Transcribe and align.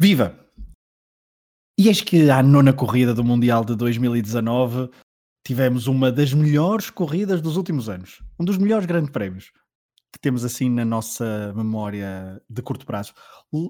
Viva! 0.00 0.38
E 1.76 1.88
eis 1.88 2.00
que 2.00 2.30
à 2.30 2.40
nona 2.40 2.72
corrida 2.72 3.12
do 3.12 3.24
Mundial 3.24 3.64
de 3.64 3.74
2019 3.74 4.88
tivemos 5.44 5.88
uma 5.88 6.12
das 6.12 6.32
melhores 6.32 6.88
corridas 6.88 7.42
dos 7.42 7.56
últimos 7.56 7.88
anos. 7.88 8.22
Um 8.38 8.44
dos 8.44 8.58
melhores 8.58 8.86
grandes 8.86 9.10
prémios 9.10 9.50
que 10.12 10.20
temos 10.20 10.44
assim 10.44 10.70
na 10.70 10.84
nossa 10.84 11.52
memória 11.56 12.40
de 12.48 12.62
curto 12.62 12.86
prazo. 12.86 13.12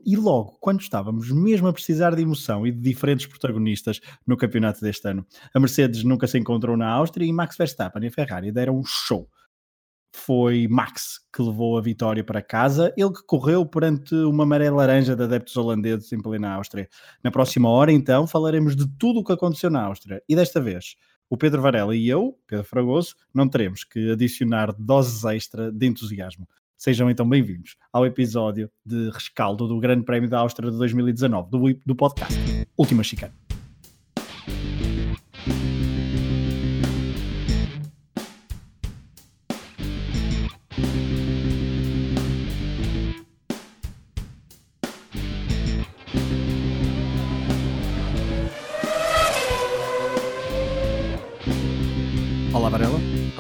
E 0.05 0.17
logo, 0.17 0.59
quando 0.61 0.83
estávamos 0.83 1.31
mesmo 1.31 1.67
a 1.67 1.73
precisar 1.73 2.15
de 2.15 2.21
emoção 2.21 2.67
e 2.67 2.73
de 2.73 2.79
diferentes 2.79 3.27
protagonistas 3.27 3.99
no 4.27 4.37
campeonato 4.37 4.83
deste 4.83 5.09
ano, 5.09 5.27
a 5.55 5.59
Mercedes 5.59 6.05
nunca 6.05 6.27
se 6.27 6.39
encontrou 6.39 6.77
na 6.77 6.91
Áustria 6.91 7.27
e 7.27 7.33
Max 7.33 7.57
Verstappen 7.57 8.05
e 8.05 8.09
a 8.09 8.13
Ferrari 8.13 8.53
deram 8.53 8.79
um 8.79 8.85
show 8.85 9.27
foi 10.19 10.67
Max 10.69 11.21
que 11.33 11.41
levou 11.41 11.79
a 11.79 11.81
vitória 11.81 12.23
para 12.23 12.43
casa, 12.43 12.93
ele 12.97 13.13
que 13.13 13.23
correu 13.27 13.65
perante 13.65 14.15
uma 14.15 14.45
maré 14.45 14.71
laranja 14.71 15.15
de 15.15 15.23
adeptos 15.23 15.57
holandeses 15.57 16.13
em 16.13 16.21
plena 16.21 16.55
Áustria. 16.55 16.89
Na 17.23 17.31
próxima 17.31 17.69
hora, 17.69 17.93
então, 17.93 18.27
falaremos 18.27 18.77
de 18.77 18.87
tudo 18.99 19.21
o 19.21 19.25
que 19.25 19.33
aconteceu 19.33 19.71
na 19.71 19.83
Áustria. 19.83 20.23
E 20.29 20.37
desta 20.37 20.61
vez, 20.61 20.97
o 21.31 21.37
Pedro 21.37 21.63
Varela 21.63 21.95
e 21.95 22.09
eu, 22.09 22.39
Pedro 22.47 22.65
Fragoso, 22.65 23.15
não 23.33 23.49
teremos 23.49 23.85
que 23.85 24.11
adicionar 24.11 24.75
doses 24.79 25.25
extra 25.25 25.71
de 25.71 25.87
entusiasmo. 25.87 26.49
Sejam 26.77 27.11
então 27.11 27.29
bem-vindos 27.29 27.77
ao 27.93 28.07
episódio 28.07 28.71
de 28.85 29.11
rescaldo 29.11 29.67
do 29.67 29.81
Grande 29.81 30.05
Prémio 30.05 30.31
da 30.31 30.41
Áustria 30.41 30.71
de 30.71 30.79
2019, 30.79 31.51
do, 31.51 31.81
do 31.85 31.97
podcast 31.97 32.39
Última 32.77 33.03
Chicana. 33.03 33.48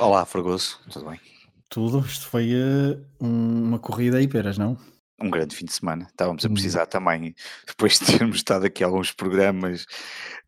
Olá, 0.08 0.24
Fragoso, 0.24 0.80
tudo 0.90 1.10
bem? 1.10 1.20
Tudo, 1.68 1.98
isto 2.00 2.28
foi 2.28 2.54
uh, 2.54 3.04
uma 3.20 3.78
corrida 3.78 4.16
aí, 4.16 4.26
peras, 4.26 4.56
não? 4.56 4.74
Um 5.20 5.28
grande 5.28 5.54
fim 5.54 5.66
de 5.66 5.72
semana. 5.74 6.06
Estávamos 6.08 6.46
a 6.46 6.48
hum. 6.48 6.54
precisar 6.54 6.84
hum. 6.84 6.86
também, 6.86 7.34
depois 7.68 7.98
de 7.98 8.06
termos 8.06 8.36
estado 8.36 8.64
aqui 8.64 8.82
alguns 8.82 9.12
programas 9.12 9.84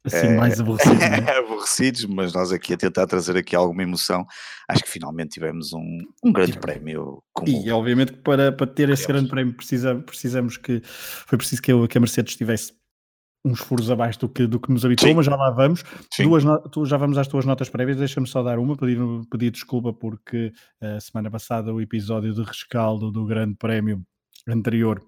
assim, 0.03 0.29
é, 0.29 0.35
mais 0.35 0.59
aborrecidos, 0.59 1.03
é? 1.03 1.37
aborrecidos, 1.37 2.07
mas 2.07 2.33
nós 2.33 2.53
aqui 2.53 2.73
a 2.73 2.77
tentar 2.79 3.07
trazer 3.07 3.37
aqui 3.37 3.55
alguma 3.55 3.83
emoção, 3.83 4.27
acho 4.67 4.83
que 4.83 4.89
finalmente 4.89 5.33
tivemos 5.33 5.75
um, 5.75 5.99
um 6.25 6.33
grande 6.33 6.55
Sim. 6.55 6.61
prémio. 6.61 7.23
E 7.47 7.71
obviamente 7.71 8.13
que 8.13 8.19
para, 8.21 8.51
para 8.51 8.67
ter 8.67 8.89
esse 8.89 9.07
grande 9.07 9.29
prémio 9.29 9.53
precisa, 9.53 9.95
precisamos 9.95 10.57
que 10.57 10.81
foi 10.83 11.37
preciso 11.37 11.61
que, 11.61 11.71
eu, 11.71 11.87
que 11.87 11.99
a 11.99 12.01
Mercedes 12.01 12.33
estivesse 12.33 12.73
uns 13.45 13.61
furos 13.61 13.91
abaixo 13.91 14.21
do 14.21 14.29
que, 14.29 14.47
do 14.47 14.61
que 14.61 14.71
nos 14.71 14.85
habituou, 14.85 15.11
Sim. 15.11 15.17
mas 15.17 15.27
já 15.27 15.35
lá 15.35 15.51
vamos. 15.51 15.83
Duas 16.19 16.45
tu, 16.71 16.85
já 16.85 16.97
vamos 16.97 17.17
às 17.17 17.27
tuas 17.27 17.45
notas 17.45 17.69
prévias, 17.69 17.99
deixa-me 17.99 18.27
só 18.27 18.43
dar 18.43 18.59
uma, 18.59 18.77
pedir, 18.77 18.99
pedir 19.31 19.51
desculpa 19.51 19.93
porque 19.93 20.53
a 20.81 20.97
uh, 20.97 21.01
semana 21.01 21.31
passada 21.31 21.73
o 21.73 21.81
episódio 21.81 22.35
de 22.35 22.43
rescaldo 22.43 23.11
do 23.11 23.25
Grande 23.25 23.57
Prémio 23.57 24.03
anterior 24.47 25.03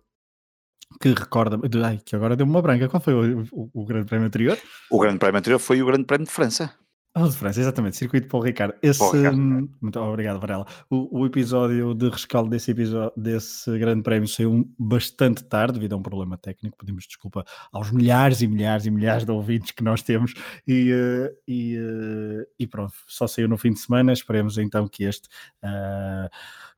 que 1.01 1.09
recorda, 1.09 1.59
ai, 1.85 2.01
que 2.05 2.15
agora 2.15 2.37
deu-me 2.37 2.53
uma 2.53 2.61
branca, 2.61 2.89
qual 2.89 3.01
foi 3.01 3.15
o, 3.15 3.47
o, 3.51 3.71
o 3.73 3.85
Grande 3.85 4.07
Prémio 4.07 4.27
anterior? 4.27 4.59
O 4.91 4.99
Grande 4.99 5.19
Prémio 5.19 5.39
anterior 5.39 5.59
foi 5.59 5.81
o 5.81 5.87
Grande 5.87 6.05
Prémio 6.05 6.27
de 6.27 6.33
França. 6.33 6.75
Ah, 7.15 7.29
de 7.29 7.37
França, 7.37 7.61
exatamente, 7.61 7.95
circuito 7.95 8.27
para 8.27 8.39
o 8.39 8.43
Ricardo. 8.43 8.75
Esse, 8.83 9.05
Ricardo. 9.15 9.37
Muito 9.39 10.01
obrigado, 10.01 10.41
Varela. 10.41 10.67
O, 10.89 11.21
o, 11.21 11.27
episódio 11.27 11.93
de 11.93 12.09
rescaldo 12.09 12.49
desse, 12.49 12.71
episódio, 12.71 13.13
desse 13.15 13.79
grande 13.79 14.03
prémio 14.03 14.27
saiu 14.27 14.67
bastante 14.79 15.45
tarde, 15.45 15.75
devido 15.75 15.93
a 15.93 15.97
um 15.97 16.03
problema 16.03 16.39
técnico. 16.39 16.79
Pedimos 16.79 17.05
desculpa 17.07 17.45
aos 17.71 17.91
milhares 17.91 18.41
e 18.41 18.47
milhares 18.47 18.87
e 18.87 18.91
milhares 18.91 19.27
de 19.27 19.31
ouvintes 19.31 19.73
que 19.73 19.85
nós 19.85 20.01
temos. 20.01 20.33
E, 20.67 20.91
uh, 20.91 21.37
e, 21.47 21.77
uh, 21.77 22.47
e 22.59 22.67
pronto, 22.67 22.95
só 23.07 23.27
saiu 23.27 23.47
no 23.47 23.59
fim 23.59 23.75
de 23.75 23.81
semana. 23.81 24.15
Esperemos 24.15 24.57
então 24.57 24.89
que 24.89 25.05
este 25.05 25.29
uh, 25.63 26.31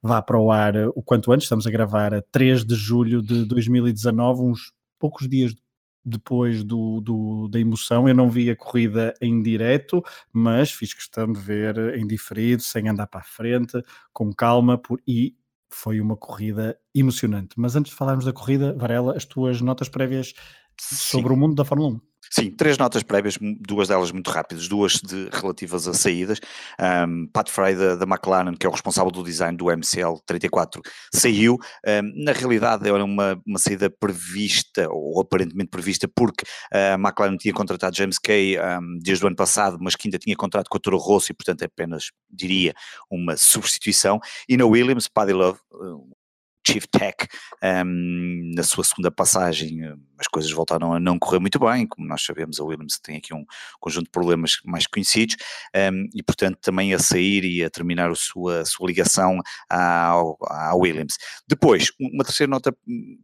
vá 0.02 0.20
para 0.20 0.36
o 0.36 0.50
ar 0.50 0.74
o 0.96 1.02
quanto 1.02 1.30
antes. 1.30 1.44
Estamos 1.44 1.64
a 1.64 1.70
gravar 1.70 2.12
a 2.12 2.20
3 2.20 2.64
de 2.64 2.74
julho 2.74 3.22
de 3.22 3.44
2019, 3.44 4.42
uns 4.42 4.72
poucos 4.98 5.28
dias 5.28 5.54
depois 5.54 5.63
do, 6.04 7.00
do, 7.00 7.48
da 7.48 7.58
emoção. 7.58 8.08
Eu 8.08 8.14
não 8.14 8.30
vi 8.30 8.50
a 8.50 8.56
corrida 8.56 9.14
em 9.20 9.42
direto, 9.42 10.02
mas 10.32 10.70
fiz 10.70 10.92
questão 10.92 11.32
de 11.32 11.40
ver 11.40 11.96
em 11.96 12.06
diferido, 12.06 12.62
sem 12.62 12.88
andar 12.88 13.06
para 13.06 13.20
a 13.20 13.24
frente, 13.24 13.80
com 14.12 14.32
calma, 14.32 14.76
por, 14.78 15.00
e 15.06 15.34
foi 15.70 16.00
uma 16.00 16.16
corrida 16.16 16.78
emocionante. 16.94 17.54
Mas 17.56 17.74
antes 17.74 17.90
de 17.90 17.96
falarmos 17.96 18.24
da 18.24 18.32
corrida, 18.32 18.74
Varela, 18.74 19.16
as 19.16 19.24
tuas 19.24 19.60
notas 19.60 19.88
prévias 19.88 20.32
Sim. 20.80 20.96
sobre 20.96 21.32
o 21.32 21.36
mundo 21.36 21.54
da 21.54 21.64
Fórmula 21.64 21.94
1. 21.96 22.00
Sim, 22.30 22.50
três 22.50 22.76
notas 22.76 23.04
prévias, 23.04 23.38
duas 23.60 23.86
delas 23.86 24.10
muito 24.10 24.28
rápidas, 24.28 24.66
duas 24.66 24.94
de, 24.94 25.28
relativas 25.32 25.86
a 25.86 25.94
saídas. 25.94 26.40
Um, 27.06 27.28
Pat 27.28 27.48
Fry 27.48 27.76
da, 27.76 27.94
da, 27.94 28.04
McLaren, 28.04 28.54
que 28.56 28.66
é 28.66 28.68
o 28.68 28.72
responsável 28.72 29.12
do 29.12 29.22
design 29.22 29.56
do 29.56 29.66
MCL 29.66 30.20
34, 30.26 30.82
saiu. 31.14 31.58
Um, 31.86 32.24
na 32.24 32.32
realidade, 32.32 32.88
era 32.88 33.04
uma, 33.04 33.40
uma 33.46 33.58
saída 33.58 33.88
prevista, 33.88 34.88
ou 34.90 35.20
aparentemente 35.20 35.70
prevista, 35.70 36.08
porque 36.08 36.44
a 36.72 36.94
McLaren 36.94 37.36
tinha 37.36 37.54
contratado 37.54 37.96
James 37.96 38.18
Kay 38.18 38.58
um, 38.58 38.98
desde 39.00 39.24
o 39.24 39.28
ano 39.28 39.36
passado, 39.36 39.78
mas 39.80 39.94
que 39.94 40.08
ainda 40.08 40.18
tinha 40.18 40.34
contrato 40.34 40.68
com 40.68 40.76
a 40.76 40.80
Toro 40.80 40.98
Rosso 40.98 41.30
e, 41.30 41.34
portanto, 41.36 41.62
é 41.62 41.66
apenas, 41.66 42.10
diria, 42.28 42.74
uma 43.08 43.36
substituição. 43.36 44.18
E 44.48 44.56
na 44.56 44.66
Williams, 44.66 45.06
Paddy 45.06 45.32
Love, 45.32 45.60
Chief 46.66 46.86
Tech 46.86 47.28
um, 47.62 48.52
na 48.54 48.62
sua 48.62 48.84
segunda 48.84 49.10
passagem 49.10 49.84
hum, 49.84 49.98
as 50.18 50.28
coisas 50.28 50.50
voltaram 50.50 50.92
a 50.92 51.00
não 51.00 51.18
correr 51.18 51.38
muito 51.38 51.58
bem, 51.58 51.86
como 51.86 52.06
nós 52.08 52.24
sabemos 52.24 52.58
a 52.58 52.64
Williams 52.64 52.98
tem 53.02 53.16
aqui 53.16 53.34
um 53.34 53.44
conjunto 53.80 54.04
de 54.04 54.10
problemas 54.10 54.56
mais 54.64 54.86
conhecidos 54.86 55.36
um, 55.92 56.08
e 56.14 56.22
portanto 56.22 56.58
também 56.60 56.94
a 56.94 56.98
sair 56.98 57.44
e 57.44 57.64
a 57.64 57.70
terminar 57.70 58.10
a 58.10 58.14
sua, 58.14 58.60
a 58.60 58.64
sua 58.64 58.86
ligação 58.86 59.38
à, 59.68 60.12
à 60.48 60.74
Williams. 60.74 61.16
Depois, 61.46 61.90
uma 62.00 62.24
terceira 62.24 62.50
nota 62.50 62.74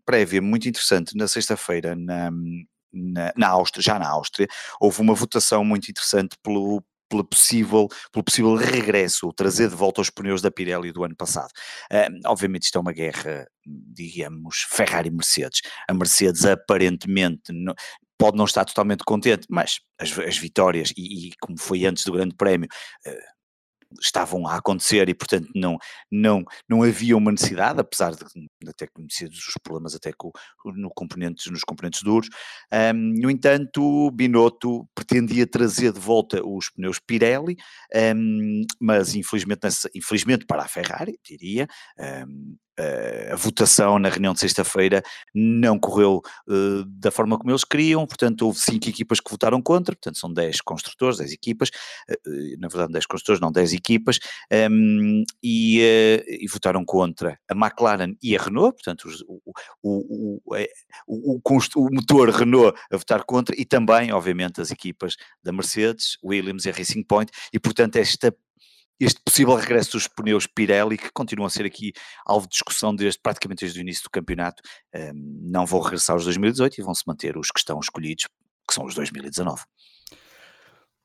prévia 0.04 0.42
muito 0.42 0.68
interessante, 0.68 1.16
na 1.16 1.28
sexta-feira 1.28 1.94
na, 1.94 2.30
na, 2.92 3.32
na 3.36 3.48
Áustria, 3.48 3.82
já 3.82 3.98
na 3.98 4.08
Áustria, 4.08 4.48
houve 4.80 5.00
uma 5.00 5.14
votação 5.14 5.64
muito 5.64 5.90
interessante 5.90 6.36
pelo, 6.42 6.82
pelo 7.10 7.25
possível, 7.25 7.88
pelo 8.12 8.25
possível 8.25 8.54
regresso, 8.54 9.32
trazer 9.34 9.69
de 9.69 9.75
volta 9.75 10.00
os 10.00 10.09
pneus 10.09 10.41
da 10.41 10.50
Pirelli 10.50 10.93
do 10.93 11.04
ano 11.04 11.16
passado. 11.16 11.50
Uh, 11.93 12.21
obviamente 12.26 12.62
isto 12.62 12.78
é 12.78 12.81
uma 12.81 12.93
guerra, 12.93 13.47
digamos, 13.66 14.66
Ferrari-Mercedes. 14.71 15.60
A 15.88 15.93
Mercedes 15.93 16.44
aparentemente 16.47 17.53
não, 17.53 17.75
pode 18.16 18.37
não 18.37 18.44
estar 18.44 18.65
totalmente 18.65 19.03
contente, 19.04 19.47
mas 19.50 19.81
as, 19.98 20.16
as 20.19 20.38
vitórias, 20.38 20.93
e, 20.97 21.28
e, 21.28 21.32
como 21.41 21.59
foi 21.59 21.84
antes 21.84 22.04
do 22.04 22.12
Grande 22.12 22.34
Prémio, 22.37 22.69
uh, 23.06 23.39
estavam 24.00 24.46
a 24.46 24.56
acontecer 24.56 25.08
e 25.08 25.14
portanto 25.14 25.48
não, 25.54 25.76
não, 26.10 26.44
não 26.68 26.82
havia 26.82 27.16
uma 27.16 27.30
necessidade, 27.30 27.80
apesar 27.80 28.12
de, 28.12 28.24
até 28.68 28.86
conhecidos 28.86 29.38
os 29.38 29.54
problemas 29.62 29.94
até 29.94 30.12
com, 30.12 30.30
no 30.64 30.90
componentes, 30.90 31.50
nos 31.50 31.62
componentes 31.62 32.02
duros. 32.02 32.28
Um, 32.72 33.14
no 33.20 33.30
entanto, 33.30 34.10
Binotto 34.12 34.88
pretendia 34.94 35.46
trazer 35.46 35.92
de 35.92 36.00
volta 36.00 36.44
os 36.44 36.70
pneus 36.70 36.98
Pirelli, 36.98 37.56
um, 38.16 38.62
mas 38.80 39.14
infelizmente, 39.14 39.60
nessa, 39.64 39.90
infelizmente 39.94 40.46
para 40.46 40.62
a 40.62 40.68
Ferrari, 40.68 41.18
diria, 41.24 41.66
um, 42.26 42.56
a 43.32 43.36
votação 43.36 43.98
na 43.98 44.08
reunião 44.08 44.32
de 44.32 44.41
sexta-feira 44.41 45.02
não 45.34 45.78
correu 45.78 46.20
uh, 46.48 46.84
da 46.86 47.10
forma 47.10 47.38
como 47.38 47.50
eles 47.50 47.64
queriam, 47.64 48.06
portanto 48.06 48.42
houve 48.42 48.58
cinco 48.58 48.88
equipas 48.88 49.20
que 49.20 49.30
votaram 49.30 49.60
contra, 49.60 49.94
portanto 49.94 50.18
são 50.18 50.32
10 50.32 50.60
construtores, 50.62 51.18
10 51.18 51.32
equipas, 51.32 51.70
uh, 52.10 52.58
na 52.58 52.68
verdade 52.68 52.92
10 52.92 53.06
construtores, 53.06 53.41
não 53.41 53.52
10 53.52 53.72
equipas, 53.72 54.18
um, 54.70 55.24
e, 55.42 55.80
uh, 55.80 56.24
e, 56.28 56.46
votaram 56.50 56.84
contra 56.84 57.38
a 57.48 57.54
McLaren 57.54 58.14
e 58.22 58.36
a 58.36 58.42
Renault, 58.42 58.74
portanto 58.74 59.06
os, 59.06 59.20
o, 59.22 59.41
o, 59.82 60.38
o, 60.47 61.36
o, 61.36 61.41
o, 61.76 61.91
motor 61.92 62.30
Renault 62.30 62.78
a 62.91 62.97
votar 62.97 63.24
contra, 63.24 63.54
e 63.59 63.65
também, 63.65 64.12
obviamente, 64.12 64.60
as 64.60 64.71
equipas 64.71 65.16
da 65.42 65.53
Mercedes, 65.53 66.16
Williams 66.24 66.65
e 66.65 66.71
Racing 66.71 67.03
Point, 67.04 67.30
e 67.53 67.59
portanto 67.59 67.97
esta 67.97 68.34
este 69.00 69.20
possível 69.24 69.54
regresso 69.54 69.92
dos 69.92 70.06
pneus 70.06 70.47
Pirelli, 70.47 70.98
que 70.98 71.10
continuam 71.12 71.47
a 71.47 71.50
ser 71.50 71.64
aqui 71.64 71.92
alvo 72.26 72.47
de 72.47 72.52
discussão 72.52 72.94
desde, 72.94 73.18
praticamente 73.18 73.64
desde 73.64 73.80
o 73.80 73.82
início 73.82 74.04
do 74.04 74.10
campeonato, 74.10 74.62
um, 74.94 75.48
não 75.50 75.64
vão 75.64 75.80
regressar 75.80 76.14
aos 76.14 76.24
2018 76.24 76.78
e 76.78 76.84
vão 76.84 76.94
se 76.94 77.04
manter 77.06 77.38
os 77.38 77.50
que 77.50 77.58
estão 77.58 77.80
escolhidos, 77.80 78.28
que 78.68 78.74
são 78.74 78.84
os 78.84 78.94
2019. 78.94 79.62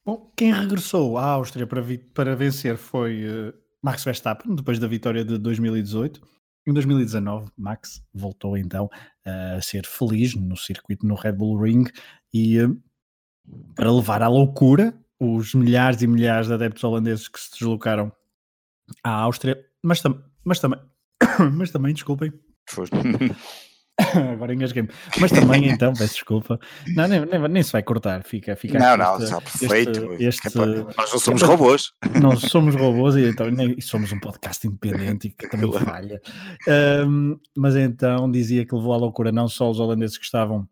Bom, 0.05 0.31
quem 0.35 0.53
regressou 0.53 1.17
à 1.17 1.31
Áustria 1.31 1.65
para, 1.65 1.81
para 2.13 2.35
vencer 2.35 2.77
foi 2.77 3.23
uh, 3.25 3.53
Max 3.81 4.03
Verstappen, 4.03 4.53
depois 4.53 4.77
da 4.77 4.87
vitória 4.87 5.23
de 5.23 5.37
2018. 5.37 6.21
Em 6.67 6.73
2019, 6.73 7.49
Max 7.55 8.03
voltou 8.13 8.57
então 8.57 8.89
a 9.23 9.61
ser 9.61 9.85
feliz 9.85 10.33
no 10.33 10.57
circuito 10.57 11.05
no 11.05 11.13
Red 11.13 11.33
Bull 11.33 11.61
Ring 11.61 11.85
e 12.33 12.59
uh, 12.59 12.75
para 13.75 13.91
levar 13.91 14.21
à 14.21 14.27
loucura 14.27 14.93
os 15.19 15.53
milhares 15.53 16.01
e 16.01 16.07
milhares 16.07 16.47
de 16.47 16.53
adeptos 16.53 16.83
holandeses 16.83 17.27
que 17.27 17.39
se 17.39 17.51
deslocaram 17.51 18.11
à 19.03 19.11
Áustria, 19.11 19.57
mas, 19.81 20.01
tam 20.01 20.23
mas 20.43 20.59
também, 20.59 20.79
mas 21.53 21.71
também, 21.71 21.93
desculpem, 21.93 22.33
Agora 24.33 24.53
engasguei-me. 24.53 24.89
Mas 25.19 25.31
também, 25.31 25.69
então, 25.69 25.93
peço 25.93 26.15
desculpa. 26.15 26.59
Não, 26.95 27.07
nem, 27.07 27.25
nem, 27.25 27.39
nem, 27.47 27.63
se 27.63 27.71
vai 27.71 27.81
cortar, 27.81 28.23
fica. 28.23 28.55
fica 28.55 28.77
não, 28.77 28.97
não, 28.97 29.17
está 29.17 29.39
perfeito. 29.39 30.13
Este, 30.19 30.47
este, 30.47 30.57
nós 30.57 31.11
não 31.11 31.19
somos 31.19 31.41
robôs. 31.41 31.93
Nós 32.21 32.41
somos 32.41 32.75
robôs 32.75 33.15
e, 33.15 33.29
então, 33.29 33.49
nem, 33.49 33.79
somos 33.79 34.11
um 34.11 34.19
podcast 34.19 34.67
independente 34.67 35.27
e 35.27 35.31
que 35.31 35.47
também 35.47 35.71
falha. 35.71 36.21
Um, 37.07 37.39
mas 37.55 37.75
então 37.75 38.29
dizia 38.29 38.65
que 38.65 38.75
levou 38.75 38.93
à 38.93 38.97
loucura 38.97 39.31
não 39.31 39.47
só 39.47 39.69
os 39.71 39.79
holandeses 39.79 40.17
que 40.17 40.25
estavam 40.25 40.67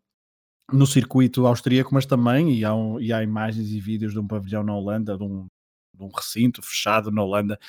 no 0.72 0.88
circuito 0.88 1.46
austríaco, 1.46 1.94
mas 1.94 2.06
também, 2.06 2.54
e 2.54 2.66
há, 2.66 2.74
um, 2.74 3.00
e 3.00 3.12
há 3.12 3.22
imagens 3.24 3.70
e 3.70 3.80
vídeos 3.80 4.14
de 4.14 4.20
um 4.20 4.28
pavilhão 4.28 4.64
na 4.64 4.76
Holanda, 4.76 5.18
de 5.18 5.24
um, 5.24 5.48
de 5.94 6.04
um 6.04 6.10
recinto 6.10 6.62
fechado 6.62 7.12
na 7.12 7.22
Holanda, 7.22 7.60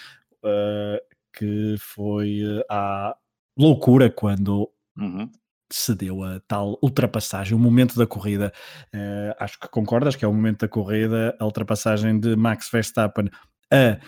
uh, 0.44 1.16
que 1.32 1.76
foi 1.78 2.42
uh, 2.42 2.64
à 2.70 3.16
loucura 3.56 4.10
quando 4.10 4.70
uhum 4.96 5.30
se 5.72 5.94
deu 5.94 6.22
a 6.22 6.40
tal 6.46 6.78
ultrapassagem, 6.80 7.56
o 7.56 7.58
momento 7.58 7.96
da 7.96 8.06
corrida. 8.06 8.52
Uh, 8.94 9.34
acho 9.40 9.58
que 9.58 9.68
concordas 9.68 10.14
que 10.14 10.24
é 10.24 10.28
o 10.28 10.32
momento 10.32 10.60
da 10.60 10.68
corrida, 10.68 11.36
a 11.40 11.44
ultrapassagem 11.44 12.20
de 12.20 12.36
Max 12.36 12.68
Verstappen 12.70 13.28
a 13.72 13.98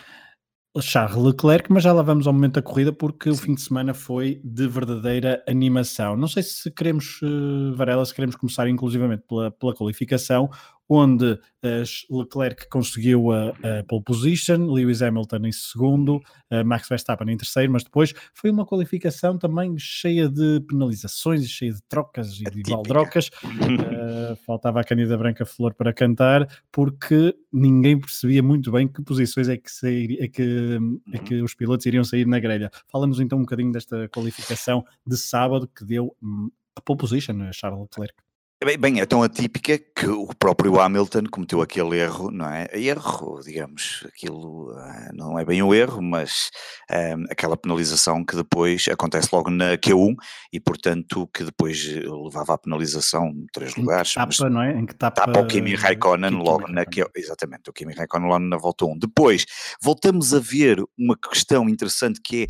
Charles 0.80 1.22
Leclerc, 1.22 1.72
mas 1.72 1.82
já 1.82 1.92
lá 1.92 2.02
vamos 2.02 2.26
ao 2.26 2.32
momento 2.32 2.54
da 2.54 2.62
corrida 2.62 2.92
porque 2.92 3.32
Sim. 3.32 3.38
o 3.38 3.42
fim 3.42 3.54
de 3.54 3.60
semana 3.60 3.94
foi 3.94 4.40
de 4.44 4.66
verdadeira 4.66 5.42
animação. 5.48 6.16
Não 6.16 6.28
sei 6.28 6.42
se 6.42 6.70
queremos, 6.70 7.20
uh, 7.22 7.74
Varela, 7.74 8.04
se 8.04 8.14
queremos 8.14 8.36
começar 8.36 8.68
inclusivamente 8.68 9.24
pela, 9.28 9.50
pela 9.50 9.74
qualificação 9.74 10.50
onde 10.88 11.32
uh, 11.32 12.18
Leclerc 12.18 12.68
conseguiu 12.68 13.32
a, 13.32 13.48
a, 13.48 13.84
pole 13.88 14.04
position, 14.04 14.70
Lewis 14.70 15.02
Hamilton 15.02 15.46
em 15.46 15.52
segundo, 15.52 16.16
uh, 16.16 16.64
Max 16.64 16.88
Verstappen 16.88 17.30
em 17.30 17.36
terceiro, 17.36 17.72
mas 17.72 17.82
depois 17.82 18.14
foi 18.34 18.50
uma 18.50 18.64
qualificação 18.64 19.36
também 19.36 19.76
cheia 19.78 20.28
de 20.28 20.60
penalizações 20.60 21.42
e 21.42 21.48
cheia 21.48 21.72
de 21.72 21.82
trocas 21.88 22.40
e 22.40 22.44
de 22.44 22.62
baldrocas. 22.70 23.28
Uh, 23.44 24.36
faltava 24.46 24.80
a 24.80 24.84
Canida 24.84 25.18
Branca 25.18 25.44
Flor 25.44 25.74
para 25.74 25.92
cantar, 25.92 26.46
porque 26.70 27.34
ninguém 27.52 27.98
percebia 27.98 28.42
muito 28.42 28.70
bem 28.70 28.86
que 28.86 29.02
posições 29.02 29.48
é 29.48 29.56
que, 29.56 29.70
sair, 29.70 30.18
é 30.20 30.28
que, 30.28 30.78
é 31.12 31.18
que 31.18 31.42
os 31.42 31.54
pilotos 31.54 31.84
iriam 31.86 32.04
sair 32.04 32.26
na 32.26 32.38
grelha. 32.38 32.70
Fala-nos 32.88 33.18
então 33.18 33.38
um 33.38 33.42
bocadinho 33.42 33.72
desta 33.72 34.08
qualificação 34.08 34.84
de 35.06 35.16
sábado 35.16 35.68
que 35.68 35.84
deu 35.84 36.14
hum, 36.22 36.48
a 36.76 36.80
pole 36.80 36.98
position 36.98 37.42
a 37.42 37.52
Charles 37.52 37.80
Leclerc. 37.80 38.25
Bem, 38.64 38.78
bem, 38.78 39.00
é 39.00 39.04
tão 39.04 39.22
atípica 39.22 39.78
que 39.78 40.06
o 40.06 40.28
próprio 40.28 40.80
Hamilton 40.80 41.24
cometeu 41.30 41.60
aquele 41.60 41.98
erro, 41.98 42.30
não 42.30 42.50
é? 42.50 42.66
Erro, 42.72 43.38
digamos, 43.44 44.02
aquilo 44.06 44.72
uh, 44.72 45.14
não 45.14 45.38
é 45.38 45.44
bem 45.44 45.60
o 45.60 45.66
um 45.66 45.74
erro, 45.74 46.00
mas 46.00 46.48
uh, 46.90 47.22
aquela 47.30 47.54
penalização 47.54 48.24
que 48.24 48.34
depois 48.34 48.86
acontece 48.90 49.28
logo 49.30 49.50
na 49.50 49.76
Q1 49.76 50.14
e, 50.50 50.58
portanto, 50.58 51.28
que 51.34 51.44
depois 51.44 51.84
levava 51.84 52.54
à 52.54 52.58
penalização 52.58 53.30
três 53.52 53.76
lugares. 53.76 54.16
Em 54.16 54.26
que 54.26 54.36
tapa, 54.38 54.48
não 54.48 54.62
é? 54.62 54.72
Em 54.72 54.86
que 54.86 54.94
tapa, 54.94 55.26
tapa 55.26 55.38
o 55.38 55.46
Kimi 55.46 55.74
Raikkonen 55.74 56.30
Kimi 56.30 56.42
logo 56.42 56.64
Kimi 56.64 56.74
na 56.74 56.86
Q1. 56.86 57.10
Exatamente, 57.14 57.68
o 57.68 57.74
Kimi 57.74 57.92
Raikkonen 57.92 58.26
logo 58.26 58.44
na 58.46 58.56
volta 58.56 58.86
1. 58.86 58.98
Depois, 59.00 59.44
voltamos 59.82 60.32
a 60.32 60.40
ver 60.40 60.82
uma 60.98 61.14
questão 61.14 61.68
interessante 61.68 62.22
que 62.24 62.44
é, 62.44 62.46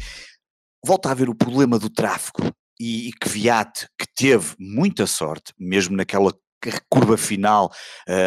volta 0.86 1.10
a 1.10 1.14
ver 1.14 1.28
o 1.28 1.34
problema 1.34 1.80
do 1.80 1.90
tráfego 1.90 2.54
e, 2.80 3.10
que 3.20 3.28
Viat, 3.28 3.88
que 3.98 4.06
teve 4.14 4.54
muita 4.58 5.06
sorte, 5.06 5.52
mesmo 5.58 5.96
naquela 5.96 6.32
curva 6.88 7.16
final 7.16 7.70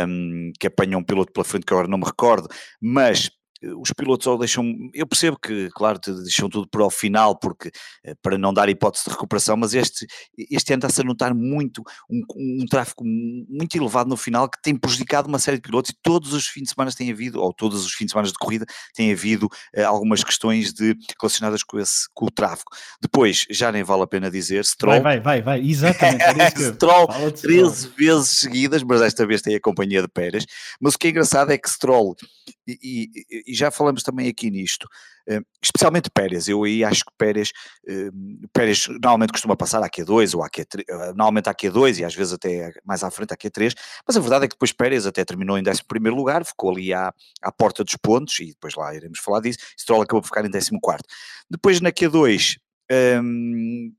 um, 0.08 0.52
que 0.60 0.68
apanha 0.68 0.98
um 0.98 1.04
piloto 1.04 1.32
pela 1.34 1.44
frente 1.44 1.66
que 1.66 1.74
agora 1.74 1.88
não 1.88 1.98
me 1.98 2.06
recordo, 2.06 2.48
mas 2.82 3.30
os 3.78 3.92
pilotos 3.92 4.26
ou 4.28 4.38
deixam, 4.38 4.66
eu 4.94 5.06
percebo 5.06 5.38
que, 5.38 5.70
claro, 5.72 6.00
deixam 6.00 6.50
tudo 6.50 6.68
para 6.70 6.86
o 6.86 6.90
final, 6.90 7.38
porque 7.38 7.72
eh, 8.06 8.16
para 8.22 8.38
não 8.38 8.54
dar 8.54 8.70
hipótese 8.70 9.06
de 9.06 9.12
recuperação, 9.12 9.58
mas 9.58 9.74
este, 9.74 10.08
este 10.50 10.74
ano 10.74 10.80
está-se 10.80 11.02
a 11.02 11.04
notar 11.04 11.34
muito 11.34 11.84
um, 12.10 12.22
um, 12.62 12.66
tráfego 12.66 13.04
muito 13.04 13.76
elevado 13.76 14.10
no 14.10 14.16
final 14.16 14.50
que 14.50 14.62
tem 14.62 14.76
prejudicado 14.76 15.28
uma 15.28 15.40
série 15.40 15.58
de 15.58 15.64
pilotos 15.64 15.92
e 15.92 15.96
todos 16.02 16.34
os 16.34 16.48
fins 16.48 16.64
de 16.64 16.70
semana 16.70 16.92
tem 16.92 17.12
havido, 17.12 17.42
ou 17.42 17.54
todos 17.54 17.86
os 17.86 17.94
fins 17.94 18.06
de 18.06 18.12
semana 18.12 18.28
de 18.28 18.34
corrida, 18.34 18.66
tem 18.96 19.12
havido 19.12 19.48
uh, 19.76 19.86
algumas 19.86 20.24
questões 20.24 20.74
de, 20.74 20.96
relacionadas 21.22 21.64
com, 21.64 21.78
esse, 21.80 22.08
com 22.14 22.26
o 22.26 22.32
tráfego. 22.32 22.70
Depois, 23.02 23.46
já 23.50 23.72
nem 23.72 23.84
vale 23.84 24.04
a 24.04 24.08
pena 24.08 24.32
dizer, 24.32 24.64
Stroll... 24.64 25.02
Vai, 25.02 25.20
vai, 25.20 25.20
vai, 25.20 25.42
vai, 25.42 25.70
exatamente. 25.70 26.64
Stroll 26.76 27.08
13 27.32 27.90
vezes 27.98 28.30
seguidas, 28.40 28.84
mas 28.84 29.02
desta 29.02 29.26
vez 29.26 29.42
tem 29.42 29.56
a 29.56 29.60
companhia 29.60 30.02
de 30.02 30.08
Pérez, 30.08 30.46
mas 30.80 30.96
o 30.96 30.98
que 30.98 31.08
é 31.08 31.10
engraçado 31.10 31.52
é 31.52 31.58
que 31.58 31.70
Stroll 31.70 32.16
e, 32.68 33.10
e, 33.48 33.49
e, 33.50 33.54
já 33.54 33.72
falamos 33.72 34.04
também 34.04 34.28
aqui 34.28 34.50
nisto, 34.50 34.86
uh, 35.30 35.42
especialmente 35.62 36.10
Pérez, 36.10 36.48
eu 36.48 36.64
aí 36.64 36.84
acho 36.84 37.04
que 37.06 37.12
Pérez, 37.18 37.52
uh, 37.88 38.48
Pérez 38.54 38.88
normalmente 38.88 39.32
costuma 39.32 39.56
passar 39.56 39.84
a 39.84 39.90
Q2 39.90 40.36
ou 40.36 40.44
a 40.44 40.50
Q3, 40.50 40.84
uh, 40.90 41.16
normalmente 41.16 41.50
a 41.50 41.54
Q2 41.54 42.00
e 42.00 42.06
às 42.06 42.16
vezes 42.16 42.34
até 42.34 42.72
mais 42.86 43.04
à 43.04 43.12
frente 43.12 43.34
a 43.34 43.38
Q3, 43.38 43.74
mas 44.08 44.18
a 44.18 44.20
verdade 44.20 44.46
é 44.46 44.48
que 44.48 44.56
depois 44.56 44.72
Pérez 44.72 45.06
até 45.06 45.24
terminou 45.26 45.58
em 45.58 45.64
11 45.64 45.82
lugar, 46.16 46.46
ficou 46.46 46.72
ali 46.72 46.94
à, 46.94 47.14
à 47.42 47.52
porta 47.52 47.84
dos 47.84 47.96
pontos 47.96 48.40
e 48.40 48.48
depois 48.48 48.76
lá 48.76 48.94
iremos 48.96 49.20
falar 49.20 49.42
disso, 49.42 49.60
Stroll 49.80 50.02
acabou 50.02 50.22
por 50.22 50.28
ficar 50.28 50.46
em 50.46 50.52
14 50.52 50.72
Depois 51.50 51.82
na 51.82 51.92
Q2 51.92 52.58
um, 53.22 53.94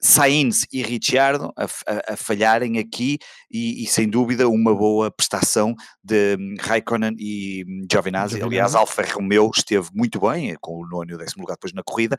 Sainz 0.00 0.66
e 0.72 0.82
Ricciardo 0.82 1.52
a, 1.56 1.64
a, 1.64 2.14
a 2.14 2.16
falharem 2.16 2.78
aqui 2.78 3.18
e, 3.50 3.82
e, 3.82 3.86
sem 3.86 4.08
dúvida 4.08 4.48
uma 4.48 4.74
boa 4.74 5.10
prestação 5.10 5.74
de 6.02 6.36
um, 6.38 6.54
Raikkonen 6.58 7.14
e 7.18 7.64
um, 7.68 7.86
Giovinazzi. 7.90 8.42
Aliás, 8.42 8.74
Alfa 8.74 9.02
Romeo 9.02 9.50
esteve 9.54 9.88
muito 9.92 10.20
bem, 10.20 10.52
eh, 10.52 10.56
com 10.60 10.78
o 10.78 10.86
nono 10.86 11.10
e 11.10 11.14
o 11.14 11.18
décimo 11.18 11.42
lugar 11.42 11.54
depois 11.54 11.72
na 11.72 11.82
corrida, 11.82 12.16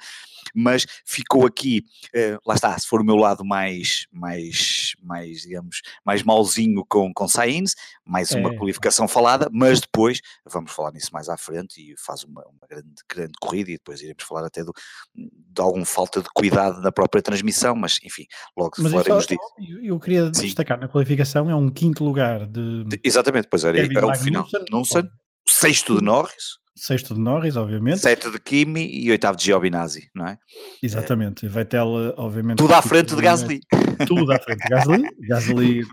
mas 0.54 0.86
ficou 1.06 1.46
aqui, 1.46 1.84
uh, 2.16 2.38
lá 2.46 2.56
está, 2.56 2.78
se 2.78 2.88
for 2.88 3.02
o 3.02 3.06
meu 3.06 3.16
lado 3.16 3.44
mais, 3.44 4.06
mais, 4.12 4.94
mais 5.02 5.42
digamos, 5.42 5.82
mais 6.06 6.22
malzinho 6.22 6.86
com, 6.88 7.12
com 7.14 7.28
Sainz, 7.28 7.76
mais 8.06 8.32
uma 8.32 8.54
é. 8.54 8.58
qualificação 8.58 9.08
falada, 9.08 9.50
mas 9.52 9.80
depois, 9.80 10.20
vamos 10.46 10.72
falar 10.72 10.92
nisso 10.92 11.10
mais 11.14 11.30
à 11.30 11.38
frente 11.38 11.82
e 11.82 11.96
faz 11.98 12.24
uma, 12.24 12.42
uma 12.42 12.68
grande, 12.70 12.94
grande 13.10 13.34
corrida 13.40 13.72
e 13.72 13.78
depois 13.78 14.02
iremos 14.02 14.24
falar 14.24 14.46
até 14.46 14.64
do, 14.64 14.74
de 15.16 15.62
alguma 15.62 15.86
falta 15.86 16.22
de 16.22 16.30
cuidado 16.34 16.82
na 16.82 16.92
própria 16.92 17.22
transmissão, 17.22 17.71
mas 17.76 17.98
enfim, 18.04 18.26
logo 18.58 18.72
mas 18.78 18.92
falaremos 18.92 19.28
disso. 19.28 19.42
Eu 19.84 20.00
queria 20.00 20.32
Sim. 20.34 20.44
destacar 20.44 20.80
na 20.80 20.88
qualificação 20.88 21.50
é 21.50 21.56
um 21.56 21.70
quinto 21.70 22.04
lugar 22.04 22.46
de... 22.46 22.84
de 22.86 23.00
exatamente, 23.04 23.48
pois 23.50 23.64
era, 23.64 23.78
o 23.78 24.16
final. 24.16 24.48
Não 24.72 24.84
sei, 24.84 25.04
sexto 25.48 25.98
de 25.98 26.04
Norris, 26.04 26.62
Sexto 26.76 27.14
de 27.14 27.20
Norris, 27.20 27.58
obviamente. 27.58 28.00
Sétimo 28.00 28.32
de 28.32 28.40
Kimi 28.40 28.88
e 28.92 29.12
oitavo 29.12 29.38
de 29.38 29.44
Giovinazzi, 29.44 30.10
não 30.16 30.26
é? 30.26 30.38
Exatamente. 30.82 31.46
E 31.46 31.50
Vettel, 31.50 32.14
obviamente. 32.18 32.58
Tudo 32.58 32.74
à 32.74 32.82
frente 32.82 33.14
de 33.14 33.22
Gasly. 33.22 33.60
Tudo 34.08 34.32
à 34.32 34.40
frente 34.40 34.64
de 34.64 34.70
Gasly. 34.70 35.04
Gasly 35.28 35.84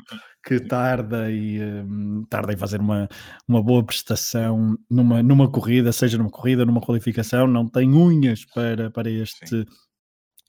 que 0.45 0.61
tarda 0.61 1.31
e 1.31 1.61
um, 1.61 2.25
tarda 2.31 2.55
em 2.55 2.56
fazer 2.56 2.81
uma, 2.81 3.06
uma 3.47 3.63
boa 3.63 3.85
prestação 3.85 4.79
numa, 4.89 5.23
numa 5.23 5.51
corrida, 5.51 5.93
seja 5.93 6.17
numa 6.17 6.31
corrida, 6.31 6.65
numa 6.65 6.81
qualificação, 6.81 7.47
não 7.47 7.69
tem 7.69 7.93
unhas 7.93 8.47
para, 8.47 8.91
para 8.91 9.11
este 9.11 9.47
Sim. 9.47 9.67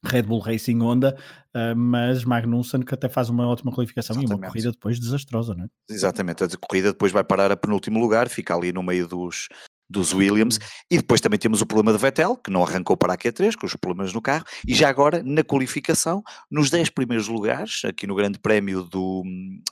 Red 0.05 0.23
Bull 0.23 0.39
Racing 0.39 0.79
Honda, 0.79 1.17
uh, 1.55 1.75
mas 1.75 2.23
Magnussen 2.23 2.81
que 2.81 2.93
até 2.93 3.09
faz 3.09 3.29
uma 3.29 3.47
ótima 3.47 3.71
qualificação 3.71 4.15
Exatamente. 4.15 4.31
e 4.31 4.41
uma 4.41 4.47
corrida 4.47 4.71
depois 4.71 4.99
desastrosa, 4.99 5.53
não 5.53 5.65
é? 5.65 5.67
Exatamente, 5.89 6.43
a 6.43 6.47
corrida 6.59 6.91
depois 6.91 7.11
vai 7.11 7.23
parar 7.23 7.51
a 7.51 7.57
penúltimo 7.57 7.99
lugar, 7.99 8.29
fica 8.29 8.55
ali 8.55 8.71
no 8.71 8.81
meio 8.81 9.07
dos, 9.07 9.49
dos 9.89 10.13
Williams, 10.13 10.57
uhum. 10.57 10.67
e 10.91 10.97
depois 10.97 11.19
também 11.19 11.39
temos 11.39 11.61
o 11.61 11.65
problema 11.65 11.91
de 11.91 12.01
Vettel, 12.01 12.37
que 12.37 12.51
não 12.51 12.63
arrancou 12.63 12.95
para 12.95 13.13
a 13.13 13.17
Q3, 13.17 13.55
com 13.55 13.65
os 13.65 13.75
problemas 13.75 14.13
no 14.13 14.21
carro, 14.21 14.45
e 14.65 14.73
já 14.73 14.87
agora 14.87 15.21
na 15.23 15.43
qualificação, 15.43 16.23
nos 16.49 16.69
10 16.69 16.91
primeiros 16.91 17.27
lugares, 17.27 17.81
aqui 17.83 18.07
no 18.07 18.15
Grande 18.15 18.39
Prémio 18.39 18.83
do, 18.83 19.23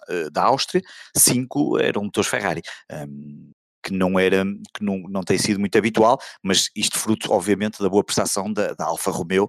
uh, 0.10 0.32
da 0.32 0.44
Áustria, 0.44 0.82
5 1.16 1.80
eram 1.80 2.04
motores 2.04 2.30
Ferrari. 2.30 2.62
Um, 2.92 3.52
que 3.88 3.94
não 3.94 4.20
era, 4.20 4.44
que 4.74 4.84
não, 4.84 4.98
não 5.00 5.24
tem 5.24 5.38
sido 5.38 5.62
muito 5.62 5.78
habitual, 5.78 6.20
mas 6.44 6.70
isto 6.76 7.00
fruto, 7.00 7.32
obviamente, 7.32 7.82
da 7.82 7.88
boa 7.88 8.04
prestação 8.04 8.52
da, 8.52 8.74
da 8.74 8.84
Alfa 8.84 9.12
Romeo, 9.12 9.48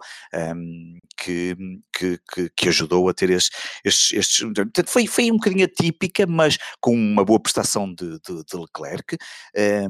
um, 0.54 0.96
que, 1.16 1.56
que, 1.92 2.20
que, 2.32 2.50
que, 2.56 2.68
ajudou 2.68 3.08
a 3.08 3.14
ter 3.14 3.30
estes, 3.30 3.50
estes, 3.84 4.12
estes, 4.12 4.40
portanto, 4.40 4.88
foi, 4.88 5.08
foi 5.08 5.28
um 5.32 5.38
bocadinho 5.38 5.64
atípica, 5.64 6.24
mas 6.24 6.56
com 6.80 6.94
uma 6.94 7.24
boa 7.24 7.40
prestação 7.40 7.92
de, 7.92 8.20
de, 8.20 8.44
de 8.44 8.56
Leclerc, 8.56 9.16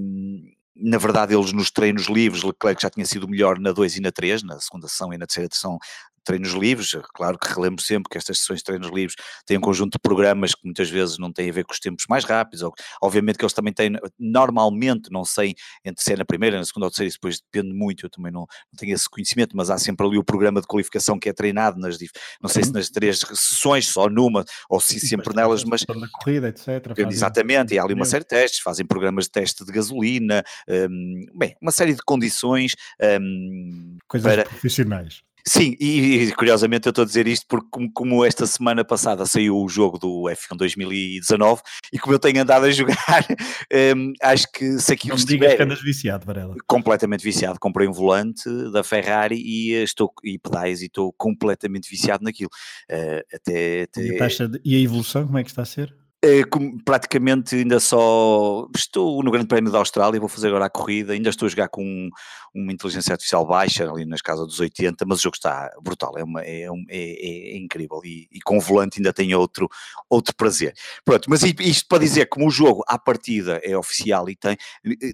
um, 0.01 0.43
na 0.81 0.97
verdade, 0.97 1.35
eles 1.35 1.53
nos 1.53 1.71
treinos 1.71 2.07
livres, 2.07 2.43
Leclerc 2.43 2.81
já 2.81 2.89
tinha 2.89 3.05
sido 3.05 3.29
melhor 3.29 3.59
na 3.59 3.73
2 3.73 3.97
e 3.97 4.01
na 4.01 4.13
3, 4.13 4.45
na 4.45 4.61
segunda 4.61 4.87
sessão 4.87 5.13
e 5.13 5.19
na 5.19 5.27
terceira 5.27 5.51
sessão 5.53 5.79
treinos 6.25 6.53
livres, 6.53 6.97
claro 7.15 7.39
que 7.39 7.53
relembro 7.53 7.83
sempre 7.83 8.09
que 8.11 8.19
estas 8.19 8.39
sessões 8.39 8.59
de 8.59 8.65
treinos 8.65 8.91
livres 8.91 9.15
têm 9.47 9.59
um 9.59 9.61
conjunto 9.61 9.93
de 9.93 9.99
programas 9.99 10.55
que 10.55 10.65
muitas 10.65 10.91
vezes 10.91 11.19
não 11.19 11.33
têm 11.33 11.51
a 11.51 11.53
ver 11.53 11.65
com 11.65 11.73
os 11.73 11.81
tempos 11.81 12.05
mais 12.09 12.25
rápidos, 12.25 12.63
ou, 12.63 12.73
obviamente 13.03 13.39
que 13.39 13.45
eles 13.45 13.53
também 13.53 13.73
têm, 13.73 13.93
normalmente, 14.19 15.11
não 15.11 15.25
sei 15.25 15.55
entre 15.85 16.03
ser 16.03 16.19
na 16.19 16.25
primeira, 16.25 16.59
na 16.59 16.65
segunda 16.65 16.87
ou 16.87 16.91
terceira, 16.91 17.09
isso 17.09 17.19
depois 17.19 17.41
depende 17.41 17.75
muito, 17.75 18.07
eu 18.07 18.11
também 18.11 18.33
não, 18.33 18.47
tenho 18.77 18.95
esse 18.95 19.09
conhecimento, 19.09 19.57
mas 19.57 19.71
há 19.71 19.79
sempre 19.79 20.07
ali 20.07 20.19
o 20.19 20.25
programa 20.25 20.61
de 20.61 20.67
qualificação 20.67 21.19
que 21.19 21.29
é 21.29 21.33
treinado 21.33 21.79
nas, 21.79 21.99
não 22.41 22.49
sei 22.49 22.65
se 22.65 22.73
nas 22.73 22.89
três 22.89 23.19
sessões, 23.19 23.87
só 23.87 24.09
numa, 24.09 24.45
ou 24.69 24.81
se 24.81 24.99
sempre 25.01 25.35
nelas, 25.35 25.65
mas... 25.65 25.85
Na 25.89 26.09
corrida, 26.09 26.49
etc. 26.49 26.97
Exatamente, 26.97 27.75
e 27.75 27.79
há 27.79 27.83
ali 27.83 27.95
uma 27.95 28.05
série 28.05 28.25
de 28.25 28.29
testes, 28.29 28.61
fazem 28.61 28.87
programas 28.87 29.25
de 29.25 29.31
teste 29.31 29.65
de 29.65 29.73
gasolina, 29.73 30.43
um, 30.69 31.27
bem, 31.35 31.57
uma 31.61 31.73
série 31.73 31.95
de 31.95 32.03
condições... 32.05 32.73
Um, 33.21 33.97
Coisas 34.07 34.33
para, 34.33 34.45
profissionais 34.45 35.23
Sim, 35.49 35.75
e, 35.81 36.31
curiosamente 36.37 36.87
eu 36.87 36.91
estou 36.91 37.03
a 37.03 37.07
dizer 37.07 37.27
isto 37.27 37.47
porque 37.49 37.67
como, 37.71 37.91
como, 37.91 38.25
esta 38.25 38.47
semana 38.47 38.85
passada 38.85 39.25
saiu 39.25 39.57
o 39.57 39.69
jogo 39.69 39.99
do 39.99 40.25
F1 40.25 40.57
2019 40.59 41.63
e 41.91 41.99
como 41.99 42.15
eu 42.15 42.19
tenho 42.19 42.43
andado 42.43 42.67
a 42.67 42.71
jogar, 42.71 42.97
um, 43.97 44.13
acho 44.21 44.47
que 44.53 44.79
se 44.79 44.93
aqui 44.93 45.09
Não 45.09 45.17
digas 45.17 45.55
que 45.55 45.63
andas 45.63 45.83
viciado, 45.83 46.27
Varela. 46.27 46.55
Completamente 46.67 47.25
viciado. 47.25 47.59
Comprei 47.59 47.89
um 47.89 47.93
volante 47.93 48.45
da 48.71 48.85
Ferrari 48.85 49.37
e 49.37 49.73
estou 49.83 50.13
e 50.23 50.39
pedais 50.39 50.83
e 50.83 50.87
estou 50.87 51.13
completamente 51.15 51.89
viciado 51.89 52.23
naquilo. 52.23 52.51
Uh, 52.91 53.25
até, 53.35 53.83
até... 53.85 54.03
E, 54.03 54.15
a 54.15 54.19
taxa 54.19 54.47
de, 54.47 54.61
e 54.63 54.77
a 54.77 54.81
evolução, 54.81 55.25
como 55.25 55.39
é 55.39 55.43
que 55.43 55.49
está 55.49 55.63
a 55.63 55.67
ser? 55.67 55.95
É, 56.21 56.43
praticamente 56.85 57.55
ainda 57.55 57.79
só 57.79 58.67
estou 58.75 59.23
no 59.23 59.31
Grande 59.31 59.47
Prémio 59.47 59.71
da 59.71 59.79
Austrália, 59.79 60.19
vou 60.19 60.29
fazer 60.29 60.49
agora 60.49 60.65
a 60.65 60.71
corrida, 60.71 61.13
ainda 61.13 61.31
estou 61.31 61.47
a 61.47 61.49
jogar 61.49 61.69
com 61.69 62.11
uma 62.53 62.73
inteligência 62.73 63.13
artificial 63.13 63.47
baixa, 63.47 63.89
ali 63.89 64.05
nas 64.05 64.21
casas 64.21 64.49
dos 64.49 64.59
80, 64.59 65.05
mas 65.07 65.21
o 65.21 65.23
jogo 65.23 65.37
está 65.37 65.71
brutal, 65.81 66.19
é, 66.19 66.25
uma, 66.25 66.43
é, 66.43 66.63
é, 66.63 66.69
é, 66.91 67.57
incrível 67.57 68.01
e, 68.05 68.27
e, 68.33 68.41
com 68.41 68.59
o 68.59 68.61
volante 68.61 68.99
ainda 68.99 69.13
tem 69.13 69.33
outro, 69.33 69.69
outro 70.11 70.35
prazer. 70.35 70.75
Pronto, 71.05 71.31
mas 71.31 71.43
isto 71.45 71.87
para 71.89 71.99
dizer, 71.99 72.27
como 72.27 72.49
o 72.49 72.51
jogo 72.51 72.83
à 72.89 72.99
partida 72.99 73.61
é 73.63 73.77
oficial 73.77 74.29
e 74.29 74.35
tem, 74.35 74.57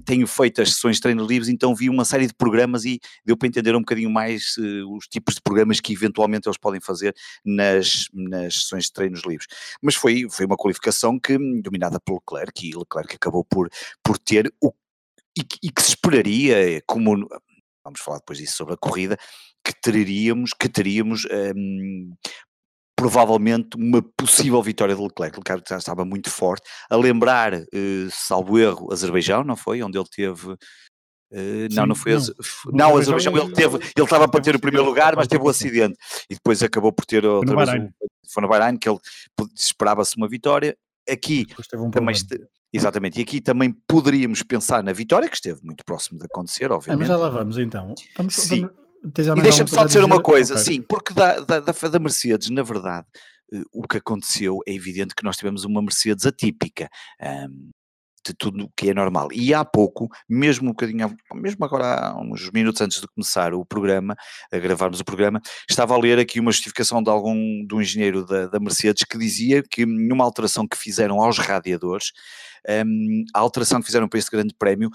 tenho 0.07 0.27
feito 0.27 0.63
as 0.63 0.73
sessões 0.73 0.97
de 0.97 1.03
treino 1.03 1.27
livres, 1.27 1.51
então 1.51 1.75
vi 1.75 1.91
uma 1.91 2.07
série 2.07 2.27
de 2.27 2.33
programas 2.33 2.87
e 2.87 2.99
deu 3.27 3.37
para 3.37 3.49
entender 3.49 3.77
um 3.77 3.81
bocadinho 3.81 4.09
mais 4.09 4.57
uh, 4.57 4.97
os 4.97 5.07
tipos 5.07 5.35
de 5.35 5.43
programas 5.43 5.81
que 5.81 5.93
eventualmente 5.93 6.49
eles 6.49 6.57
podem 6.57 6.81
fazer 6.81 7.15
nas, 7.45 8.07
nas 8.15 8.55
sessões 8.55 8.85
de 8.85 8.93
treinos 8.95 9.21
livres. 9.27 9.47
Mas 9.83 9.95
foi, 9.95 10.27
foi 10.31 10.47
uma 10.47 10.57
qualificação 10.57 10.94
que, 11.23 11.37
dominada 11.63 12.01
pelo 12.01 12.19
Leclerc, 12.19 12.67
e 12.67 12.77
Leclerc 12.77 13.17
acabou 13.17 13.45
por, 13.45 13.69
por 14.03 14.19
ter 14.19 14.53
o 14.63 14.73
e, 15.37 15.43
e 15.65 15.71
que 15.71 15.83
se 15.83 15.91
esperaria, 15.91 16.81
como 16.87 17.29
vamos 17.85 18.01
falar 18.01 18.19
depois 18.19 18.39
disso 18.39 18.57
sobre 18.57 18.75
a 18.75 18.77
corrida, 18.77 19.19
que 19.65 19.73
teríamos, 19.81 20.53
que 20.53 20.69
teríamos 20.69 21.27
um, 21.57 22.15
provavelmente 22.97 23.77
uma 23.77 24.03
possível 24.17 24.63
vitória 24.63 24.95
de 24.95 25.03
Leclerc. 25.03 25.37
Leclerc 25.37 25.69
já 25.69 25.77
estava 25.77 26.05
muito 26.05 26.31
forte, 26.31 26.69
a 26.89 26.97
lembrar, 26.97 27.55
uh, 27.55 28.11
salvo 28.11 28.59
erro, 28.59 28.93
Azerbaijão, 28.93 29.45
não 29.45 29.57
foi? 29.57 29.83
Onde 29.83 29.99
ele 29.99 30.09
teve. 30.09 30.53
Uh, 31.33 31.69
Sim, 31.69 31.77
não, 31.77 31.87
não 31.87 31.95
foi. 31.95 32.13
Não, 32.13 32.23
não 32.73 32.97
Azerbaijão, 32.97 33.37
ele 33.37 33.53
teve, 33.53 33.77
ele 33.77 34.05
estava 34.05 34.29
para 34.29 34.41
ter 34.41 34.55
o 34.55 34.61
primeiro 34.61 34.87
lugar, 34.87 35.17
mas 35.17 35.27
teve 35.27 35.43
o 35.43 35.47
um 35.47 35.51
acidente 35.51 35.97
e 36.31 36.35
depois 36.35 36.63
acabou 36.63 36.93
por 36.93 37.05
ter 37.05 37.25
outra 37.27 37.67
vez. 37.67 37.91
Foi 38.33 38.43
no 38.43 38.49
Bahrein 38.49 38.77
que 38.77 38.89
ele 38.89 38.99
esperava-se 39.55 40.17
uma 40.17 40.29
vitória 40.29 40.77
aqui 41.09 41.47
um 41.75 41.91
também 41.91 42.15
exatamente, 42.73 43.21
e 43.21 43.23
aqui 43.23 43.41
também 43.41 43.73
poderíamos 43.87 44.43
pensar 44.43 44.83
na 44.83 44.93
vitória, 44.93 45.29
que 45.29 45.37
esteve 45.37 45.61
muito 45.63 45.85
próximo 45.85 46.19
de 46.19 46.27
acontecer, 46.27 46.73
obviamente. 46.73 47.05
Ah, 47.05 47.09
mas 47.09 47.09
já 47.09 47.17
lá 47.17 47.29
vamos 47.29 47.57
então. 47.57 47.95
Vamos, 48.17 48.35
sim. 48.35 48.63
Vamos, 48.63 48.85
e 49.05 49.43
deixa-me 49.43 49.69
só 49.69 49.85
dizer 49.85 50.03
uma 50.03 50.21
coisa, 50.21 50.55
okay. 50.55 50.65
sim, 50.65 50.83
porque 50.83 51.13
da, 51.13 51.39
da, 51.41 51.61
da, 51.61 51.99
Mercedes, 51.99 52.49
na 52.49 52.63
verdade, 52.63 53.07
eh, 53.53 53.63
o 53.73 53.87
que 53.87 53.99
aconteceu 53.99 54.59
é 54.67 54.73
evidente 54.73 55.15
que 55.15 55.23
nós 55.23 55.37
tivemos 55.37 55.65
uma 55.65 55.83
Mercedes 55.83 56.25
atípica. 56.25 56.89
Um, 57.21 57.71
de 58.27 58.35
tudo 58.35 58.65
o 58.65 58.71
que 58.77 58.91
é 58.91 58.95
normal. 58.95 59.29
E 59.33 59.53
há 59.53 59.65
pouco, 59.65 60.09
mesmo 60.29 60.67
um 60.67 60.71
bocadinho, 60.71 61.15
mesmo 61.35 61.65
agora 61.65 62.09
há 62.09 62.21
uns 62.21 62.51
minutos 62.51 62.81
antes 62.81 63.01
de 63.01 63.07
começar 63.09 63.55
o 63.55 63.65
programa, 63.65 64.17
a 64.53 64.59
gravarmos 64.59 65.01
o 65.01 65.05
programa, 65.05 65.41
estava 65.69 65.95
a 65.95 65.99
ler 65.99 66.19
aqui 66.19 66.41
uma 66.41 66.53
justificação 66.53 67.03
de 67.03 67.11
algum, 67.11 67.67
de 67.67 67.75
um 67.75 67.81
engenheiro 67.81 68.25
da, 68.25 68.47
da 68.47 68.61
Mercedes 68.61 69.05
que 69.05 69.19
dizia 69.19 69.63
que 69.63 69.85
numa 69.85 70.25
alteração 70.25 70.67
que 70.67 70.77
fizeram 70.77 71.21
aos 71.21 71.39
radiadores, 71.39 72.13
um, 72.87 73.25
a 73.35 73.41
alteração 73.41 73.81
que 73.81 73.87
fizeram 73.87 74.09
para 74.09 74.19
este 74.19 74.31
grande 74.31 74.55
prémio, 74.59 74.91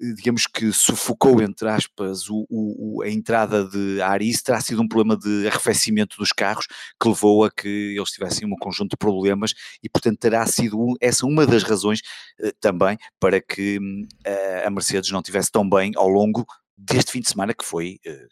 digamos 0.00 0.46
que 0.46 0.72
sufocou, 0.72 1.40
entre 1.40 1.68
aspas, 1.68 2.28
o, 2.28 2.46
o, 2.50 3.02
a 3.02 3.08
entrada 3.08 3.64
de 3.64 4.00
ar 4.02 4.20
isso 4.22 4.42
terá 4.42 4.60
sido 4.60 4.82
um 4.82 4.88
problema 4.88 5.16
de 5.16 5.46
arrefecimento 5.46 6.16
dos 6.18 6.32
carros 6.32 6.66
que 7.00 7.08
levou 7.08 7.44
a 7.44 7.50
que 7.50 7.94
eles 7.96 8.10
tivessem 8.10 8.46
um 8.46 8.56
conjunto 8.56 8.90
de 8.90 8.96
problemas 8.96 9.54
e, 9.82 9.88
portanto, 9.88 10.18
terá 10.18 10.44
sido 10.46 10.94
essa 11.00 11.26
uma 11.26 11.46
das 11.46 11.62
razões 11.62 12.00
uh, 12.40 12.52
também 12.60 12.98
para 13.20 13.40
que 13.40 13.78
uh, 13.78 14.66
a 14.66 14.70
Mercedes 14.70 15.10
não 15.10 15.22
tivesse 15.22 15.50
tão 15.50 15.68
bem 15.68 15.92
ao 15.96 16.08
longo 16.08 16.44
deste 16.76 17.12
fim 17.12 17.20
de 17.20 17.28
semana 17.28 17.54
que 17.54 17.64
foi 17.64 17.98
uh, 18.06 18.28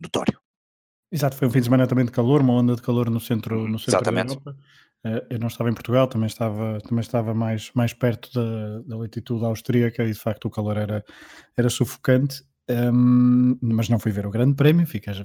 notório. 0.00 0.38
Exato, 1.12 1.36
foi 1.36 1.46
um 1.46 1.50
fim 1.50 1.60
de 1.60 1.66
semana 1.66 1.86
também 1.86 2.04
de 2.04 2.10
calor, 2.10 2.40
uma 2.40 2.54
onda 2.54 2.74
de 2.74 2.82
calor 2.82 3.08
no 3.08 3.20
centro, 3.20 3.68
no 3.68 3.78
centro 3.78 3.96
Exatamente. 3.96 4.26
da 4.28 4.32
Europa. 4.32 4.56
Eh, 5.04 5.26
eu 5.30 5.38
não 5.38 5.48
estava 5.48 5.70
em 5.70 5.74
Portugal, 5.74 6.06
também 6.06 6.26
estava, 6.26 6.80
também 6.80 7.00
estava 7.00 7.34
mais, 7.34 7.70
mais 7.74 7.92
perto 7.92 8.30
da, 8.32 8.80
da 8.86 8.96
latitude 8.96 9.44
austríaca 9.44 10.02
e 10.04 10.12
de 10.12 10.18
facto 10.18 10.46
o 10.46 10.50
calor 10.50 10.76
era, 10.76 11.04
era 11.56 11.68
sufocante. 11.68 12.42
Um, 12.66 13.58
mas 13.60 13.90
não 13.90 13.98
fui 13.98 14.10
ver 14.10 14.26
o 14.26 14.30
Grande 14.30 14.54
Prémio, 14.54 14.86
fica, 14.86 15.12
já, 15.12 15.22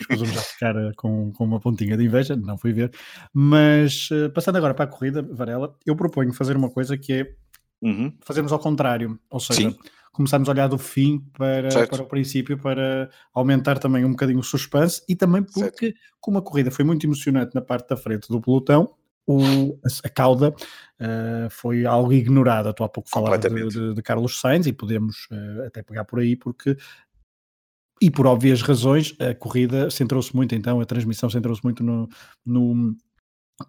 escusamos 0.00 0.42
ficar 0.54 0.74
eh, 0.74 0.90
com, 0.96 1.32
com 1.32 1.44
uma 1.44 1.60
pontinha 1.60 1.96
de 1.96 2.04
inveja, 2.04 2.34
não 2.34 2.58
fui 2.58 2.72
ver. 2.72 2.90
Mas 3.32 4.10
uh, 4.10 4.28
passando 4.30 4.56
agora 4.56 4.74
para 4.74 4.84
a 4.84 4.88
corrida, 4.88 5.22
Varela, 5.22 5.76
eu 5.86 5.94
proponho 5.94 6.32
fazer 6.32 6.56
uma 6.56 6.68
coisa 6.68 6.98
que 6.98 7.12
é 7.12 7.32
uhum. 7.80 8.12
fazermos 8.24 8.50
ao 8.50 8.58
contrário, 8.58 9.20
ou 9.30 9.38
seja, 9.38 9.70
Sim. 9.70 9.78
Começarmos 10.18 10.48
a 10.48 10.52
olhar 10.52 10.68
do 10.68 10.76
fim 10.76 11.20
para, 11.32 11.68
para 11.86 12.02
o 12.02 12.06
princípio, 12.06 12.58
para 12.58 13.08
aumentar 13.32 13.78
também 13.78 14.04
um 14.04 14.10
bocadinho 14.10 14.40
o 14.40 14.42
suspense 14.42 15.00
e 15.08 15.14
também 15.14 15.44
porque, 15.44 15.86
certo. 15.86 15.98
como 16.20 16.38
a 16.38 16.42
corrida 16.42 16.70
foi 16.72 16.84
muito 16.84 17.06
emocionante 17.06 17.54
na 17.54 17.62
parte 17.62 17.88
da 17.88 17.96
frente 17.96 18.28
do 18.28 18.40
pelotão, 18.40 18.92
o, 19.24 19.78
a 20.02 20.08
cauda 20.08 20.50
uh, 20.50 21.50
foi 21.50 21.86
algo 21.86 22.12
ignorada. 22.12 22.72
Tu 22.72 22.82
há 22.82 22.88
pouco 22.88 23.08
falava 23.08 23.38
de, 23.38 23.48
de, 23.68 23.94
de, 23.94 24.02
Carlos 24.02 24.40
Sainz 24.40 24.66
e 24.66 24.72
podemos 24.72 25.28
uh, 25.30 25.66
até 25.66 25.82
pegar 25.82 26.04
por 26.04 26.18
aí, 26.18 26.34
porque 26.34 26.76
e 28.00 28.10
por 28.10 28.26
óbvias 28.26 28.62
razões, 28.62 29.14
a 29.20 29.34
corrida 29.34 29.90
centrou-se 29.90 30.34
muito, 30.34 30.54
então, 30.54 30.80
a 30.80 30.84
transmissão 30.84 31.28
centrou-se 31.28 31.62
muito 31.64 31.82
no, 31.82 32.08
no, 32.46 32.96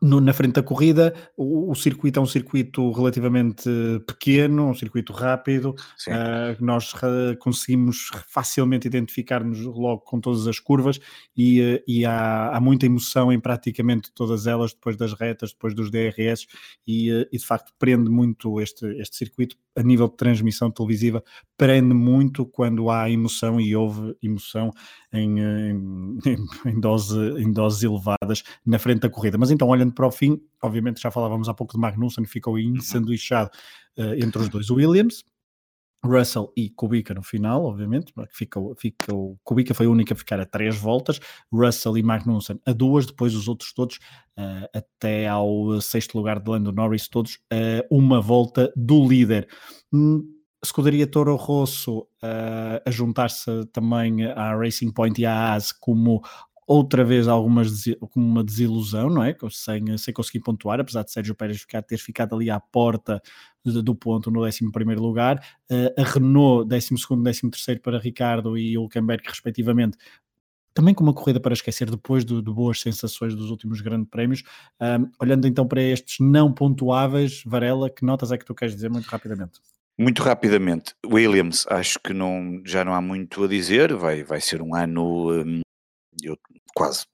no, 0.01 0.22
na 0.22 0.34
frente 0.34 0.53
da 0.53 0.63
corrida, 0.63 1.15
o, 1.36 1.72
o, 1.72 1.75
circuito 1.75 2.19
é 2.19 2.22
um 2.22 2.25
circuito 2.25 2.91
relativamente 2.91 3.67
pequeno, 4.05 4.69
um 4.69 4.74
circuito 4.74 5.12
rápido, 5.12 5.69
uh, 6.08 6.63
nós 6.63 6.93
uh, 6.93 7.36
conseguimos 7.39 8.10
facilmente 8.27 8.86
identificar-nos 8.86 9.60
logo 9.62 10.01
com 10.01 10.22
todas 10.22 10.48
as 10.48 10.60
curvas 10.60 11.00
e, 11.36 11.60
uh, 11.62 11.84
e 11.88 12.05
há, 12.05 12.55
há, 12.55 12.62
muita 12.62 12.86
emoção 12.86 13.31
em 13.31 13.39
praticamente 13.39 14.12
todas 14.13 14.46
elas, 14.46 14.74
depois 14.74 14.96
das 14.96 15.13
retas, 15.13 15.53
depois 15.53 15.74
dos 15.74 15.89
DRS, 15.89 16.46
e, 16.86 17.10
e 17.31 17.38
de 17.38 17.46
facto 17.46 17.74
prende 17.79 18.12
muito 18.12 18.62
este, 18.62 18.86
este 19.00 19.17
circuito 19.17 19.58
a 19.75 19.81
nível 19.81 20.08
de 20.08 20.17
transmissão 20.17 20.69
televisiva, 20.69 21.24
prende 21.58 21.93
muito 21.93 22.46
quando 22.46 22.91
há 22.91 23.10
emoção 23.10 23.60
e 23.60 23.75
houve 23.75 24.15
emoção 24.22 24.72
em, 25.13 25.39
em, 25.39 26.18
em, 26.66 26.80
dose, 26.80 27.18
em 27.42 27.51
doses 27.51 27.84
elevadas 27.84 28.44
na 28.66 28.80
frente 28.80 29.01
da 29.01 29.10
corrida. 29.10 29.38
Mas 29.38 29.51
então, 29.51 29.68
olhando 29.68 29.94
para 29.94 30.08
o 30.08 30.12
fim, 30.12 30.39
obviamente 30.62 31.01
já 31.01 31.12
falávamos 31.12 31.50
há 31.50 31.54
pouco 31.54 31.74
de 31.74 31.80
Magnussen, 31.80 32.24
que 32.24 32.30
ficou 32.30 32.54
uhum. 32.54 32.75
ensanduichado 32.78 33.50
uh, 33.98 34.13
entre 34.16 34.42
os 34.42 34.50
dois 34.50 34.70
Williams, 34.70 35.24
Russell 36.04 36.51
e 36.56 36.70
Kubica 36.70 37.13
no 37.13 37.22
final, 37.22 37.66
obviamente, 37.66 38.13
ficou, 38.32 38.74
ficou, 38.75 39.38
Kubica 39.44 39.74
foi 39.74 39.86
a 39.86 39.89
única 39.89 40.13
a 40.13 40.18
ficar 40.18 40.39
a 40.39 40.46
três 40.46 40.78
voltas, 40.78 41.20
Russell 41.51 41.98
e 41.98 42.04
Magnussen 42.04 42.60
a 42.66 42.72
duas, 42.72 43.06
depois 43.06 43.36
os 43.36 43.48
outros 43.48 43.74
todos 43.74 43.98
uh, 44.38 44.70
até 44.74 45.28
ao 45.28 45.82
sexto 45.82 46.18
lugar 46.18 46.39
de 46.39 46.50
Lando 46.50 46.72
Norris, 46.72 47.10
todos 47.10 47.36
uh, 47.51 47.86
uma 47.92 48.22
volta 48.22 48.72
do 48.75 49.06
líder. 49.06 49.48
Hum, 49.92 50.38
Scuderia 50.66 51.08
Toro 51.08 51.36
Rosso 51.36 52.00
uh, 52.00 52.82
a 52.86 52.92
juntar-se 52.92 53.66
também 53.72 54.25
à 54.25 54.56
Racing 54.56 54.92
Point 54.92 55.22
e 55.22 55.25
à 55.25 55.54
AS 55.54 55.72
como 55.72 56.22
outra 56.68 57.04
vez 57.04 57.28
algumas 57.28 57.86
como 58.12 58.28
uma 58.28 58.44
desilusão, 58.44 59.10
não 59.10 59.24
é? 59.24 59.36
Sem, 59.50 59.98
sem 59.98 60.13
conseguir 60.13 60.42
pontuar, 60.42 60.80
apesar 60.80 61.04
de 61.04 61.12
Sérgio 61.12 61.34
Pérez 61.34 61.62
ficar, 61.62 61.82
ter 61.82 61.98
ficado 61.98 62.36
ali 62.36 62.50
à 62.51 62.60
porta 62.60 63.20
do 63.66 63.96
ponto 63.96 64.30
no 64.30 64.46
11 64.46 64.66
lugar. 64.98 65.44
Uh, 65.72 66.00
a 66.00 66.04
Renault, 66.04 66.68
12 66.68 67.48
e 67.48 67.50
13 67.50 67.80
para 67.80 67.98
Ricardo 67.98 68.56
e 68.56 68.74
Hülkenberg, 68.74 69.24
respectivamente, 69.28 69.98
também 70.74 70.94
com 70.94 71.04
uma 71.04 71.13
corrida 71.13 71.39
para 71.39 71.54
esquecer 71.54 71.89
depois 71.89 72.24
de, 72.24 72.42
de 72.42 72.54
boas 72.54 72.80
sensações 72.80 73.34
dos 73.34 73.50
últimos 73.50 73.82
grandes 73.82 74.10
prémios. 74.10 74.44
Um, 74.80 75.10
olhando 75.20 75.48
então 75.48 75.68
para 75.68 75.82
estes 75.82 76.20
não 76.20 76.54
pontuáveis, 76.54 77.42
Varela, 77.46 77.89
que 77.89 78.06
notas 78.06 78.32
é 78.32 78.38
que 78.38 78.46
tu 78.46 78.54
queres 78.54 78.75
dizer 78.75 78.89
muito 78.89 79.08
rapidamente? 79.08 79.60
Muito 80.00 80.24
rapidamente, 80.24 80.94
Williams, 81.06 81.68
acho 81.68 82.00
que 82.00 82.13
não, 82.13 82.62
já 82.65 82.86
não 82.86 82.94
há 82.94 83.01
muito 83.01 83.44
a 83.44 83.48
dizer, 83.50 83.94
vai, 83.94 84.24
vai 84.24 84.39
ser 84.39 84.62
um 84.62 84.74
ano 84.74 85.44
um, 85.44 85.60
eu, 86.24 86.38
quase 86.74 87.06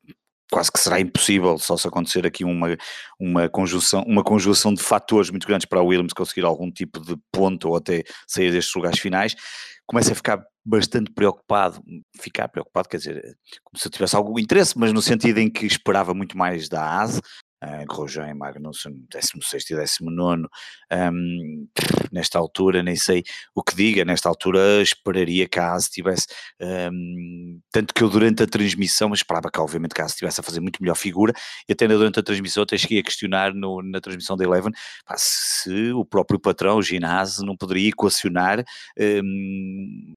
quase 0.51 0.71
que 0.71 0.79
será 0.79 0.99
impossível 0.99 1.57
só 1.57 1.75
se 1.75 1.87
acontecer 1.87 2.25
aqui 2.25 2.43
uma, 2.45 2.77
uma, 3.19 3.49
conjunção, 3.49 4.03
uma 4.03 4.23
conjunção 4.23 4.73
de 4.73 4.81
fatores 4.81 5.29
muito 5.29 5.47
grandes 5.47 5.65
para 5.65 5.81
o 5.81 5.87
Williams 5.87 6.13
conseguir 6.13 6.45
algum 6.45 6.71
tipo 6.71 6.99
de 6.99 7.17
ponto 7.31 7.69
ou 7.69 7.75
até 7.75 8.03
sair 8.27 8.51
destes 8.51 8.73
lugares 8.75 8.99
finais. 8.99 9.35
Começa 9.87 10.13
a 10.13 10.15
ficar 10.15 10.45
bastante 10.65 11.11
preocupado, 11.11 11.83
ficar 12.19 12.47
preocupado, 12.47 12.87
quer 12.87 12.97
dizer, 12.97 13.37
como 13.63 13.79
se 13.79 13.87
eu 13.87 13.91
tivesse 13.91 14.15
algum 14.15 14.39
interesse, 14.39 14.77
mas 14.77 14.93
no 14.93 15.01
sentido 15.01 15.39
em 15.39 15.49
que 15.49 15.65
esperava 15.65 16.13
muito 16.13 16.37
mais 16.37 16.69
da 16.69 17.01
ASE, 17.01 17.21
uh, 17.63 17.85
Grosjean 17.87 18.29
e 18.29 18.33
Magnussen 18.33 19.05
16 19.11 19.69
e 19.71 19.75
19 19.75 20.47
um, 20.91 21.67
nesta 22.11 22.39
altura 22.39 22.83
nem 22.83 22.95
sei 22.95 23.23
o 23.53 23.63
que 23.63 23.75
diga, 23.75 24.05
nesta 24.05 24.29
altura 24.29 24.81
esperaria 24.81 25.47
que 25.47 25.59
a 25.59 25.75
tivesse 25.91 26.27
um, 26.61 27.59
tanto 27.71 27.93
que 27.93 28.03
eu 28.03 28.09
durante 28.09 28.43
a 28.43 28.47
transmissão, 28.47 29.13
esperava 29.13 29.49
que 29.51 29.59
obviamente 29.59 29.93
que 29.93 30.01
a 30.01 30.05
estivesse 30.05 30.39
a 30.39 30.43
fazer 30.43 30.59
muito 30.59 30.81
melhor 30.81 30.95
figura 30.95 31.33
e 31.67 31.73
até 31.73 31.87
durante 31.87 32.19
a 32.19 32.23
transmissão 32.23 32.63
até 32.63 32.77
cheguei 32.77 32.99
a 32.99 33.03
questionar 33.03 33.53
no, 33.53 33.81
na 33.81 33.99
transmissão 33.99 34.37
da 34.37 34.43
Eleven 34.43 34.71
pá, 35.05 35.15
se 35.17 35.91
o 35.93 36.05
próprio 36.05 36.39
patrão, 36.39 36.77
o 36.77 36.83
ginásio, 36.83 37.45
não 37.45 37.55
poderia 37.57 37.89
equacionar 37.89 38.63
um, 38.99 40.13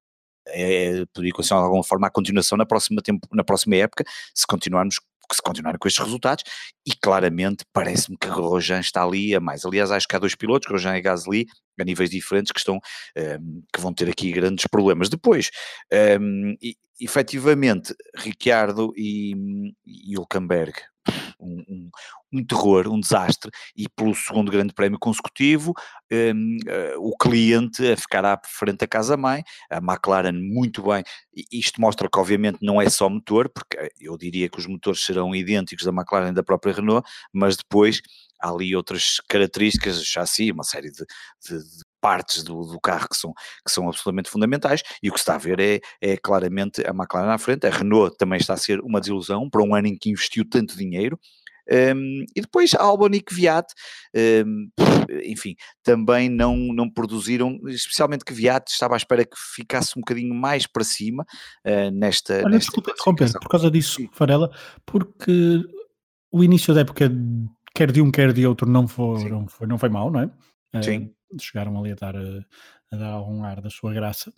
é, 0.51 1.05
poderia 1.13 1.29
equacionar 1.29 1.63
de 1.63 1.65
alguma 1.67 1.83
forma 1.83 2.07
a 2.07 2.11
continuação 2.11 2.57
na 2.57 2.65
próxima, 2.65 3.01
tempo, 3.01 3.27
na 3.33 3.43
próxima 3.43 3.75
época, 3.75 4.03
se 4.33 4.45
continuarmos 4.47 4.99
se 5.35 5.41
continuarem 5.41 5.79
com 5.79 5.87
estes 5.87 6.03
resultados, 6.03 6.43
e 6.85 6.91
claramente 6.95 7.65
parece-me 7.73 8.17
que 8.17 8.27
Grosjean 8.27 8.79
está 8.79 9.03
ali 9.03 9.35
a 9.35 9.39
mais. 9.39 9.65
Aliás, 9.65 9.91
acho 9.91 10.07
que 10.07 10.15
há 10.15 10.19
dois 10.19 10.35
pilotos, 10.35 10.67
Grosjean 10.67 10.97
e 10.97 11.01
Gasly, 11.01 11.45
a 11.79 11.83
níveis 11.83 12.09
diferentes, 12.09 12.51
que 12.51 12.59
estão, 12.59 12.75
um, 12.75 12.79
ehm, 13.15 13.61
que 13.73 13.81
vão 13.81 13.93
ter 13.93 14.09
aqui 14.09 14.31
grandes 14.31 14.65
problemas. 14.67 15.09
Depois, 15.09 15.49
um, 15.91 15.95
ehm, 15.95 16.55
e, 16.61 16.75
efetivamente, 16.99 17.95
Ricciardo 18.15 18.93
e, 18.95 19.33
e 19.85 20.15
Hülkenberg, 20.15 20.73
um, 21.39 21.63
um, 21.67 21.89
um, 22.33 22.45
terror, 22.45 22.87
um 22.87 22.99
desastre, 22.99 23.49
e 23.75 23.87
pelo 23.89 24.13
segundo 24.13 24.51
grande 24.51 24.73
prémio 24.73 24.99
consecutivo, 24.99 25.73
um, 26.11 26.57
uh, 26.57 26.69
eh, 26.69 26.95
o 26.97 27.15
cliente 27.17 27.91
a 27.91 27.97
ficar 27.97 28.25
à 28.25 28.39
frente 28.45 28.79
da 28.79 28.87
casa-mãe, 28.87 29.43
a 29.69 29.77
McLaren 29.77 30.33
muito 30.33 30.83
bem, 30.83 31.03
isto 31.51 31.79
mostra 31.79 32.09
que 32.11 32.19
obviamente 32.19 32.59
não 32.61 32.81
é 32.81 32.89
só 32.89 33.09
motor, 33.09 33.49
porque 33.49 33.77
eh, 33.77 33.89
eu 33.99 34.17
diria 34.17 34.49
que 34.49 34.59
os 34.59 34.67
motores 34.67 35.03
serão 35.03 35.35
idênticos 35.35 35.85
da 35.85 35.91
McLaren 35.91 36.29
e 36.29 36.33
da 36.33 36.43
própria 36.43 36.73
Renault, 36.73 37.07
mas 37.33 37.57
depois 37.57 38.01
há 38.41 38.49
ali 38.49 38.75
outras 38.75 39.19
características, 39.27 40.03
chassi, 40.03 40.51
uma 40.51 40.63
série 40.63 40.91
de, 40.91 41.05
de, 41.47 41.57
de 41.57 41.83
partes 42.01 42.43
do, 42.43 42.63
do, 42.63 42.79
carro 42.79 43.07
que 43.09 43.17
são, 43.17 43.33
que 43.33 43.71
são 43.71 43.87
absolutamente 43.87 44.29
fundamentais, 44.29 44.81
e 45.01 45.09
o 45.09 45.13
que 45.13 45.19
se 45.19 45.23
está 45.23 45.35
a 45.35 45.37
ver 45.37 45.59
é, 45.59 45.79
é 46.01 46.17
claramente 46.17 46.81
a 46.81 46.91
McLaren 46.91 47.31
à 47.31 47.37
frente, 47.37 47.67
a 47.67 47.69
Renault 47.69 48.17
também 48.17 48.39
está 48.39 48.53
a 48.53 48.57
ser 48.57 48.79
uma 48.81 48.99
desilusão 48.99 49.49
para 49.49 49.63
um 49.63 49.75
ano 49.75 49.87
em 49.87 49.97
que 49.97 50.09
investiu 50.09 50.47
tanto 50.47 50.77
dinheiro, 50.77 51.19
um, 51.71 52.25
e 52.35 52.41
depois 52.41 52.73
Albon 52.73 53.09
e 53.13 53.21
Kvyat, 53.21 53.67
um, 54.45 54.69
enfim, 55.23 55.55
também 55.83 56.27
não, 56.27 56.57
não 56.57 56.89
produziram, 56.89 57.59
especialmente 57.67 58.25
Kvyat 58.25 58.71
estava 58.71 58.95
à 58.95 58.97
espera 58.97 59.23
que 59.23 59.37
ficasse 59.55 59.97
um 59.97 60.01
bocadinho 60.01 60.33
mais 60.33 60.65
para 60.65 60.83
cima 60.83 61.23
uh, 61.65 61.91
nesta... 61.91 62.37
Olha, 62.37 62.49
nesta 62.49 62.59
desculpa 62.59 62.91
interromper, 62.91 63.31
por 63.33 63.49
causa 63.49 63.69
disso, 63.69 64.01
Farela, 64.13 64.49
porque 64.85 65.63
o 66.31 66.43
início 66.43 66.73
da 66.73 66.81
época, 66.81 67.11
quer 67.75 67.91
de 67.91 68.01
um, 68.01 68.11
quer 68.11 68.33
de 68.33 68.47
outro, 68.47 68.67
não 68.67 68.87
foi, 68.87 69.29
não 69.29 69.47
foi, 69.47 69.67
não 69.67 69.77
foi 69.77 69.89
mau, 69.89 70.09
não 70.09 70.21
é? 70.21 70.81
Sim. 70.81 71.13
Chegaram 71.39 71.77
ali 71.77 71.91
a 71.91 71.95
dar, 71.95 72.15
a 72.15 72.95
dar 72.95 73.11
algum 73.11 73.43
ar 73.43 73.61
da 73.61 73.69
sua 73.69 73.93
graça. 73.93 74.33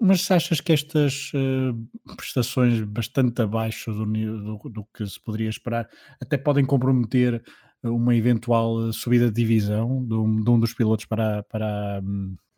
Mas 0.00 0.30
achas 0.30 0.60
que 0.60 0.72
estas 0.72 1.30
uh, 1.34 2.16
prestações 2.16 2.80
bastante 2.82 3.42
abaixo 3.42 3.92
do, 3.92 4.06
do, 4.06 4.68
do, 4.70 4.84
que 4.94 5.06
se 5.06 5.20
poderia 5.20 5.50
esperar 5.50 5.90
até 6.18 6.38
podem 6.38 6.64
comprometer 6.64 7.42
uma 7.82 8.14
eventual 8.14 8.92
subida 8.94 9.26
de 9.26 9.34
divisão 9.34 10.04
de 10.06 10.14
um, 10.14 10.42
de 10.42 10.50
um 10.50 10.58
dos 10.58 10.72
pilotos 10.72 11.04
para, 11.04 11.42
para, 11.42 12.02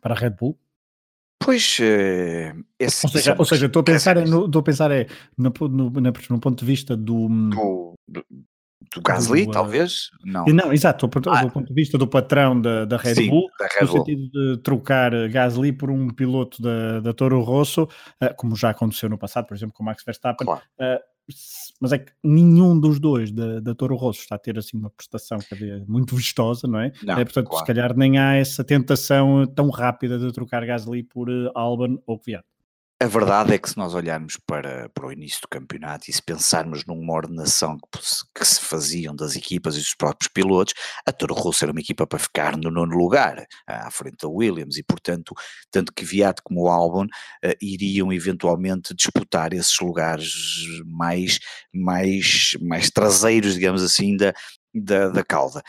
para 0.01 0.13
a 0.13 0.17
Red 0.17 0.31
Bull? 0.31 0.57
Pois, 1.37 1.77
esse, 2.79 3.05
ou, 3.05 3.11
seja, 3.11 3.35
ou 3.37 3.43
seja, 3.43 3.65
estou 3.65 3.81
a 3.81 3.83
pensar, 3.83 4.15
no, 4.15 4.45
estou 4.45 4.61
a 4.61 4.63
pensar 4.63 4.91
é, 4.91 5.07
no, 5.37 5.51
no, 5.67 5.89
no, 5.89 6.39
ponto 6.39 6.59
de 6.59 6.65
vista 6.65 6.95
do, 6.95 7.27
do, 7.27 7.93
do 8.07 8.25
Gasly, 9.03 9.45
do, 9.45 9.51
talvez? 9.51 10.09
Não. 10.23 10.45
Não, 10.45 10.73
exato, 10.73 11.07
do, 11.07 11.29
ah, 11.29 11.43
do, 11.43 11.51
ponto 11.51 11.67
de 11.67 11.73
vista 11.73 11.97
do 11.97 12.07
patrão 12.07 12.59
da, 12.59 12.85
da 12.85 12.97
Red 12.97 13.15
sim, 13.15 13.29
Bull, 13.29 13.47
da 13.59 13.67
Red 13.67 13.85
no 13.85 13.87
Bull. 13.87 14.05
sentido 14.05 14.29
de 14.31 14.57
trocar 14.63 15.11
Gasly 15.29 15.71
por 15.71 15.89
um 15.89 16.09
piloto 16.09 16.61
da, 16.61 16.99
da 16.99 17.13
Toro 17.13 17.41
Rosso, 17.41 17.83
uh, 17.83 18.35
como 18.37 18.55
já 18.55 18.69
aconteceu 18.69 19.09
no 19.09 19.17
passado, 19.17 19.47
por 19.47 19.55
exemplo, 19.55 19.73
com 19.73 19.83
o 19.83 19.85
Max 19.85 20.03
Verstappen. 20.03 20.45
Claro. 20.45 20.61
Uh, 20.79 21.13
mas 21.79 21.91
é 21.91 21.99
que 21.99 22.11
nenhum 22.23 22.79
dos 22.79 22.99
dois 22.99 23.31
da, 23.31 23.59
da 23.59 23.73
Toro 23.73 23.95
Rosso 23.95 24.19
está 24.21 24.35
a 24.35 24.39
ter 24.39 24.57
assim 24.57 24.77
uma 24.77 24.89
prestação 24.89 25.37
dizer, 25.37 25.85
muito 25.87 26.15
vistosa, 26.15 26.67
não 26.67 26.79
é? 26.79 26.91
Não, 27.03 27.17
é 27.17 27.23
portanto, 27.23 27.47
claro. 27.47 27.65
se 27.65 27.67
calhar 27.67 27.97
nem 27.97 28.17
há 28.17 28.35
essa 28.35 28.63
tentação 28.63 29.45
tão 29.47 29.69
rápida 29.69 30.17
de 30.19 30.31
trocar 30.31 30.65
Gasly 30.65 31.03
por 31.03 31.29
Albon 31.55 31.97
ou 32.05 32.19
Kvyat. 32.19 32.43
A 32.99 33.07
verdade 33.07 33.53
é 33.53 33.57
que 33.57 33.69
se 33.69 33.77
nós 33.77 33.93
olharmos 33.93 34.37
para, 34.47 34.87
para 34.89 35.07
o 35.07 35.11
início 35.11 35.41
do 35.41 35.47
campeonato 35.49 36.09
e 36.09 36.13
se 36.13 36.21
pensarmos 36.21 36.85
numa 36.85 37.13
ordenação 37.13 37.77
que, 37.77 37.99
que 38.33 38.45
se 38.45 38.61
faziam 38.61 39.13
das 39.13 39.35
equipas 39.35 39.75
e 39.75 39.79
dos 39.79 39.93
próprios 39.93 40.29
pilotos, 40.33 40.73
a 41.05 41.11
Toro 41.11 41.33
Rosso 41.33 41.65
era 41.65 41.71
uma 41.71 41.81
equipa 41.81 42.07
para 42.07 42.17
ficar 42.17 42.55
no 42.55 42.71
nono 42.71 42.95
lugar, 42.95 43.45
à 43.67 43.91
frente 43.91 44.17
da 44.21 44.29
Williams, 44.29 44.77
e 44.77 44.83
portanto, 44.83 45.33
tanto 45.69 45.91
que 45.91 46.05
Viat 46.05 46.41
como 46.43 46.61
o 46.61 46.69
Albon 46.69 47.05
uh, 47.05 47.53
iriam 47.61 48.13
eventualmente 48.13 48.93
disputar 48.95 49.51
esses 49.53 49.77
lugares 49.81 50.31
mais, 50.85 51.39
mais, 51.73 52.51
mais 52.61 52.89
traseiros, 52.89 53.55
digamos 53.55 53.83
assim, 53.83 54.15
da, 54.15 54.33
da, 54.73 55.09
da 55.09 55.25
cauda. 55.25 55.61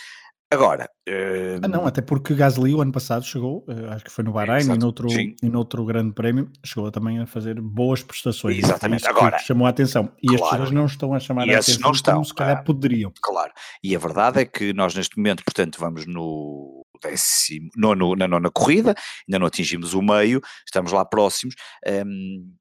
Agora. 0.51 0.89
Uh... 1.09 1.61
Ah, 1.63 1.69
não, 1.69 1.87
até 1.87 2.01
porque 2.01 2.35
Gasly 2.35 2.75
o 2.75 2.81
ano 2.81 2.93
passado 2.93 3.25
chegou, 3.25 3.65
uh, 3.69 3.91
acho 3.91 4.05
que 4.05 4.11
foi 4.11 4.25
no 4.25 4.33
Bahrein 4.33 4.65
e 4.65 4.79
noutro, 4.79 5.09
e 5.11 5.49
noutro 5.49 5.85
grande 5.85 6.13
prémio, 6.13 6.51
chegou 6.65 6.91
também 6.91 7.19
a 7.19 7.27
fazer 7.27 7.61
boas 7.61 8.03
prestações. 8.03 8.59
Exatamente, 8.59 9.07
agora. 9.07 9.39
chamou 9.39 9.67
a 9.67 9.71
atenção. 9.71 10.11
E 10.23 10.37
claro. 10.37 10.57
estes 10.57 10.71
não 10.71 10.87
estão 10.87 11.15
a 11.15 11.21
chamar 11.21 11.43
a 11.43 11.59
atenção 11.59 11.81
não 11.81 11.93
estão, 11.93 12.15
como 12.15 12.25
se 12.25 12.35
calhar 12.35 12.65
poderiam. 12.65 13.13
Claro. 13.23 13.53
E 13.83 13.95
a 13.97 13.99
verdade 13.99 14.41
é 14.41 14.45
que 14.45 14.73
nós 14.73 14.95
neste 14.95 15.17
momento, 15.17 15.43
portanto, 15.45 15.79
vamos 15.79 16.07
no 16.07 16.85
décimo, 17.03 17.69
nono, 17.77 18.15
na 18.15 18.27
nona 18.27 18.51
corrida, 18.51 18.95
ainda 19.29 19.39
não 19.39 19.47
atingimos 19.47 19.95
o 19.95 20.03
meio, 20.03 20.41
estamos 20.67 20.93
lá 20.93 21.05
próximos. 21.05 21.55
Um, 21.87 22.55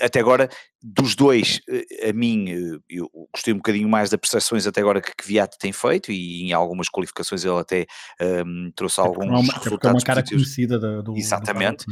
até 0.00 0.20
agora, 0.20 0.48
dos 0.82 1.14
dois, 1.14 1.60
eh, 1.68 2.08
a 2.08 2.12
mim, 2.12 2.50
eh, 2.50 2.78
eu 2.88 3.10
gostei 3.32 3.52
um 3.52 3.58
bocadinho 3.58 3.88
mais 3.88 4.10
das 4.10 4.18
prestações 4.18 4.66
até 4.66 4.80
agora 4.80 5.00
que 5.00 5.14
Kvyat 5.14 5.58
tem 5.58 5.72
feito 5.72 6.10
e 6.10 6.42
em 6.42 6.52
algumas 6.52 6.88
qualificações 6.88 7.44
ele 7.44 7.58
até 7.58 7.86
um, 8.20 8.70
trouxe 8.74 9.00
é 9.00 9.04
alguns 9.04 9.26
é 9.26 9.28
uma, 9.28 9.52
resultados 9.54 9.84
é 9.84 9.92
uma 9.92 10.00
cara 10.00 10.20
positivos. 10.20 10.44
conhecida 10.44 11.02
do 11.02 11.16
Exatamente, 11.16 11.84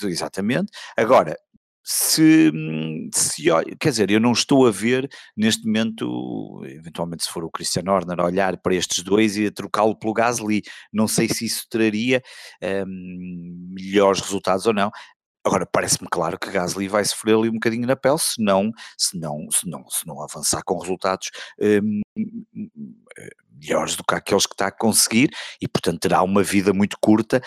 do 0.00 0.08
exatamente. 0.08 0.70
Agora, 0.96 1.36
se, 1.86 2.50
se, 3.14 3.42
quer 3.78 3.90
dizer, 3.90 4.10
eu 4.10 4.18
não 4.18 4.32
estou 4.32 4.66
a 4.66 4.70
ver 4.70 5.08
neste 5.36 5.66
momento, 5.66 6.62
eventualmente 6.64 7.24
se 7.24 7.30
for 7.30 7.44
o 7.44 7.50
Christian 7.50 7.84
Horner 7.86 8.20
olhar 8.20 8.56
para 8.56 8.74
estes 8.74 9.04
dois 9.04 9.36
e 9.36 9.46
a 9.46 9.52
trocá-lo 9.52 9.94
pelo 9.94 10.14
Gasly, 10.14 10.62
não 10.90 11.06
sei 11.06 11.28
se 11.28 11.44
isso 11.44 11.66
traria 11.68 12.22
um, 12.86 13.70
melhores 13.76 14.20
resultados 14.22 14.64
ou 14.64 14.72
não, 14.72 14.90
Agora, 15.44 15.66
parece-me 15.66 16.08
claro 16.10 16.38
que 16.38 16.50
Gasly 16.50 16.88
vai 16.88 17.04
sofrer 17.04 17.36
ali 17.36 17.48
um 17.50 17.54
bocadinho 17.54 17.86
na 17.86 17.94
pele 17.94 18.18
se 18.18 18.42
não, 18.42 18.70
se 18.96 19.18
não, 19.18 19.46
se 19.50 19.68
não, 19.68 19.88
se 19.90 20.06
não 20.06 20.22
avançar 20.22 20.62
com 20.64 20.78
resultados 20.78 21.30
hum, 21.60 22.00
melhores 23.60 23.96
do 23.96 24.04
que 24.04 24.14
aqueles 24.14 24.46
que 24.46 24.54
está 24.54 24.68
a 24.68 24.72
conseguir 24.72 25.30
e, 25.60 25.68
portanto, 25.68 26.00
terá 26.00 26.22
uma 26.22 26.42
vida 26.42 26.72
muito 26.72 26.96
curta 27.00 27.42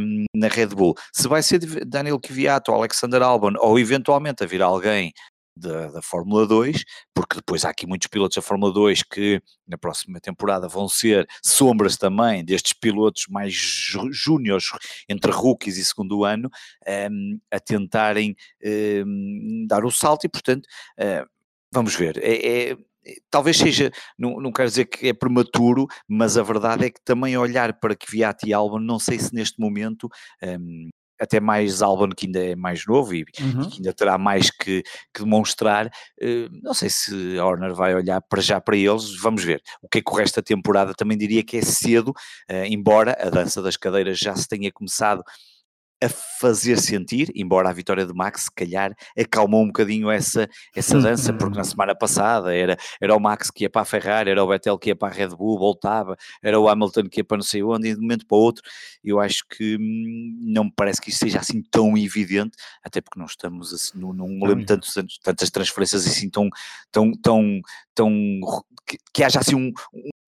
hum, 0.00 0.24
na 0.34 0.48
Red 0.48 0.68
Bull. 0.68 0.94
Se 1.12 1.28
vai 1.28 1.42
ser 1.42 1.58
Daniel 1.84 2.20
Kvyat 2.20 2.70
ou 2.70 2.76
Alexander 2.76 3.22
Albon 3.22 3.54
ou 3.58 3.78
eventualmente 3.78 4.42
a 4.44 4.46
vir 4.46 4.62
alguém 4.62 5.12
da, 5.56 5.88
da 5.88 6.02
Fórmula 6.02 6.46
2, 6.46 6.84
porque 7.14 7.36
depois 7.36 7.64
há 7.64 7.70
aqui 7.70 7.86
muitos 7.86 8.08
pilotos 8.08 8.36
da 8.36 8.42
Fórmula 8.42 8.72
2 8.72 9.02
que 9.02 9.40
na 9.66 9.78
próxima 9.78 10.20
temporada 10.20 10.68
vão 10.68 10.88
ser 10.88 11.26
sombras 11.42 11.96
também 11.96 12.44
destes 12.44 12.72
pilotos 12.72 13.26
mais 13.28 13.54
júniores 14.12 14.66
entre 15.08 15.30
rookies 15.30 15.76
e 15.76 15.84
segundo 15.84 16.24
ano 16.24 16.48
um, 16.48 16.90
ehm, 16.90 17.38
a 17.50 17.60
tentarem 17.60 18.36
um, 18.62 18.68
ehm, 18.68 19.66
dar 19.66 19.84
o 19.84 19.90
salto 19.90 20.24
e 20.24 20.28
portanto 20.28 20.66
uh, 20.98 21.28
vamos 21.72 21.94
ver, 21.94 22.18
é, 22.22 22.70
é 22.70 22.76
talvez 23.30 23.56
seja, 23.58 23.90
não, 24.18 24.40
não 24.40 24.52
quero 24.52 24.68
dizer 24.68 24.86
que 24.86 25.08
é 25.08 25.12
prematuro, 25.12 25.86
mas 26.08 26.38
a 26.38 26.42
verdade 26.42 26.86
é 26.86 26.90
que 26.90 27.00
também 27.04 27.36
olhar 27.36 27.78
para 27.78 27.94
Kvyat 27.94 28.46
e 28.46 28.52
Albon, 28.52 28.78
não 28.80 28.98
sei 28.98 29.18
se 29.18 29.34
neste 29.34 29.60
momento 29.60 30.08
um, 30.42 30.46
ehm, 30.48 30.90
até 31.20 31.40
mais 31.40 31.82
Albon 31.82 32.10
que 32.10 32.26
ainda 32.26 32.44
é 32.44 32.56
mais 32.56 32.84
novo 32.86 33.14
e, 33.14 33.24
uhum. 33.40 33.62
e 33.62 33.66
que 33.68 33.76
ainda 33.78 33.92
terá 33.92 34.18
mais 34.18 34.50
que, 34.50 34.82
que 35.12 35.22
demonstrar. 35.22 35.86
Uh, 36.20 36.48
não 36.62 36.74
sei 36.74 36.88
se 36.90 37.38
a 37.38 37.44
Horner 37.44 37.74
vai 37.74 37.94
olhar 37.94 38.20
para 38.20 38.40
já 38.40 38.60
para 38.60 38.76
eles, 38.76 39.16
vamos 39.20 39.42
ver. 39.44 39.62
O 39.82 39.88
que 39.88 39.98
é 39.98 40.02
que 40.02 40.10
o 40.10 40.14
resto 40.14 40.36
da 40.36 40.42
temporada 40.42 40.94
também 40.94 41.16
diria 41.16 41.42
que 41.42 41.56
é 41.56 41.62
cedo, 41.62 42.10
uh, 42.10 42.64
embora 42.66 43.16
a 43.20 43.30
dança 43.30 43.62
das 43.62 43.76
cadeiras 43.76 44.18
já 44.18 44.34
se 44.34 44.48
tenha 44.48 44.70
começado 44.72 45.22
a 46.04 46.08
fazer 46.08 46.78
sentir, 46.78 47.30
embora 47.34 47.68
a 47.68 47.72
vitória 47.72 48.04
de 48.04 48.12
Max, 48.12 48.42
se 48.42 48.50
calhar, 48.50 48.94
acalmou 49.18 49.62
um 49.62 49.66
bocadinho 49.66 50.10
essa, 50.10 50.48
essa 50.74 50.98
dança, 51.00 51.32
porque 51.32 51.56
na 51.56 51.64
semana 51.64 51.94
passada 51.94 52.54
era, 52.54 52.76
era 53.00 53.16
o 53.16 53.20
Max 53.20 53.50
que 53.50 53.64
ia 53.64 53.70
para 53.70 53.82
a 53.82 53.84
Ferrari, 53.84 54.30
era 54.30 54.42
o 54.42 54.48
Vettel 54.48 54.78
que 54.78 54.90
ia 54.90 54.96
para 54.96 55.12
a 55.12 55.16
Red 55.16 55.28
Bull, 55.28 55.58
voltava, 55.58 56.16
era 56.42 56.58
o 56.58 56.68
Hamilton 56.68 57.08
que 57.08 57.20
ia 57.20 57.24
para 57.24 57.38
não 57.38 57.44
sei 57.44 57.62
onde, 57.62 57.88
e 57.88 57.92
de 57.92 57.98
um 57.98 58.02
momento 58.02 58.26
para 58.26 58.36
o 58.36 58.40
outro, 58.40 58.62
eu 59.02 59.20
acho 59.20 59.44
que 59.48 59.76
hum, 59.76 60.38
não 60.42 60.64
me 60.64 60.72
parece 60.74 61.00
que 61.00 61.10
isso 61.10 61.20
seja 61.20 61.38
assim 61.38 61.62
tão 61.70 61.96
evidente, 61.96 62.56
até 62.82 63.00
porque 63.00 63.18
não 63.18 63.26
estamos 63.26 63.72
assim, 63.72 63.98
não, 63.98 64.12
não 64.12 64.28
me 64.28 64.46
lembro 64.46 64.66
tantos, 64.66 64.94
tantas 65.22 65.50
transferências 65.50 66.06
assim 66.06 66.28
tão, 66.28 66.48
tão, 66.90 67.12
tão, 67.12 67.60
tão 67.94 68.10
que, 68.86 68.98
que 69.12 69.24
haja 69.24 69.40
assim 69.40 69.54
um, 69.54 69.72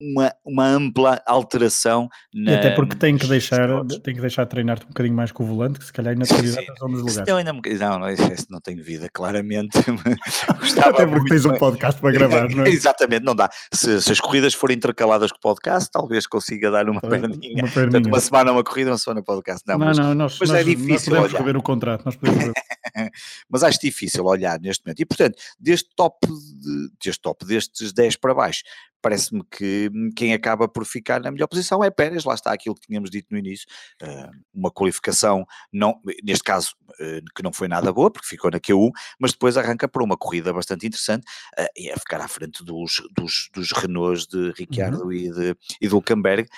uma, 0.00 0.32
uma 0.44 0.66
ampla 0.66 1.22
alteração 1.26 2.08
na, 2.32 2.52
e 2.52 2.54
até 2.54 2.70
porque 2.70 2.96
tem 2.96 3.16
que 3.16 3.26
deixar 3.26 3.68
tem 4.02 4.14
que 4.14 4.20
deixar 4.20 4.44
treinar-te 4.46 4.84
um 4.84 4.88
bocadinho 4.88 5.14
mais 5.14 5.32
com 5.32 5.42
o 5.42 5.46
volante 5.46 5.78
que 5.78 5.86
se 5.86 5.92
calhar 5.92 6.12
ainda 6.12 6.26
razão 6.26 6.88
nos 6.88 7.00
lugares. 7.00 7.24
não, 7.26 7.36
ainda, 7.36 7.52
não, 7.52 7.98
não, 7.98 8.10
isso 8.10 8.46
não 8.50 8.60
tem 8.60 8.76
vida 8.76 9.08
claramente. 9.12 9.78
Até 10.84 11.06
porque 11.06 11.28
tens 11.30 11.44
um 11.46 11.56
podcast 11.56 12.00
para 12.00 12.12
gravar 12.12 12.48
não 12.54 12.64
é? 12.64 12.68
exatamente, 12.68 13.24
não 13.24 13.34
dá. 13.34 13.48
Se, 13.72 14.00
se, 14.02 14.12
as 14.12 14.20
corridas 14.20 14.52
forem 14.54 14.76
intercaladas 14.76 15.32
com 15.32 15.38
o 15.38 15.40
podcast 15.40 15.90
talvez 15.90 16.26
consiga 16.26 16.70
dar 16.70 16.88
uma 16.88 17.00
perninha, 17.00 17.28
uma, 17.28 17.38
perninha. 17.38 17.72
Portanto, 17.72 18.06
uma 18.06 18.20
semana 18.20 18.52
uma 18.52 18.64
corrida 18.64 18.90
uma 18.90 18.98
semana 18.98 19.22
podcast. 19.22 19.62
Não, 19.66 19.78
não, 19.78 19.86
mas, 19.86 19.98
não 19.98 20.14
nós, 20.14 20.36
mas 20.38 20.50
é 20.50 20.52
nós, 20.52 20.60
é 20.60 20.64
difícil 20.64 20.88
nós 20.88 21.02
podemos 21.04 21.32
olhar. 21.32 21.38
rever 21.38 21.56
o 21.56 21.62
contrato 21.62 22.04
nós 22.04 22.16
podemos 22.16 22.52
mas 23.50 23.62
acho 23.62 23.80
difícil 23.80 24.24
olhar 24.24 24.60
neste 24.60 24.84
momento. 24.84 25.00
E 25.00 25.06
portanto 25.06 25.36
deste 25.58 25.88
top 25.96 26.26
de, 26.26 26.90
deste 27.02 27.20
top 27.20 27.44
destes 27.56 27.92
10 27.92 28.16
para 28.16 28.34
baixo 28.34 28.62
parece-me 29.06 29.44
que 29.44 29.88
quem 30.16 30.34
acaba 30.34 30.66
por 30.66 30.84
ficar 30.84 31.20
na 31.20 31.30
melhor 31.30 31.46
posição 31.46 31.84
é 31.84 31.90
Pérez, 31.90 32.24
lá 32.24 32.34
está 32.34 32.52
aquilo 32.52 32.74
que 32.74 32.88
tínhamos 32.88 33.08
dito 33.08 33.28
no 33.30 33.38
início, 33.38 33.64
uh, 34.02 34.30
uma 34.52 34.68
qualificação, 34.68 35.46
não, 35.72 36.00
neste 36.24 36.42
caso, 36.42 36.74
uh, 36.90 37.24
que 37.32 37.40
não 37.40 37.52
foi 37.52 37.68
nada 37.68 37.92
boa, 37.92 38.10
porque 38.10 38.26
ficou 38.26 38.50
na 38.50 38.58
Q1, 38.58 38.90
mas 39.20 39.30
depois 39.30 39.56
arranca 39.56 39.86
para 39.86 40.02
uma 40.02 40.16
corrida 40.16 40.52
bastante 40.52 40.88
interessante, 40.88 41.24
uh, 41.56 41.68
e 41.76 41.88
é 41.88 41.96
ficar 41.96 42.20
à 42.20 42.26
frente 42.26 42.64
dos, 42.64 43.00
dos, 43.16 43.48
dos 43.54 43.70
Renaults 43.70 44.26
de 44.26 44.52
Ricciardo 44.58 45.04
uhum. 45.04 45.12
e 45.12 45.30
de, 45.30 45.56
e 45.80 45.86
de 45.86 45.94
Hulkenberg, 45.94 46.48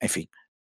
enfim, 0.00 0.28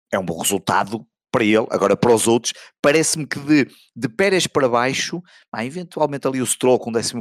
é 0.09 0.17
um 0.17 0.25
bom 0.25 0.39
resultado 0.39 1.05
para 1.37 1.45
ele, 1.45 1.67
agora 1.69 1.95
para 1.95 2.15
os 2.15 2.27
outros, 2.27 2.51
parece-me 2.81 3.27
que 3.27 3.37
de, 3.39 3.67
de 3.95 4.09
Pérez 4.09 4.47
para 4.47 4.67
baixo, 4.67 5.21
ah, 5.53 5.63
eventualmente 5.63 6.27
ali 6.27 6.41
o 6.41 6.45
Stroll 6.47 6.79
com 6.79 6.91
14, 6.91 7.13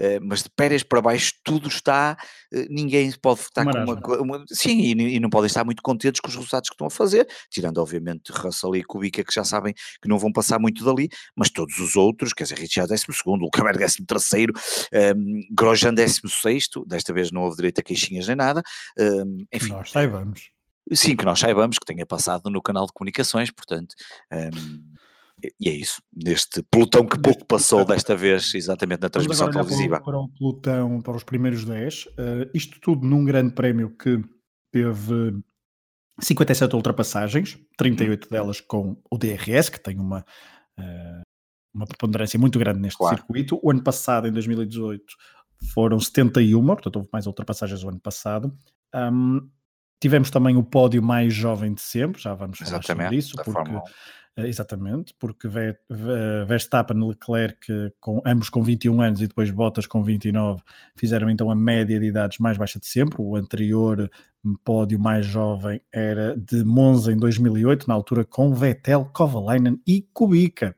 eh, 0.00 0.18
mas 0.20 0.42
de 0.42 0.50
Pérez 0.50 0.82
para 0.82 1.00
baixo 1.00 1.32
tudo 1.44 1.68
está, 1.68 2.16
eh, 2.52 2.66
ninguém 2.68 3.12
pode 3.22 3.42
estar 3.42 3.64
com 3.64 3.78
uma, 3.78 4.20
uma, 4.20 4.44
Sim, 4.48 4.80
e, 4.80 5.14
e, 5.14 5.20
não 5.20 5.30
podem 5.30 5.46
estar 5.46 5.64
muito 5.64 5.80
contentes 5.80 6.20
com 6.20 6.26
os 6.26 6.34
resultados 6.34 6.68
que 6.68 6.74
estão 6.74 6.88
a 6.88 6.90
fazer, 6.90 7.28
tirando 7.48 7.78
obviamente 7.78 8.32
Russell 8.32 8.74
e 8.74 8.82
Kubica 8.82 9.22
que 9.22 9.32
já 9.32 9.44
sabem 9.44 9.72
que 10.02 10.08
não 10.08 10.18
vão 10.18 10.32
passar 10.32 10.58
muito 10.58 10.84
dali, 10.84 11.08
mas 11.36 11.50
todos 11.50 11.78
os 11.78 11.94
outros, 11.94 12.32
quer 12.32 12.42
dizer, 12.42 12.58
Richard 12.58 12.88
12, 12.88 13.04
Lucas 13.26 13.94
13, 13.94 14.46
um, 15.16 15.40
Grosjean 15.52 15.94
16, 15.94 16.66
desta 16.84 17.12
vez 17.12 17.30
não 17.30 17.42
houve 17.42 17.56
direito 17.58 17.78
a 17.78 17.82
queixinhas 17.82 18.26
nem 18.26 18.34
nada, 18.34 18.60
um, 18.98 19.44
enfim. 19.52 19.68
Nós 19.68 19.92
saibamos. 19.92 20.53
Sim, 20.92 21.16
que 21.16 21.24
nós 21.24 21.38
saibamos 21.38 21.78
que 21.78 21.86
tenha 21.86 22.04
passado 22.04 22.50
no 22.50 22.60
canal 22.60 22.86
de 22.86 22.92
comunicações, 22.92 23.50
portanto, 23.50 23.94
um, 24.32 24.94
e 25.60 25.68
é 25.68 25.72
isso, 25.72 26.00
neste 26.14 26.62
pelotão 26.62 27.06
que 27.06 27.18
pouco 27.18 27.44
passou 27.44 27.84
desta 27.84 28.16
vez, 28.16 28.54
exatamente 28.54 29.00
na 29.00 29.10
transmissão 29.10 29.50
televisiva. 29.50 30.00
Para, 30.00 30.12
para 30.12 30.20
o 30.20 30.28
pelotão, 30.28 31.00
para 31.00 31.16
os 31.16 31.24
primeiros 31.24 31.64
10, 31.64 32.06
uh, 32.06 32.10
isto 32.54 32.78
tudo 32.80 33.06
num 33.06 33.24
grande 33.24 33.52
prémio 33.52 33.90
que 33.96 34.22
teve 34.72 35.42
57 36.20 36.74
ultrapassagens, 36.74 37.58
38 37.76 38.24
uhum. 38.24 38.30
delas 38.30 38.60
com 38.60 38.96
o 39.10 39.18
DRS, 39.18 39.68
que 39.68 39.80
tem 39.80 39.98
uma, 39.98 40.24
uh, 40.78 41.22
uma 41.74 41.86
preponderância 41.86 42.38
muito 42.38 42.58
grande 42.58 42.80
neste 42.80 42.98
claro. 42.98 43.16
circuito. 43.16 43.58
O 43.62 43.70
ano 43.70 43.82
passado, 43.82 44.28
em 44.28 44.32
2018, 44.32 45.02
foram 45.72 45.98
71, 45.98 46.64
portanto 46.64 46.96
houve 46.96 47.08
mais 47.12 47.26
ultrapassagens 47.26 47.82
o 47.82 47.88
ano 47.88 48.00
passado. 48.00 48.56
Um, 48.94 49.48
Tivemos 50.04 50.28
também 50.28 50.54
o 50.54 50.62
pódio 50.62 51.02
mais 51.02 51.32
jovem 51.32 51.72
de 51.72 51.80
sempre, 51.80 52.20
já 52.20 52.34
vamos 52.34 52.58
falar 52.58 52.78
exatamente, 52.78 53.04
sobre 53.04 53.16
isso, 53.16 53.36
porque, 53.42 53.70
eh, 54.36 54.48
exatamente, 54.48 55.14
porque 55.18 55.48
Verstappen, 56.46 57.08
Leclerc, 57.08 57.66
com, 57.98 58.20
ambos 58.26 58.50
com 58.50 58.62
21 58.62 59.00
anos 59.00 59.22
e 59.22 59.26
depois 59.26 59.50
Bottas 59.50 59.86
com 59.86 60.02
29, 60.02 60.60
fizeram 60.94 61.30
então 61.30 61.50
a 61.50 61.54
média 61.54 61.98
de 61.98 62.04
idades 62.04 62.36
mais 62.36 62.58
baixa 62.58 62.78
de 62.78 62.84
sempre. 62.86 63.16
O 63.18 63.34
anterior 63.34 64.10
pódio 64.62 65.00
mais 65.00 65.24
jovem 65.24 65.80
era 65.90 66.36
de 66.36 66.62
Monza 66.62 67.10
em 67.10 67.16
2008, 67.16 67.88
na 67.88 67.94
altura 67.94 68.26
com 68.26 68.52
Vettel, 68.52 69.06
Kovalainen 69.06 69.80
e 69.86 70.02
Kubica. 70.12 70.76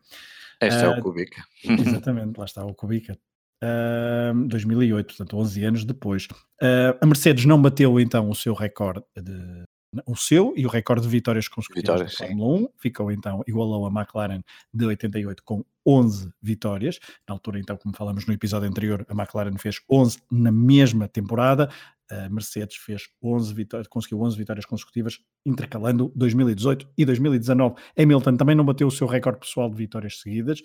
Este 0.60 0.84
uh, 0.84 0.86
é 0.86 0.88
o 0.90 0.92
ah, 0.92 1.02
Kubica. 1.02 1.42
Exatamente, 1.64 2.38
lá 2.38 2.44
está 2.44 2.64
o 2.64 2.72
Kubica. 2.72 3.18
Uh, 3.62 4.48
2008, 4.48 5.06
portanto 5.06 5.36
11 5.38 5.64
anos 5.64 5.84
depois. 5.84 6.26
Uh, 6.62 6.92
a 7.00 7.06
Mercedes 7.06 7.46
não 7.46 7.60
bateu 7.60 7.98
então 7.98 8.28
o 8.28 8.34
seu 8.34 8.52
recorde 8.52 9.04
de 9.16 9.64
o 10.06 10.16
seu 10.16 10.52
e 10.56 10.66
o 10.66 10.68
recorde 10.68 11.02
de 11.02 11.08
vitórias 11.08 11.48
consecutivas 11.48 12.00
vitórias, 12.00 12.18
da 12.18 12.26
Fórmula 12.26 12.60
1, 12.60 12.68
ficou 12.76 13.10
então, 13.10 13.42
igualou 13.46 13.86
a 13.86 13.90
McLaren 13.90 14.42
de 14.74 14.84
88 14.84 15.42
com 15.42 15.64
11 15.86 16.30
vitórias, 16.42 16.98
na 17.26 17.34
altura 17.34 17.58
então, 17.58 17.76
como 17.76 17.96
falamos 17.96 18.26
no 18.26 18.34
episódio 18.34 18.68
anterior, 18.68 19.06
a 19.08 19.12
McLaren 19.14 19.56
fez 19.56 19.80
11 19.90 20.18
na 20.30 20.52
mesma 20.52 21.08
temporada, 21.08 21.70
a 22.10 22.28
Mercedes 22.28 22.76
fez 22.76 23.08
11 23.22 23.54
vitórias, 23.54 23.88
conseguiu 23.88 24.20
11 24.20 24.36
vitórias 24.36 24.64
consecutivas, 24.64 25.18
intercalando 25.44 26.12
2018 26.14 26.88
e 26.96 27.04
2019. 27.04 27.76
Hamilton 27.98 28.36
também 28.36 28.54
não 28.54 28.64
bateu 28.64 28.86
o 28.86 28.90
seu 28.90 29.06
recorde 29.06 29.40
pessoal 29.40 29.70
de 29.70 29.76
vitórias 29.76 30.20
seguidas, 30.20 30.62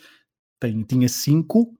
Tem, 0.59 0.83
tinha 0.83 1.09
5, 1.09 1.77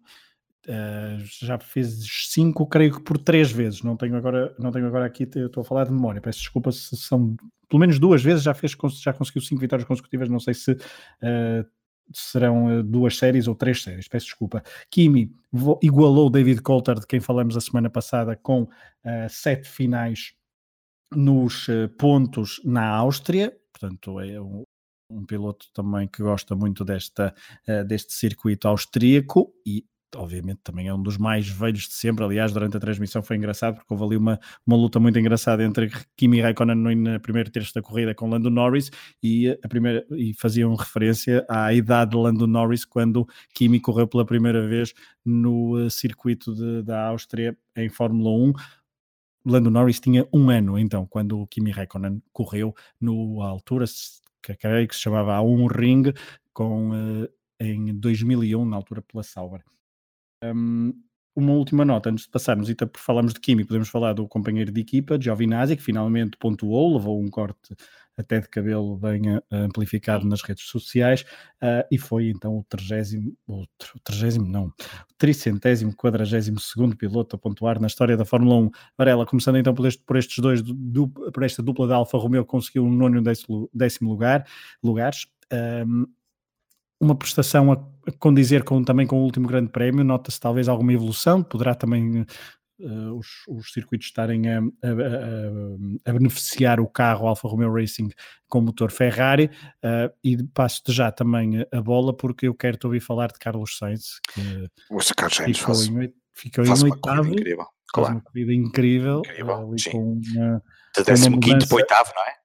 Uh, 0.67 1.17
já 1.39 1.57
fez 1.57 2.05
cinco, 2.29 2.67
creio 2.67 2.93
que 2.93 3.01
por 3.01 3.17
três 3.17 3.51
vezes. 3.51 3.81
Não 3.81 3.97
tenho 3.97 4.15
agora, 4.15 4.55
não 4.59 4.71
tenho 4.71 4.87
agora 4.87 5.05
aqui, 5.05 5.23
estou 5.23 5.61
a 5.61 5.63
falar 5.63 5.85
de 5.85 5.91
memória. 5.91 6.21
Peço 6.21 6.39
desculpa 6.39 6.71
se 6.71 6.95
são 6.97 7.35
pelo 7.67 7.79
menos 7.79 7.97
duas 7.99 8.21
vezes 8.21 8.43
já 8.43 8.53
fez, 8.53 8.75
já 9.01 9.13
conseguiu 9.13 9.41
cinco 9.41 9.61
vitórias 9.61 9.87
consecutivas. 9.87 10.29
Não 10.29 10.39
sei 10.39 10.53
se 10.53 10.71
uh, 10.73 11.65
serão 12.13 12.79
uh, 12.79 12.83
duas 12.83 13.17
séries 13.17 13.47
ou 13.47 13.55
três 13.55 13.81
séries. 13.81 14.07
Peço 14.07 14.27
desculpa. 14.27 14.63
Kimi 14.89 15.33
igualou 15.81 16.29
David 16.29 16.61
Coulter, 16.61 16.99
de 16.99 17.07
quem 17.07 17.19
falamos 17.19 17.57
a 17.57 17.61
semana 17.61 17.89
passada, 17.89 18.35
com 18.35 18.67
sete 19.29 19.67
finais 19.67 20.33
nos 21.11 21.67
pontos 21.97 22.61
na 22.63 22.87
Áustria. 22.87 23.53
Portanto, 23.73 24.19
é 24.19 24.39
um, 24.39 24.63
um 25.11 25.25
piloto 25.25 25.67
também 25.73 26.07
que 26.07 26.23
gosta 26.23 26.55
muito 26.55 26.85
desta, 26.85 27.33
uh, 27.67 27.83
deste 27.85 28.13
circuito 28.13 28.67
austríaco 28.67 29.53
e 29.65 29.85
obviamente 30.15 30.59
também 30.63 30.87
é 30.87 30.93
um 30.93 31.01
dos 31.01 31.17
mais 31.17 31.47
velhos 31.47 31.87
de 31.87 31.93
sempre. 31.93 32.23
Aliás, 32.23 32.51
durante 32.51 32.77
a 32.77 32.79
transmissão 32.79 33.21
foi 33.21 33.37
engraçado 33.37 33.75
porque 33.75 33.93
houve 33.93 34.05
ali 34.05 34.17
uma, 34.17 34.39
uma 34.65 34.75
luta 34.75 34.99
muito 34.99 35.17
engraçada 35.19 35.63
entre 35.63 35.89
Kimi 36.15 36.41
Raikkonen 36.41 36.95
na 36.95 37.19
primeira 37.19 37.49
terça 37.49 37.71
da 37.75 37.81
corrida 37.81 38.13
com 38.13 38.29
Lando 38.29 38.49
Norris 38.49 38.91
e, 39.23 39.49
a 39.63 39.67
primeira, 39.67 40.05
e 40.11 40.33
faziam 40.33 40.73
referência 40.75 41.45
à 41.49 41.73
idade 41.73 42.11
de 42.11 42.17
Lando 42.17 42.47
Norris 42.47 42.85
quando 42.85 43.27
Kimi 43.53 43.79
correu 43.79 44.07
pela 44.07 44.25
primeira 44.25 44.67
vez 44.67 44.93
no 45.25 45.77
uh, 45.77 45.89
circuito 45.89 46.53
de, 46.53 46.83
da 46.83 47.07
Áustria 47.07 47.57
em 47.75 47.89
Fórmula 47.89 48.31
1. 48.31 48.53
Lando 49.45 49.71
Norris 49.71 49.99
tinha 49.99 50.27
um 50.33 50.49
ano 50.49 50.77
então 50.77 51.05
quando 51.05 51.39
o 51.39 51.47
Kimi 51.47 51.71
Raikkonen 51.71 52.21
correu 52.31 52.75
no 52.99 53.41
altura 53.41 53.85
que 54.41 54.55
que 54.55 54.95
se 54.95 55.01
chamava 55.01 55.37
A1 55.37 55.67
Ring 55.71 56.13
com 56.53 56.91
uh, 56.91 57.27
em 57.59 57.93
2001 57.93 58.65
na 58.65 58.75
altura 58.75 59.01
pela 59.01 59.23
Sauber. 59.23 59.63
Um, 60.43 60.93
uma 61.35 61.53
última 61.53 61.85
nota 61.85 62.09
antes 62.09 62.25
de 62.25 62.31
passarmos, 62.31 62.69
e 62.69 62.75
falamos 62.97 63.33
de 63.33 63.39
Kimi, 63.39 63.63
podemos 63.63 63.87
falar 63.87 64.13
do 64.13 64.27
companheiro 64.27 64.71
de 64.71 64.81
equipa, 64.81 65.19
Giovinazzi, 65.19 65.77
que 65.77 65.83
finalmente 65.83 66.37
pontuou, 66.37 66.97
levou 66.97 67.21
um 67.21 67.29
corte 67.29 67.73
até 68.17 68.39
de 68.41 68.49
cabelo 68.49 68.97
bem 68.97 69.21
uh, 69.37 69.41
amplificado 69.51 70.27
nas 70.27 70.41
redes 70.41 70.65
sociais, 70.65 71.21
uh, 71.63 71.87
e 71.89 71.97
foi 71.97 72.29
então 72.29 72.57
o 72.57 72.65
trigésimo, 72.67 73.33
o 73.47 73.65
trigésimo 74.03 74.45
não, 74.45 74.65
o 74.65 74.73
tricentésimo, 75.17 75.95
quadragésimo 75.95 76.59
segundo 76.59 76.97
piloto 76.97 77.37
a 77.37 77.39
pontuar 77.39 77.79
na 77.79 77.87
história 77.87 78.17
da 78.17 78.25
Fórmula 78.25 78.55
1. 78.67 78.71
Varela, 78.97 79.25
começando 79.25 79.57
então 79.57 79.73
por, 79.73 79.87
este, 79.87 80.03
por 80.03 80.17
estes 80.17 80.37
dois, 80.39 80.61
du, 80.61 81.07
por 81.07 81.43
esta 81.43 81.63
dupla 81.63 81.87
da 81.87 81.95
Alfa 81.95 82.17
Romeo, 82.17 82.45
conseguiu 82.45 82.83
um 82.83 82.91
nono 82.91 83.21
décimo, 83.21 83.69
décimo 83.73 84.09
lugar, 84.09 84.45
lugares. 84.83 85.27
Um, 85.53 86.05
uma 87.01 87.15
prestação 87.15 87.71
a, 87.71 87.75
a 88.07 88.11
condizer 88.19 88.63
com, 88.63 88.83
também 88.83 89.07
com 89.07 89.19
o 89.19 89.23
último 89.23 89.47
grande 89.47 89.69
prémio, 89.69 90.03
nota-se 90.03 90.39
talvez 90.39 90.69
alguma 90.69 90.93
evolução, 90.93 91.41
poderá 91.41 91.73
também 91.73 92.21
uh, 92.79 93.17
os, 93.17 93.27
os, 93.49 93.73
circuitos 93.73 94.07
estarem 94.07 94.47
a, 94.47 94.59
a, 94.59 96.09
a, 96.09 96.13
beneficiar 96.13 96.79
o 96.79 96.87
carro 96.87 97.27
Alfa 97.27 97.47
Romeo 97.47 97.73
Racing 97.73 98.09
com 98.47 98.61
motor 98.61 98.91
Ferrari, 98.91 99.49
uh, 99.83 100.13
e 100.23 100.41
passo-te 100.43 100.91
já 100.91 101.11
também 101.11 101.65
a 101.71 101.81
bola, 101.81 102.15
porque 102.15 102.47
eu 102.47 102.53
quero 102.53 102.77
te 102.77 102.85
ouvir 102.85 102.99
falar 102.99 103.31
de 103.31 103.39
Carlos 103.39 103.77
Sainz, 103.77 104.19
que 104.33 104.69
o 104.89 104.99
Carlos 105.15 105.37
Sainz 105.37 105.57
ficou, 105.57 105.75
faz, 105.75 105.87
em, 105.87 106.13
ficou 106.33 106.63
em 106.63 106.69
oitavo, 106.69 107.27
incrível. 107.29 107.65
Claro. 107.93 108.13
uma 108.13 108.21
corrida 108.21 108.53
incrível, 108.53 109.19
incrível 109.19 109.75
com 109.91 110.13
uma, 110.13 110.63
de 110.95 111.03
15 111.03 111.67
para 111.67 111.75
oitavo, 111.75 112.11
não 112.15 112.23
é? 112.23 112.40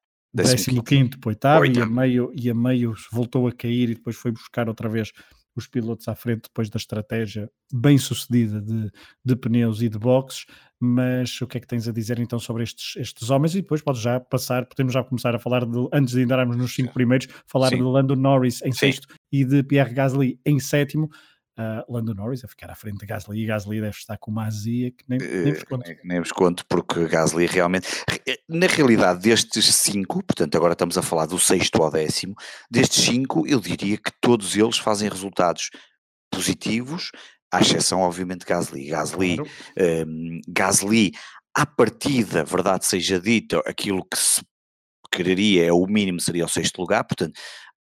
15 0.83 1.19
para 1.19 1.29
oitavo 1.29 1.67
e 1.67 1.81
a, 1.81 1.87
meio, 1.87 2.33
e 2.35 2.51
a 2.51 2.55
meio 2.55 2.95
voltou 3.11 3.49
a 3.49 3.53
cair 3.53 3.91
e 3.91 3.95
depois 3.95 4.17
foi 4.17 4.31
buscar 4.31 4.69
outra 4.69 4.89
vez 4.89 5.13
os 5.57 5.67
pilotos 5.67 6.07
à 6.07 6.15
frente 6.15 6.43
depois 6.43 6.69
da 6.69 6.77
estratégia 6.77 7.51
bem 7.73 7.97
sucedida 7.97 8.61
de, 8.61 8.91
de 9.25 9.37
pneus 9.37 9.81
e 9.81 9.89
de 9.89 9.99
boxes, 9.99 10.45
mas 10.79 11.41
o 11.41 11.47
que 11.47 11.57
é 11.57 11.61
que 11.61 11.67
tens 11.67 11.89
a 11.89 11.93
dizer 11.93 12.19
então 12.19 12.39
sobre 12.39 12.63
estes, 12.63 12.95
estes 12.97 13.31
homens? 13.31 13.55
E 13.55 13.63
depois 13.63 13.81
podes 13.81 14.03
já 14.03 14.21
passar, 14.21 14.67
podemos 14.67 14.93
já 14.93 15.03
começar 15.03 15.35
a 15.35 15.39
falar 15.39 15.65
de, 15.65 15.89
antes 15.93 16.15
de 16.15 16.23
entrarmos 16.23 16.57
nos 16.57 16.75
cinco 16.75 16.93
primeiros, 16.93 17.27
falar 17.47 17.71
Sim. 17.71 17.77
de 17.77 17.83
Lando 17.83 18.15
Norris 18.15 18.61
em 18.63 18.73
Sim. 18.73 18.79
sexto 18.79 19.09
e 19.33 19.45
de 19.45 19.63
Pierre 19.63 19.95
Gasly 19.95 20.39
em 20.45 20.61
sétimo, 20.61 21.09
uh, 21.59 21.93
Lando 21.93 22.15
Norris 22.15 22.45
a 22.45 22.49
ficar 22.49 22.71
à 22.71 22.75
frente 22.75 22.99
de 22.99 23.07
Gasly 23.07 23.43
e 23.43 23.47
Gasly 23.47 23.81
deve 23.81 23.97
estar 23.97 24.17
com 24.19 24.31
uma 24.31 24.47
azia 24.47 24.91
que 24.91 25.05
nem, 25.09 25.19
nem 25.19 25.53
vos 25.53 25.63
conto. 25.65 25.91
Uh, 25.91 25.97
nem 26.05 26.21
vos 26.21 26.33
conto, 26.33 26.67
porque 26.69 27.07
Gasly 27.07 27.47
realmente, 27.47 27.89
na 28.49 28.67
realidade, 28.67 29.21
destes 29.21 29.65
cinco, 29.75 30.23
portanto, 30.23 30.57
agora 30.57 30.73
estamos 30.73 30.97
a 30.97 31.03
falar 31.03 31.27
do 31.27 31.39
sexto 31.39 31.83
ao 31.83 31.91
décimo, 31.91 32.35
destes 32.71 33.05
cinco, 33.05 33.47
eu 33.47 33.61
diria 33.61 33.97
que 33.97 34.13
todos 34.21 34.57
eles 34.57 34.79
fazem 34.79 35.09
resultados 35.09 35.71
positivos, 36.31 37.11
à 37.53 37.61
exceção, 37.61 38.01
obviamente, 38.01 38.41
de 38.41 38.47
Gasly. 38.47 38.87
Gasly, 38.89 39.37
claro. 39.37 39.51
um, 40.09 40.41
Gasly, 40.49 41.13
à 41.55 41.65
partida, 41.65 42.45
verdade 42.45 42.85
seja 42.85 43.21
dita, 43.21 43.61
aquilo 43.61 44.05
que 44.05 44.19
se 44.19 44.43
quereria 45.11 45.67
é 45.67 45.73
o 45.73 45.87
mínimo 45.87 46.21
seria 46.21 46.45
o 46.45 46.49
sexto 46.49 46.79
lugar, 46.81 47.05
portanto 47.05 47.41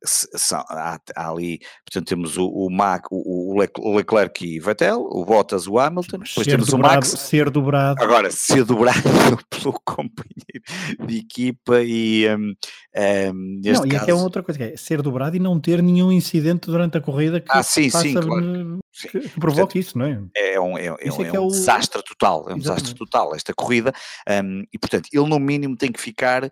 são, 0.04 0.60
há, 0.68 0.98
há, 1.14 1.30
ali, 1.30 1.58
portanto 1.84 2.08
temos 2.08 2.36
o, 2.36 2.46
o, 2.46 2.70
Mac, 2.70 3.06
o, 3.10 3.39
o 3.78 3.96
Leclerc 3.96 4.46
e 4.46 4.60
Vettel, 4.60 5.00
o 5.10 5.24
Bottas, 5.24 5.66
o 5.66 5.78
Hamilton, 5.78 6.18
depois 6.18 6.46
temos 6.46 6.68
dobrado, 6.68 6.94
o 6.94 6.96
Max. 6.96 7.08
Ser 7.08 7.50
dobrado. 7.50 8.02
Agora, 8.02 8.30
ser 8.30 8.64
dobrado 8.64 9.00
pelo 9.50 9.72
companheiro 9.84 11.06
de 11.06 11.18
equipa 11.18 11.82
e 11.82 12.26
um, 12.28 12.54
um, 13.32 13.60
Não, 13.64 13.86
e 13.86 13.96
aqui 13.96 14.10
é 14.10 14.14
outra 14.14 14.42
coisa, 14.42 14.58
que 14.58 14.64
é 14.64 14.76
ser 14.76 15.02
dobrado 15.02 15.36
e 15.36 15.38
não 15.38 15.58
ter 15.58 15.82
nenhum 15.82 16.12
incidente 16.12 16.66
durante 16.66 16.98
a 16.98 17.00
corrida 17.00 17.40
que, 17.40 17.50
ah, 17.50 17.62
sim, 17.62 17.90
sim, 17.90 18.14
claro. 18.14 18.78
que, 18.92 19.20
que 19.20 19.40
provoque 19.40 19.78
isso, 19.78 19.98
não 19.98 20.06
é? 20.06 20.22
É 20.36 20.60
um, 20.60 20.78
é, 20.78 20.86
é, 20.86 20.92
um, 20.92 20.96
é, 20.96 21.36
é 21.36 21.40
um 21.40 21.48
desastre 21.48 22.02
total, 22.02 22.46
é 22.48 22.54
um 22.54 22.58
Exatamente. 22.58 22.62
desastre 22.62 22.94
total 22.94 23.34
esta 23.34 23.52
corrida 23.54 23.92
um, 24.44 24.62
e 24.72 24.78
portanto 24.78 25.08
ele 25.12 25.28
no 25.28 25.38
mínimo 25.38 25.76
tem 25.76 25.90
que 25.90 26.00
ficar 26.00 26.48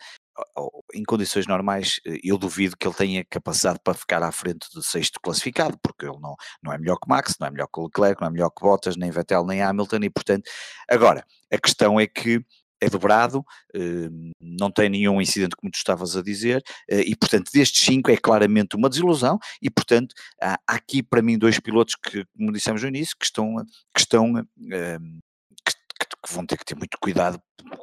em 0.94 1.04
condições 1.04 1.46
normais, 1.46 2.00
eh, 2.06 2.18
eu 2.22 2.38
duvido 2.38 2.76
que 2.76 2.86
ele 2.86 2.94
tenha 2.94 3.24
capacidade 3.24 3.78
para 3.82 3.94
ficar 3.94 4.22
à 4.22 4.32
frente 4.32 4.68
do 4.74 4.82
sexto 4.82 5.20
classificado, 5.20 5.78
porque 5.82 6.06
ele 6.06 6.18
não, 6.20 6.34
não 6.62 6.72
é 6.72 6.78
melhor 6.78 6.96
que 6.96 7.08
Max, 7.08 7.34
não 7.40 7.48
é 7.48 7.50
melhor 7.50 7.68
que 7.68 7.80
Leclerc, 7.80 8.20
não 8.20 8.28
é 8.28 8.30
melhor 8.30 8.50
que 8.50 8.62
Bottas, 8.62 8.96
nem 8.96 9.10
Vettel, 9.10 9.44
nem 9.44 9.62
Hamilton, 9.62 9.98
e 10.02 10.10
portanto, 10.10 10.50
agora, 10.88 11.24
a 11.52 11.58
questão 11.58 11.98
é 11.98 12.06
que 12.06 12.42
é 12.80 12.88
dobrado, 12.88 13.44
eh, 13.74 14.08
não 14.40 14.70
tem 14.70 14.88
nenhum 14.88 15.20
incidente 15.20 15.56
como 15.56 15.70
tu 15.70 15.76
estavas 15.76 16.16
a 16.16 16.22
dizer, 16.22 16.62
eh, 16.88 17.00
e 17.00 17.16
portanto 17.16 17.50
destes 17.52 17.84
cinco 17.84 18.10
é 18.10 18.16
claramente 18.16 18.76
uma 18.76 18.88
desilusão, 18.88 19.38
e 19.60 19.68
portanto 19.68 20.14
há 20.40 20.58
aqui 20.66 21.02
para 21.02 21.22
mim 21.22 21.36
dois 21.36 21.58
pilotos 21.58 21.96
que, 21.96 22.24
como 22.36 22.52
dissemos 22.52 22.82
no 22.82 22.88
início, 22.88 23.16
que 23.18 23.24
estão, 23.26 23.56
que 23.92 24.00
estão 24.00 24.32
que 26.28 26.34
vão 26.34 26.44
ter 26.44 26.58
que 26.58 26.64
ter 26.64 26.76
muito 26.76 26.96
cuidado 27.00 27.40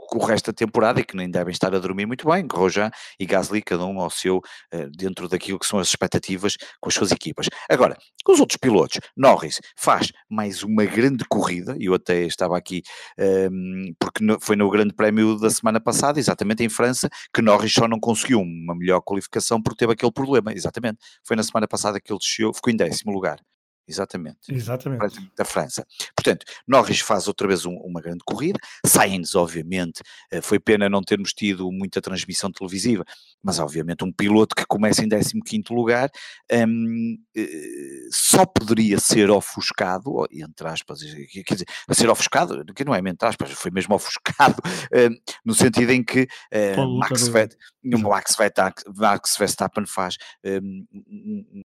com 0.07 0.19
o 0.19 0.25
resto 0.25 0.51
da 0.51 0.53
temporada 0.53 0.99
e 0.99 1.03
que 1.03 1.15
nem 1.17 1.29
devem 1.29 1.51
estar 1.51 1.73
a 1.73 1.79
dormir 1.79 2.05
muito 2.05 2.29
bem, 2.29 2.45
Grosjean 2.45 2.89
e 3.19 3.25
Gasly, 3.25 3.61
cada 3.61 3.85
um 3.85 3.99
ao 3.99 4.09
seu, 4.09 4.37
uh, 4.37 4.89
dentro 4.95 5.27
daquilo 5.27 5.59
que 5.59 5.65
são 5.65 5.79
as 5.79 5.87
expectativas 5.87 6.55
com 6.79 6.89
as 6.89 6.95
suas 6.95 7.11
equipas. 7.11 7.47
Agora, 7.69 7.97
os 8.27 8.39
outros 8.39 8.57
pilotos, 8.57 8.99
Norris 9.17 9.59
faz 9.75 10.11
mais 10.29 10.63
uma 10.63 10.85
grande 10.85 11.25
corrida, 11.27 11.75
eu 11.79 11.93
até 11.93 12.21
estava 12.21 12.57
aqui, 12.57 12.81
um, 13.17 13.23
ehm, 13.23 13.93
porque 13.99 14.23
foi 14.41 14.55
no 14.55 14.69
grande 14.69 14.93
prémio 14.93 15.37
da 15.37 15.49
semana 15.49 15.79
passada, 15.81 16.19
exatamente 16.19 16.63
em 16.63 16.69
França, 16.69 17.09
que 17.33 17.41
Norris 17.41 17.73
só 17.73 17.87
não 17.87 17.99
conseguiu 17.99 18.39
uma 18.39 18.75
melhor 18.75 19.01
qualificação 19.01 19.61
porque 19.61 19.79
teve 19.79 19.93
aquele 19.93 20.11
problema, 20.11 20.53
exatamente, 20.53 20.99
foi 21.25 21.35
na 21.35 21.43
semana 21.43 21.67
passada 21.67 21.99
que 21.99 22.11
ele 22.11 22.19
desceu, 22.19 22.53
ficou 22.53 22.71
em 22.71 22.77
décimo 22.77 23.11
lugar. 23.11 23.39
Exatamente. 23.87 24.37
Exatamente. 24.49 25.31
Da 25.35 25.45
França. 25.45 25.85
Portanto, 26.15 26.45
Norris 26.67 26.99
faz 26.99 27.27
outra 27.27 27.47
vez 27.47 27.65
um, 27.65 27.75
uma 27.77 28.01
grande 28.01 28.23
corrida. 28.25 28.59
Sainz, 28.85 29.35
obviamente, 29.35 30.01
eh, 30.31 30.41
foi 30.41 30.59
pena 30.59 30.89
não 30.89 31.01
termos 31.01 31.33
tido 31.33 31.71
muita 31.71 32.01
transmissão 32.01 32.51
televisiva, 32.51 33.05
mas 33.43 33.59
obviamente 33.59 34.03
um 34.03 34.11
piloto 34.11 34.55
que 34.55 34.65
começa 34.65 35.03
em 35.03 35.09
15 35.09 35.63
lugar 35.71 36.09
um, 36.51 37.17
eh, 37.35 38.07
só 38.11 38.45
poderia 38.45 38.99
ser 38.99 39.29
ofuscado, 39.29 40.25
entre 40.31 40.67
aspas, 40.67 41.01
quer 41.01 41.53
dizer, 41.53 41.65
ser 41.91 42.09
ofuscado, 42.09 42.65
que 42.73 42.83
não 42.83 42.93
é 42.93 42.99
entre 42.99 43.27
aspas, 43.27 43.51
foi 43.51 43.71
mesmo 43.71 43.95
ofuscado, 43.95 44.55
um, 44.93 45.15
no 45.45 45.53
sentido 45.53 45.91
em 45.91 46.03
que 46.03 46.27
uh, 46.53 46.97
Max,Vet, 46.97 47.55
Max, 47.83 48.83
Max 48.95 49.37
Verstappen 49.37 49.85
faz 49.85 50.17
um, 50.43 50.85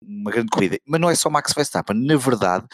uma 0.03 0.31
grande 0.31 0.49
corrida. 0.49 0.77
Mas 0.85 1.01
não 1.01 1.09
é 1.09 1.15
só 1.15 1.29
Max 1.29 1.53
Verstappen 1.53 1.97
na 2.11 2.17
verdade, 2.17 2.65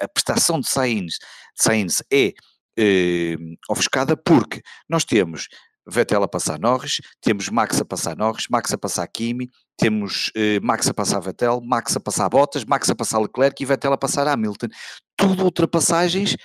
a 0.00 0.08
prestação 0.08 0.60
de 0.60 0.68
Sainz, 0.68 1.14
de 1.14 1.62
Sainz 1.62 2.02
é 2.12 2.32
eh, 2.78 3.36
ofuscada 3.68 4.16
porque 4.16 4.62
nós 4.88 5.04
temos 5.04 5.48
Vettel 5.88 6.22
a 6.22 6.28
passar 6.28 6.58
Norris, 6.58 7.00
temos 7.20 7.48
Max 7.48 7.80
a 7.80 7.84
passar 7.84 8.16
Norris, 8.16 8.46
Max 8.50 8.72
a 8.72 8.78
passar 8.78 9.06
Kimi, 9.06 9.48
temos 9.76 10.30
eh, 10.34 10.60
Max 10.60 10.88
a 10.88 10.94
passar 10.94 11.20
Vettel, 11.20 11.60
Max 11.60 11.96
a 11.96 12.00
passar 12.00 12.28
Bottas, 12.28 12.64
Max 12.64 12.90
a 12.90 12.94
passar 12.94 13.18
Leclerc 13.18 13.62
e 13.62 13.66
Vettel 13.66 13.92
a 13.92 13.98
passar 13.98 14.26
Hamilton. 14.26 14.68
Tudo 15.16 15.44
ultrapassagens 15.44 16.36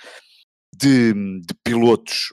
de, 0.76 1.12
de 1.12 1.54
pilotos 1.64 2.30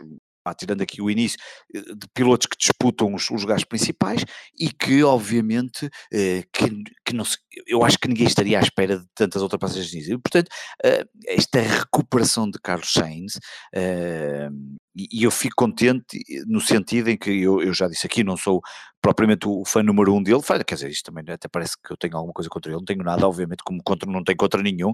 ah, 0.49 0.53
tirando 0.53 0.81
aqui 0.81 1.01
o 1.01 1.09
início, 1.09 1.37
eh, 1.73 1.81
de 1.81 2.07
pilotos 2.13 2.47
que 2.47 2.57
disputam 2.57 3.13
os, 3.13 3.29
os 3.29 3.41
lugares 3.41 3.63
principais 3.63 4.23
e 4.57 4.71
que, 4.71 5.03
obviamente, 5.03 5.89
eh, 6.11 6.43
que, 6.51 6.83
que 7.05 7.13
não 7.13 7.25
se, 7.25 7.37
eu 7.67 7.83
acho 7.83 7.97
que 7.99 8.07
ninguém 8.07 8.27
estaria 8.27 8.59
à 8.59 8.61
espera 8.61 8.99
de 8.99 9.05
tantas 9.15 9.41
ultrapassagens 9.41 9.93
nisso. 9.93 10.13
E, 10.13 10.17
portanto, 10.17 10.49
eh, 10.83 11.05
esta 11.27 11.59
recuperação 11.61 12.49
de 12.49 12.59
Carlos 12.59 12.91
Sainz, 12.91 13.39
eh, 13.73 14.49
e, 14.95 15.23
eu 15.23 15.31
fico 15.31 15.55
contente 15.55 16.19
no 16.47 16.59
sentido 16.59 17.09
em 17.09 17.17
que 17.17 17.29
eu, 17.29 17.61
eu 17.61 17.73
já 17.73 17.87
disse 17.87 18.05
aqui, 18.05 18.23
não 18.23 18.35
sou 18.35 18.61
propriamente 19.01 19.47
o 19.47 19.63
fã 19.65 19.81
número 19.81 20.13
um 20.13 20.21
dele, 20.21 20.41
quer 20.65 20.75
dizer, 20.75 20.89
isto 20.89 21.11
também 21.11 21.23
até 21.33 21.47
parece 21.47 21.75
que 21.81 21.93
eu 21.93 21.97
tenho 21.97 22.15
alguma 22.15 22.33
coisa 22.33 22.49
contra 22.49 22.71
ele, 22.71 22.79
não 22.79 22.85
tenho 22.85 23.03
nada, 23.03 23.27
obviamente, 23.27 23.63
como 23.63 23.81
contra, 23.83 24.11
não 24.11 24.23
tenho 24.23 24.37
contra 24.37 24.61
nenhum, 24.61 24.93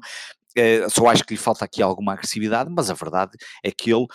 eh, 0.55 0.87
só 0.89 1.07
acho 1.07 1.23
que 1.25 1.33
lhe 1.33 1.39
falta 1.39 1.65
aqui 1.65 1.81
alguma 1.81 2.13
agressividade, 2.13 2.69
mas 2.75 2.89
a 2.89 2.93
verdade 2.93 3.31
é 3.63 3.71
que 3.71 3.91
ele 3.91 4.05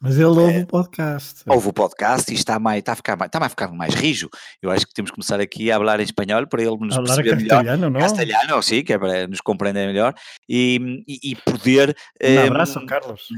mas 0.00 0.16
ele 0.16 0.26
ouve 0.26 0.52
é, 0.52 0.62
o 0.62 0.66
podcast. 0.66 1.42
Ouve 1.46 1.68
o 1.68 1.72
podcast 1.72 2.32
e 2.32 2.34
está, 2.34 2.58
mais, 2.58 2.78
está, 2.78 2.92
a 2.92 2.96
ficar 2.96 3.16
mais, 3.16 3.28
está 3.28 3.44
a 3.44 3.48
ficar 3.48 3.68
mais 3.72 3.94
rijo. 3.94 4.28
Eu 4.62 4.70
acho 4.70 4.86
que 4.86 4.94
temos 4.94 5.10
que 5.10 5.16
começar 5.16 5.40
aqui 5.40 5.70
a 5.70 5.78
falar 5.78 6.00
em 6.00 6.04
espanhol 6.04 6.46
para 6.46 6.62
ele 6.62 6.76
nos 6.78 6.94
falar 6.94 7.16
perceber 7.16 7.36
melhor. 7.36 7.78
Não? 7.78 8.00
Castelhano, 8.00 8.62
sim, 8.62 8.82
que 8.82 8.92
é 8.92 8.98
para 8.98 9.26
nos 9.26 9.40
compreender 9.40 9.86
melhor 9.86 10.14
e, 10.48 11.02
e, 11.06 11.32
e 11.32 11.36
poder. 11.36 11.96
Um, 12.22 12.34
um 12.34 12.46
abraço, 12.46 12.86
Carlos. 12.86 13.28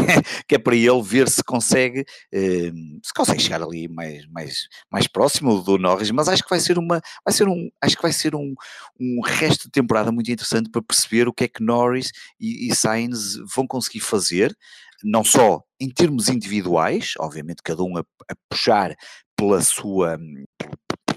que 0.46 0.54
é 0.54 0.58
para 0.58 0.76
ele 0.76 1.02
ver 1.02 1.28
se 1.28 1.42
consegue, 1.42 2.04
um, 2.32 3.00
se 3.02 3.14
consegue 3.14 3.42
chegar 3.42 3.62
ali 3.62 3.88
mais, 3.88 4.26
mais, 4.26 4.68
mais 4.90 5.06
próximo 5.06 5.62
do 5.62 5.78
Norris, 5.78 6.10
mas 6.10 6.28
acho 6.28 6.42
que 6.42 6.50
vai 6.50 6.60
ser 6.60 6.78
uma, 6.78 7.00
vai 7.24 7.32
ser 7.32 7.48
um, 7.48 7.68
acho 7.80 7.96
que 7.96 8.02
vai 8.02 8.12
ser 8.12 8.34
um, 8.34 8.54
um 9.00 9.20
resto 9.24 9.64
de 9.64 9.70
temporada 9.70 10.12
muito 10.12 10.30
interessante 10.30 10.70
para 10.70 10.82
perceber 10.82 11.28
o 11.28 11.32
que 11.32 11.44
é 11.44 11.48
que 11.48 11.62
Norris 11.62 12.10
e, 12.38 12.68
e 12.68 12.74
Sainz 12.74 13.36
vão 13.54 13.66
conseguir 13.66 14.00
fazer 14.00 14.56
não 15.02 15.24
só 15.24 15.62
em 15.80 15.88
termos 15.90 16.28
individuais, 16.28 17.14
obviamente 17.18 17.62
cada 17.62 17.82
um 17.82 17.96
a, 17.96 18.00
a 18.00 18.34
puxar 18.48 18.94
pela 19.36 19.60
sua 19.62 20.18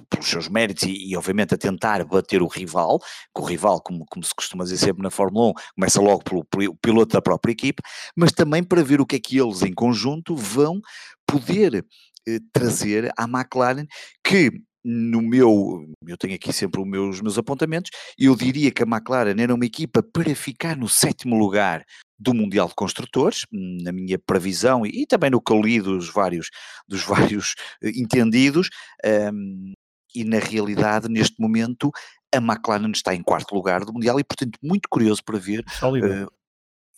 pelos 0.10 0.30
seus 0.30 0.48
méritos 0.48 0.84
e, 0.84 1.10
e, 1.10 1.18
obviamente 1.18 1.54
a 1.54 1.58
tentar 1.58 2.04
bater 2.06 2.42
o 2.42 2.48
rival, 2.48 3.00
que 3.00 3.42
o 3.42 3.44
rival, 3.44 3.82
como, 3.82 4.06
como 4.10 4.24
se 4.24 4.34
costuma 4.36 4.64
dizer 4.64 4.78
sempre 4.78 5.02
na 5.02 5.10
Fórmula 5.10 5.50
1, 5.50 5.54
começa 5.76 6.02
logo 6.02 6.24
pelo, 6.24 6.46
pelo 6.46 6.76
piloto 6.78 7.14
da 7.14 7.22
própria 7.22 7.52
equipe, 7.52 7.82
mas 8.16 8.32
também 8.32 8.64
para 8.64 8.84
ver 8.84 9.02
o 9.02 9.06
que 9.06 9.16
é 9.16 9.20
que 9.20 9.40
eles 9.40 9.64
em 9.64 9.74
conjunto 9.74 10.36
vão 10.36 10.80
poder 11.28 11.86
eh, 12.28 12.40
trazer 12.54 13.12
à 13.18 13.24
McLaren, 13.26 13.86
que 14.24 14.52
no 14.86 15.22
meu, 15.22 15.86
eu 16.06 16.18
tenho 16.18 16.36
aqui 16.36 16.52
sempre 16.52 16.82
os 16.82 16.88
meus, 16.88 17.16
os 17.16 17.22
meus 17.22 17.38
apontamentos, 17.38 17.90
eu 18.18 18.36
diria 18.36 18.70
que 18.70 18.84
a 18.84 18.86
McLaren 18.86 19.36
era 19.40 19.56
uma 19.56 19.66
equipa 19.66 20.04
para 20.04 20.36
ficar 20.36 20.76
no 20.76 20.90
sétimo 20.90 21.38
lugar 21.38 21.86
do 22.24 22.34
Mundial 22.34 22.68
de 22.68 22.76
Construtores, 22.76 23.46
na 23.52 23.92
minha 23.92 24.18
previsão 24.18 24.86
e, 24.86 25.04
e 25.04 25.06
também 25.06 25.30
no 25.30 25.42
que 25.42 25.52
eu 25.52 25.62
li 25.62 25.82
dos 25.82 26.10
vários, 26.10 26.50
dos 26.88 27.04
vários 27.06 27.56
eh, 27.84 27.92
entendidos, 27.96 28.70
um, 29.34 29.74
e 30.16 30.24
na 30.24 30.38
realidade, 30.38 31.10
neste 31.10 31.40
momento, 31.40 31.92
a 32.34 32.38
McLaren 32.38 32.92
está 32.92 33.16
em 33.16 33.24
quarto 33.24 33.54
lugar 33.54 33.84
do 33.84 33.94
Mundial 33.94 34.20
e, 34.20 34.24
portanto, 34.24 34.58
muito 34.62 34.88
curioso 34.90 35.24
para 35.24 35.40
ver 35.40 35.64
uh, 36.04 36.32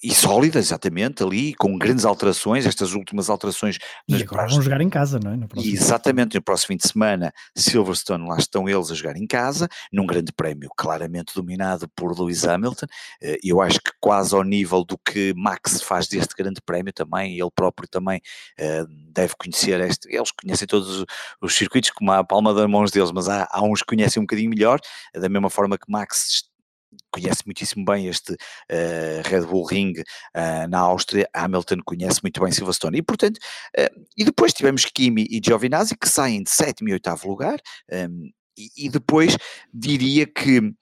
e 0.03 0.13
sólida, 0.13 0.59
exatamente, 0.59 1.23
ali, 1.23 1.53
com 1.53 1.77
grandes 1.77 2.05
alterações, 2.05 2.65
estas 2.65 2.93
últimas 2.93 3.29
alterações. 3.29 3.77
E 4.07 4.15
agora 4.15 4.47
vão 4.47 4.61
jogar 4.61 4.81
em 4.81 4.89
casa, 4.89 5.19
não 5.23 5.31
é? 5.31 5.37
No 5.37 5.47
exatamente, 5.57 6.35
no 6.35 6.41
próximo 6.41 6.67
fim 6.67 6.77
de 6.77 6.87
semana, 6.87 7.33
Silverstone, 7.55 8.27
lá 8.27 8.37
estão 8.37 8.67
eles 8.67 8.91
a 8.91 8.95
jogar 8.95 9.15
em 9.15 9.25
casa, 9.25 9.67
num 9.91 10.05
grande 10.05 10.31
prémio 10.31 10.69
claramente 10.75 11.33
dominado 11.33 11.87
por 11.95 12.17
Lewis 12.17 12.45
Hamilton, 12.45 12.85
eh, 13.21 13.37
eu 13.43 13.61
acho 13.61 13.79
que 13.79 13.91
quase 13.99 14.35
ao 14.35 14.43
nível 14.43 14.83
do 14.83 14.97
que 14.97 15.33
Max 15.35 15.81
faz 15.81 16.07
deste 16.07 16.35
grande 16.35 16.61
prémio 16.61 16.93
também, 16.93 17.39
ele 17.39 17.51
próprio 17.55 17.87
também 17.87 18.21
eh, 18.57 18.83
deve 19.11 19.33
conhecer 19.37 19.79
este, 19.79 20.13
eles 20.13 20.31
conhecem 20.31 20.67
todos 20.67 21.05
os 21.41 21.55
circuitos 21.55 21.89
como 21.91 22.11
a 22.11 22.23
palma 22.23 22.53
das 22.53 22.69
mãos 22.69 22.91
deles, 22.91 23.11
mas 23.11 23.29
há, 23.29 23.47
há 23.49 23.63
uns 23.63 23.79
que 23.79 23.95
conhecem 23.95 24.21
um 24.21 24.25
bocadinho 24.25 24.49
melhor, 24.49 24.79
da 25.13 25.29
mesma 25.29 25.49
forma 25.49 25.77
que 25.77 25.89
Max 25.89 26.43
conhece 27.11 27.43
muitíssimo 27.45 27.85
bem 27.85 28.07
este 28.07 28.33
uh, 28.33 29.21
Red 29.25 29.45
Bull 29.45 29.65
Ring 29.65 29.93
uh, 29.99 30.67
na 30.69 30.79
Áustria, 30.79 31.27
Hamilton 31.33 31.77
conhece 31.85 32.21
muito 32.21 32.41
bem 32.41 32.51
Silverstone, 32.51 32.97
e 32.97 33.01
portanto, 33.01 33.37
uh, 33.77 34.05
e 34.17 34.23
depois 34.23 34.53
tivemos 34.53 34.85
Kimi 34.85 35.27
e 35.29 35.41
Giovinazzi 35.43 35.97
que 35.97 36.09
saem 36.09 36.43
de 36.43 36.49
sétimo 36.49 36.89
e 36.89 36.93
oitavo 36.93 37.27
lugar, 37.27 37.59
um, 37.91 37.95
ehm, 37.95 38.29
e, 38.77 38.89
depois 38.89 39.35
diria 39.73 40.25
que 40.25 40.73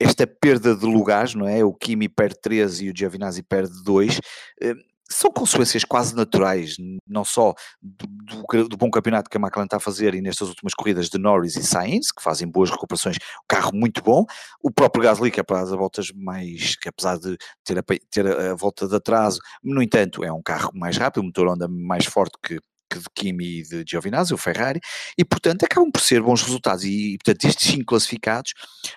esta 0.00 0.26
perda 0.26 0.74
de 0.74 0.86
lugares, 0.86 1.34
não 1.34 1.46
é? 1.46 1.62
O 1.62 1.74
Kimi 1.74 2.08
perde 2.08 2.40
13 2.40 2.86
e 2.86 2.90
o 2.90 2.96
Giovinazzi 2.96 3.42
perde 3.42 3.82
2, 3.84 4.18
eh, 4.62 4.74
são 5.10 5.30
consequências 5.30 5.84
quase 5.84 6.14
naturais, 6.14 6.76
não 7.06 7.24
só 7.24 7.54
do, 7.80 8.06
do, 8.06 8.68
do, 8.68 8.76
bom 8.76 8.90
campeonato 8.90 9.30
que 9.30 9.36
a 9.36 9.40
McLaren 9.40 9.66
está 9.66 9.76
a 9.76 9.80
fazer 9.80 10.14
e 10.14 10.20
nestas 10.20 10.48
últimas 10.48 10.74
corridas 10.74 11.08
de 11.08 11.18
Norris 11.18 11.56
e 11.56 11.62
Sainz, 11.62 12.10
que 12.10 12.22
fazem 12.22 12.48
boas 12.48 12.70
recuperações, 12.70 13.16
o 13.16 13.46
carro 13.48 13.70
muito 13.72 14.02
bom, 14.02 14.24
o 14.62 14.70
próprio 14.70 15.04
Gasly, 15.04 15.30
que 15.30 15.40
apesar 15.40 15.64
das 15.64 15.70
voltas 15.70 16.10
mais, 16.12 16.76
que 16.76 16.88
apesar 16.88 17.18
de 17.18 17.36
ter 17.64 17.78
a, 17.78 17.82
ter 18.10 18.26
a, 18.26 18.54
volta 18.54 18.88
de 18.88 18.96
atraso, 18.96 19.38
no 19.62 19.82
entanto 19.82 20.24
é 20.24 20.32
um 20.32 20.42
carro 20.42 20.70
mais 20.74 20.96
rápido, 20.96 21.22
o 21.22 21.26
motor 21.26 21.48
anda 21.48 21.68
mais 21.68 22.04
forte 22.04 22.36
que 22.42 22.58
que 22.90 22.98
de 22.98 23.06
Kimi 23.14 23.60
e 23.60 23.62
de 23.62 23.84
Giovinazzi, 23.88 24.34
o 24.34 24.36
Ferrari, 24.36 24.80
e 25.18 25.24
portanto 25.24 25.64
acabam 25.64 25.90
por 25.90 26.00
ser 26.00 26.22
bons 26.22 26.42
resultados. 26.42 26.84
E, 26.84 27.18
portanto, 27.18 27.44
estes 27.44 27.70
cinco 27.70 27.86
classificados, 27.86 28.52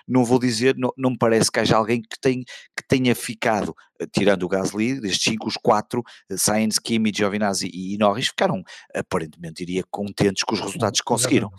não 0.06 0.24
vou 0.24 0.38
dizer, 0.38 0.76
não, 0.76 0.90
não 0.96 1.10
me 1.10 1.18
parece 1.18 1.50
que 1.50 1.60
haja 1.60 1.76
alguém 1.76 2.02
que, 2.02 2.18
tem, 2.20 2.42
que 2.44 2.86
tenha 2.88 3.14
ficado, 3.14 3.74
eh, 4.00 4.06
tirando 4.12 4.44
o 4.44 4.48
Gasly, 4.48 5.00
destes 5.00 5.22
cinco, 5.22 5.48
os 5.48 5.56
quatro, 5.56 6.02
eh, 6.30 6.36
Sainz, 6.36 6.78
Kimi, 6.78 7.12
Giovinazzi 7.14 7.70
e 7.72 7.96
Norris, 7.98 8.28
ficaram 8.28 8.62
aparentemente, 8.94 9.64
diria, 9.64 9.84
contentes 9.90 10.42
com 10.44 10.54
os 10.54 10.60
resultados 10.60 11.00
que 11.00 11.04
conseguiram. 11.04 11.50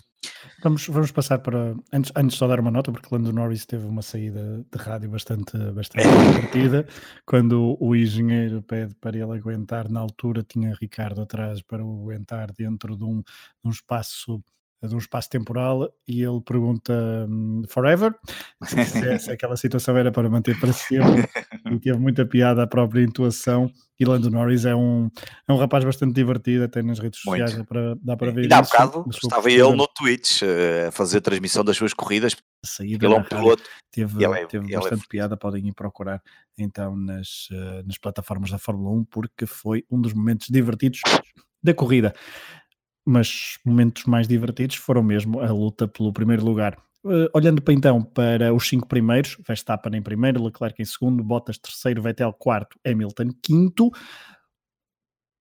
Vamos, 0.64 0.88
vamos 0.88 1.12
passar 1.12 1.40
para. 1.40 1.76
Antes, 1.92 2.12
antes 2.16 2.38
só 2.38 2.48
dar 2.48 2.60
uma 2.60 2.72
nota, 2.72 2.92
porque 2.92 3.08
Lando 3.12 3.34
Norris 3.34 3.66
teve 3.66 3.86
uma 3.86 4.02
saída 4.02 4.64
de 4.72 4.78
rádio 4.78 5.10
bastante, 5.10 5.58
bastante 5.74 6.08
divertida. 6.36 6.88
Quando 7.26 7.78
o 7.80 7.96
engenheiro 7.96 8.62
pede 8.62 8.94
para 8.96 9.18
ele 9.18 9.32
aguentar, 9.32 9.90
na 9.90 10.00
altura 10.00 10.44
tinha 10.44 10.76
Ricardo 10.80 11.22
atrás 11.22 11.62
para 11.62 11.84
o 11.84 12.02
aguentar 12.02 12.52
dentro 12.52 12.96
de 12.96 13.04
um, 13.04 13.22
de 13.22 13.66
um 13.66 13.72
espaço 13.72 14.44
de 14.88 14.96
um 14.96 14.98
espaço 14.98 15.30
temporal 15.30 15.92
e 16.08 16.24
ele 16.24 16.42
pergunta 16.42 16.94
um, 17.30 17.62
forever? 17.68 18.14
Se, 18.66 19.20
se, 19.20 19.32
aquela 19.32 19.56
situação 19.56 19.98
era 19.98 20.12
para 20.12 20.30
manter 20.30 20.60
para 20.60 20.74
sempre 20.74 21.28
e 21.72 21.80
teve 21.80 21.98
muita 21.98 22.26
piada 22.26 22.64
a 22.64 22.68
própria 22.68 23.02
intuação 23.02 23.72
e 24.00 24.06
Lando 24.06 24.32
Norris 24.32 24.66
é 24.66 24.76
um, 24.76 25.10
é 25.48 25.54
um 25.54 25.58
rapaz 25.58 25.84
bastante 25.84 26.14
divertido 26.14 26.64
até 26.64 26.82
nas 26.82 26.98
redes 27.00 27.22
Muito. 27.26 27.42
sociais 27.42 27.58
dá 27.58 27.64
para, 27.64 27.96
dá 28.02 28.18
para 28.18 28.32
ver 28.32 28.50
e 28.50 28.54
há 28.54 28.62
bocado 28.62 29.06
estava 29.10 29.52
ele 29.52 29.76
no 29.76 29.88
Twitch 29.88 30.42
uh, 30.42 30.88
a 30.88 30.92
fazer 30.92 31.20
a 31.20 31.22
transmissão 31.22 31.64
das 31.64 31.78
suas 31.78 31.94
corridas 31.94 32.36
saída 32.66 33.06
ele 33.06 33.14
é 33.14 33.18
um 33.18 33.24
piloto 33.24 33.64
teve, 33.92 34.24
ele 34.24 34.40
é, 34.40 34.46
teve 34.48 34.66
ele 34.66 34.76
é 34.76 34.80
bastante 34.80 35.04
é... 35.04 35.08
piada 35.08 35.38
podem 35.38 35.68
ir 35.68 35.74
procurar 35.74 36.22
então 36.58 36.96
nas, 36.96 37.48
uh, 37.52 37.86
nas 37.86 37.98
plataformas 38.00 38.50
da 38.50 38.58
Fórmula 38.58 38.92
1 38.92 39.06
porque 39.06 39.46
foi 39.46 39.86
um 39.90 40.02
dos 40.02 40.14
momentos 40.14 40.48
divertidos 40.50 41.02
da 41.64 41.74
corrida 41.74 42.14
mas 43.06 43.58
momentos 43.66 44.06
mais 44.06 44.28
divertidos 44.28 44.76
foram 44.76 45.04
mesmo 45.04 45.40
a 45.40 45.52
luta 45.52 45.88
pelo 45.88 46.14
primeiro 46.14 46.46
lugar. 46.46 46.78
Uh, 47.04 47.28
olhando 47.34 47.62
para 47.62 47.74
então 47.74 48.04
para 48.04 48.54
os 48.54 48.68
cinco 48.68 48.88
primeiros, 48.88 49.36
Verstappen 49.48 49.98
em 49.98 50.04
primeiro, 50.04 50.44
Leclerc 50.44 50.80
em 50.80 50.86
segundo, 50.86 51.24
Bottas 51.24 51.58
terceiro, 51.58 52.02
Vettel 52.02 52.32
quarto, 52.34 52.78
Hamilton 52.86 53.30
quinto. 53.42 53.90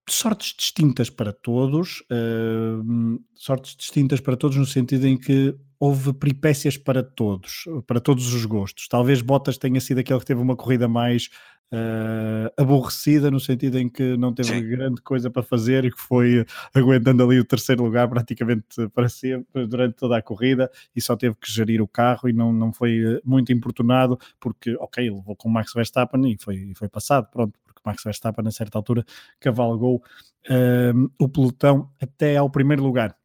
Sortes 0.09 0.55
distintas 0.59 1.11
para 1.11 1.33
todos, 1.33 2.01
uh, 2.11 3.23
sortes 3.35 3.77
distintas 3.77 4.21
para 4.21 4.37
todos 4.37 4.57
no 4.57 4.67
sentido 4.67 5.07
em 5.07 5.19
que 5.19 5.55
houve 5.79 6.13
peripécias 6.15 6.77
para 6.77 7.03
todos, 7.03 7.65
para 7.87 8.01
todos 8.01 8.33
os 8.33 8.45
gostos. 8.45 8.89
Talvez 8.89 9.21
Bottas 9.23 9.57
tenha 9.57 9.81
sido 9.81 9.99
aquele 9.99 10.19
que 10.19 10.27
teve 10.27 10.41
uma 10.41 10.57
corrida 10.57 10.89
mais 10.89 11.29
uh, 11.73 12.53
aborrecida, 12.61 13.31
no 13.31 13.41
sentido 13.41 13.79
em 13.79 13.89
que 13.89 14.17
não 14.17 14.33
teve 14.33 14.49
Sim. 14.49 14.69
grande 14.69 15.01
coisa 15.03 15.31
para 15.31 15.43
fazer 15.43 15.85
e 15.85 15.91
que 15.91 16.01
foi 16.01 16.45
aguentando 16.75 17.23
ali 17.23 17.39
o 17.39 17.45
terceiro 17.45 17.85
lugar 17.85 18.09
praticamente 18.09 18.89
para 18.95 19.09
sempre 19.09 19.67
durante 19.67 19.95
toda 19.95 20.17
a 20.17 20.23
corrida 20.23 20.71
e 20.95 21.01
só 21.01 21.17
teve 21.17 21.35
que 21.37 21.51
gerir 21.51 21.81
o 21.81 21.89
carro 21.89 22.29
e 22.29 22.33
não, 22.33 22.53
não 22.53 22.73
foi 22.73 22.99
eh, 22.99 23.21
muito 23.25 23.53
importunado 23.53 24.19
porque, 24.39 24.75
ok, 24.77 25.11
levou 25.11 25.37
com 25.37 25.49
o 25.49 25.53
Max 25.53 25.73
Verstappen 25.73 26.33
e 26.33 26.37
foi, 26.39 26.73
foi 26.75 26.89
passado, 26.89 27.29
pronto, 27.31 27.59
porque 27.65 27.81
Max 27.85 28.03
Verstappen 28.03 28.47
a 28.47 28.51
certa 28.51 28.79
altura 28.79 29.05
cavalgou 29.39 29.97
uh, 29.97 31.11
o 31.19 31.29
pelotão 31.29 31.91
até 32.01 32.37
ao 32.37 32.51
primeiro 32.51 32.83
lugar 32.83 33.17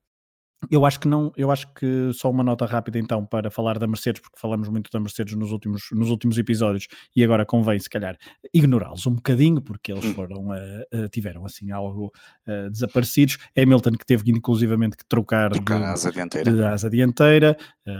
eu 0.71 0.85
acho 0.85 0.99
que 0.99 1.07
não, 1.07 1.31
eu 1.35 1.51
acho 1.51 1.67
que 1.73 2.11
só 2.13 2.29
uma 2.29 2.43
nota 2.43 2.65
rápida 2.65 2.99
então 2.99 3.25
para 3.25 3.49
falar 3.49 3.77
da 3.77 3.87
Mercedes, 3.87 4.21
porque 4.21 4.39
falamos 4.39 4.69
muito 4.69 4.89
da 4.91 4.99
Mercedes 4.99 5.35
nos 5.35 5.51
últimos, 5.51 5.83
nos 5.91 6.09
últimos 6.09 6.37
episódios 6.37 6.87
e 7.15 7.23
agora 7.23 7.45
convém 7.45 7.79
se 7.79 7.89
calhar 7.89 8.17
ignorá-los 8.53 9.05
um 9.07 9.15
bocadinho, 9.15 9.61
porque 9.61 9.91
eles 9.91 10.05
hum. 10.05 10.13
foram, 10.13 10.47
uh, 10.47 11.05
uh, 11.05 11.09
tiveram 11.09 11.45
assim 11.45 11.71
algo 11.71 12.11
uh, 12.47 12.69
desaparecidos. 12.69 13.37
Hamilton 13.57 13.91
que 13.91 14.05
teve 14.05 14.31
inclusivamente 14.31 14.97
que 14.97 15.05
trocar, 15.05 15.51
trocar 15.51 15.79
de, 15.79 15.85
asa 15.85 16.11
dianteira, 16.11 16.51
de 16.51 16.63
asa 16.63 16.89
dianteira 16.89 17.57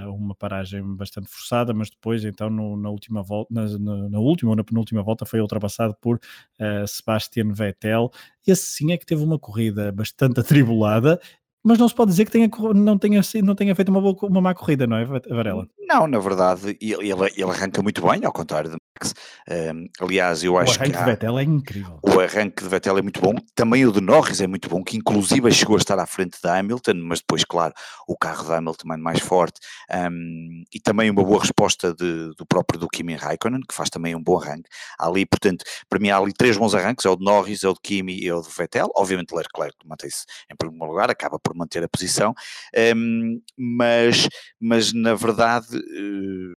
uma 0.08 0.34
paragem 0.34 0.82
bastante 0.95 1.30
forçada, 1.30 1.71
mas 1.71 1.91
depois 1.91 2.25
então 2.25 2.49
no, 2.49 2.75
na 2.75 2.89
última 2.89 3.21
volta, 3.21 3.54
na, 3.54 3.65
na, 3.78 4.10
na, 4.10 4.19
última 4.19 4.49
ou 4.51 4.56
na 4.56 4.63
penúltima 4.63 5.04
volta 5.04 5.25
foi 5.25 5.39
ultrapassado 5.39 5.95
por 6.01 6.19
Sebastian 6.88 7.54
Vettel. 7.54 8.10
Esse 8.47 8.63
sim 8.63 8.91
é 8.91 8.97
que 8.97 9.06
teve 9.06 9.23
uma 9.23 9.38
corrida 9.38 9.91
bastante 9.91 10.39
atribulada 10.41 11.19
mas 11.65 11.80
não 11.80 11.89
se 11.89 11.95
pode 11.95 12.12
dizer 12.12 12.25
que 12.25 12.32
tenha, 12.32 12.47
não, 12.75 12.95
tenha, 12.95 13.21
não 13.43 13.56
tenha 13.56 13.73
feito 13.73 13.89
uma, 13.89 13.99
boa, 13.99 14.15
uma 14.21 14.39
má 14.39 14.54
corrida, 14.54 14.86
não 14.86 14.97
é, 14.97 15.04
Varela? 15.04 15.67
Não, 15.88 16.06
na 16.06 16.19
verdade, 16.19 16.78
ele, 16.80 17.10
ele 17.10 17.49
arranca 17.49 17.82
muito 17.82 18.08
bem, 18.08 18.23
ao 18.23 18.32
contrário 18.32 18.69
de 18.69 18.78
Max. 18.95 19.13
Um, 19.49 19.88
aliás, 19.99 20.43
eu 20.43 20.58
acho 20.60 20.80
que. 20.80 20.80
O 20.80 20.84
arranque 20.84 20.97
de 20.97 21.06
Vettel 21.06 21.39
é 21.39 21.43
incrível. 21.43 21.99
O 22.04 22.19
arranque 22.19 22.63
de 22.63 22.69
Vettel 22.69 22.97
é 22.99 23.01
muito 23.01 23.19
bom. 23.19 23.34
Também 23.56 23.84
o 23.84 23.91
de 23.91 23.99
Norris 23.99 24.41
é 24.41 24.47
muito 24.47 24.69
bom, 24.69 24.84
que 24.84 24.97
inclusive 24.97 25.51
chegou 25.51 25.75
a 25.75 25.80
estar 25.80 25.97
à 25.97 26.06
frente 26.06 26.38
da 26.41 26.58
Hamilton, 26.60 26.93
mas 27.04 27.19
depois, 27.19 27.43
claro, 27.43 27.73
o 28.08 28.15
carro 28.15 28.47
da 28.47 28.58
Hamilton 28.58 28.93
é 28.93 28.97
mais 28.97 29.19
forte. 29.19 29.60
Um, 29.91 30.63
e 30.71 30.80
também 30.80 31.10
uma 31.10 31.23
boa 31.23 31.39
resposta 31.39 31.95
de, 31.95 32.32
do 32.38 32.45
próprio 32.47 32.80
do 32.80 32.88
Kimi 32.88 33.15
Raikkonen, 33.15 33.62
que 33.67 33.73
faz 33.73 33.89
também 33.89 34.15
um 34.15 34.21
bom 34.21 34.39
arranque. 34.39 34.69
Há 34.99 35.08
ali, 35.08 35.25
portanto, 35.25 35.63
para 35.89 35.99
mim 35.99 36.10
há 36.10 36.17
ali 36.17 36.32
três 36.32 36.58
bons 36.58 36.75
arranques: 36.75 37.06
é 37.06 37.10
o 37.10 37.15
de 37.15 37.25
Norris, 37.25 37.63
é 37.63 37.69
o 37.69 37.73
de 37.73 37.80
Kimi 37.82 38.19
e 38.19 38.28
é 38.28 38.36
o 38.36 38.41
de 38.41 38.49
Vettel. 38.56 38.89
Obviamente, 38.95 39.36
Leclerc 39.36 39.75
mantém-se 39.84 40.25
em 40.51 40.56
primeiro 40.56 40.86
lugar, 40.86 41.10
acaba 41.10 41.39
por 41.39 41.54
manter 41.55 41.83
a 41.83 41.89
posição, 41.89 42.33
um, 42.95 43.41
mas, 43.57 44.27
mas 44.59 44.93
na 44.93 45.13
verdade. 45.15 45.77
Uh, 45.77 46.53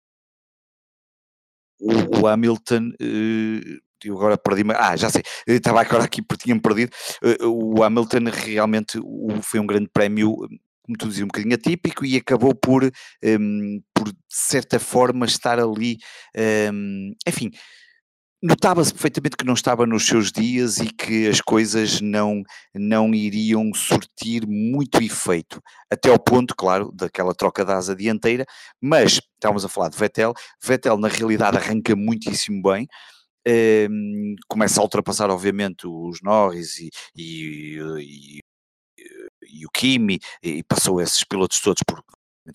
o, 1.80 2.22
o 2.22 2.28
Hamilton 2.28 2.90
uh, 3.00 3.88
eu 4.04 4.16
agora 4.16 4.38
perdi 4.38 4.64
ah, 4.76 4.96
já 4.96 5.10
sei, 5.10 5.24
estava 5.48 5.82
agora 5.82 6.04
aqui 6.04 6.22
porque 6.22 6.44
tinha-me 6.44 6.62
perdido, 6.62 6.92
eh, 7.24 7.38
o 7.46 7.84
Hamilton 7.84 8.26
realmente 8.32 9.00
foi 9.42 9.60
um 9.60 9.66
grande 9.66 9.90
prémio, 9.92 10.36
como 10.84 10.98
tu 10.98 11.08
dizia, 11.08 11.24
um 11.24 11.28
bocadinho 11.28 11.56
atípico 11.56 12.06
e 12.06 12.16
acabou 12.16 12.54
por, 12.54 12.84
um, 12.84 12.90
ehm, 13.24 13.80
por 13.94 14.10
de 14.10 14.18
certa 14.30 14.80
forma 14.80 15.26
estar 15.26 15.60
ali, 15.60 15.98
um, 16.36 16.40
ehm, 16.42 17.14
enfim, 17.28 17.50
Notava-se 18.42 18.94
perfeitamente 18.94 19.36
que 19.36 19.46
não 19.46 19.56
estava 19.56 19.88
nos 19.88 20.06
seus 20.06 20.32
dias 20.32 20.78
e 20.78 20.88
que 20.88 21.28
as 21.28 21.42
coisas 21.42 22.00
não, 22.02 22.44
não 22.74 23.12
iriam 23.14 23.74
surtir 23.74 24.46
muito 24.48 25.02
efeito, 25.02 25.60
até 25.92 26.12
ao 26.12 26.20
ponto, 26.20 26.56
claro, 26.56 26.92
daquela 26.94 27.34
troca 27.34 27.66
da 27.66 27.78
asa 27.78 27.96
dianteira, 27.96 28.46
mas 28.80 29.20
estávamos 29.34 29.66
a 29.66 29.70
falar 29.70 29.90
de 29.90 29.98
Vettel, 29.98 30.34
Vettel 30.64 30.98
na 31.00 31.08
realidade 31.08 31.58
arranca 31.58 31.96
muitíssimo 31.96 32.62
bem, 32.62 32.88
ehm, 33.46 34.36
começa 34.48 34.80
a 34.82 34.84
ultrapassar 34.84 35.32
obviamente 35.32 35.88
os 35.88 36.22
Norris 36.22 36.78
e, 36.80 36.90
e, 37.16 37.80
e, 38.00 38.40
e 39.62 39.66
o 39.66 39.70
Kimi 39.74 40.20
e 40.44 40.64
passou 40.64 41.02
esses 41.02 41.24
pilotos 41.24 41.60
todos 41.60 41.82
por 41.84 42.04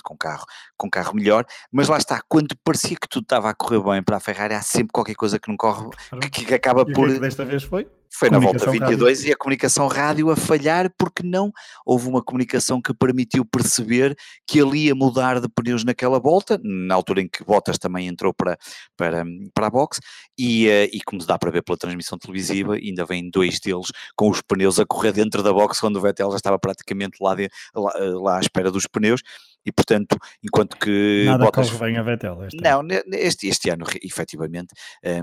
com 0.02 0.16
carro, 0.16 0.44
com 0.76 0.88
carro 0.88 1.14
melhor, 1.14 1.44
mas 1.70 1.88
lá 1.88 1.98
está, 1.98 2.22
quando 2.28 2.56
parecia 2.64 2.96
que 2.96 3.08
tudo 3.08 3.24
estava 3.24 3.50
a 3.50 3.54
correr 3.54 3.82
bem 3.82 4.02
para 4.02 4.16
a 4.16 4.20
Ferrari, 4.20 4.54
há 4.54 4.62
sempre 4.62 4.92
qualquer 4.92 5.14
coisa 5.14 5.38
que 5.38 5.48
não 5.48 5.56
corre, 5.56 5.88
que, 6.30 6.44
que 6.44 6.54
acaba 6.54 6.84
e 6.88 6.92
por... 6.92 7.08
Que 7.08 7.18
desta 7.18 7.44
vez 7.44 7.62
foi? 7.62 7.86
Foi 8.14 8.28
na 8.28 8.38
volta 8.38 8.70
22 8.70 9.18
rádio. 9.18 9.30
e 9.30 9.32
a 9.32 9.36
comunicação 9.36 9.88
rádio 9.88 10.30
a 10.30 10.36
falhar 10.36 10.92
porque 10.98 11.22
não 11.22 11.50
houve 11.84 12.08
uma 12.08 12.22
comunicação 12.22 12.80
que 12.80 12.92
permitiu 12.92 13.42
perceber 13.42 14.14
que 14.46 14.60
ele 14.60 14.84
ia 14.84 14.94
mudar 14.94 15.40
de 15.40 15.48
pneus 15.48 15.82
naquela 15.82 16.20
volta, 16.20 16.60
na 16.62 16.94
altura 16.94 17.22
em 17.22 17.28
que 17.28 17.42
Bottas 17.42 17.78
também 17.78 18.06
entrou 18.06 18.34
para, 18.34 18.58
para, 18.98 19.24
para 19.54 19.66
a 19.66 19.70
box, 19.70 19.98
e, 20.38 20.68
eh, 20.68 20.90
e 20.92 21.00
como 21.00 21.24
dá 21.24 21.38
para 21.38 21.50
ver 21.50 21.62
pela 21.62 21.78
transmissão 21.78 22.18
televisiva, 22.18 22.74
ainda 22.74 23.06
vêm 23.06 23.30
dois 23.30 23.58
deles 23.58 23.90
com 24.14 24.28
os 24.28 24.42
pneus 24.42 24.78
a 24.78 24.84
correr 24.84 25.12
dentro 25.12 25.42
da 25.42 25.52
box 25.52 25.80
quando 25.80 25.96
o 25.96 26.00
Vettel 26.00 26.30
já 26.30 26.36
estava 26.36 26.58
praticamente 26.58 27.16
lá, 27.18 27.34
de, 27.34 27.48
lá, 27.74 27.92
eh, 27.96 28.10
lá 28.10 28.36
à 28.36 28.40
espera 28.40 28.70
dos 28.70 28.86
pneus, 28.86 29.22
e 29.64 29.72
portanto, 29.72 30.16
enquanto 30.42 30.76
que 30.76 31.24
nada 31.26 31.44
Bottas... 31.44 31.70
corre 31.70 31.86
bem 31.86 31.98
a 31.98 32.02
Vettel 32.02 32.44
este 32.44 32.62
não, 32.62 32.80
ano. 32.80 32.92
Este, 33.12 33.48
este 33.48 33.70
ano 33.70 33.84
efetivamente 34.02 34.74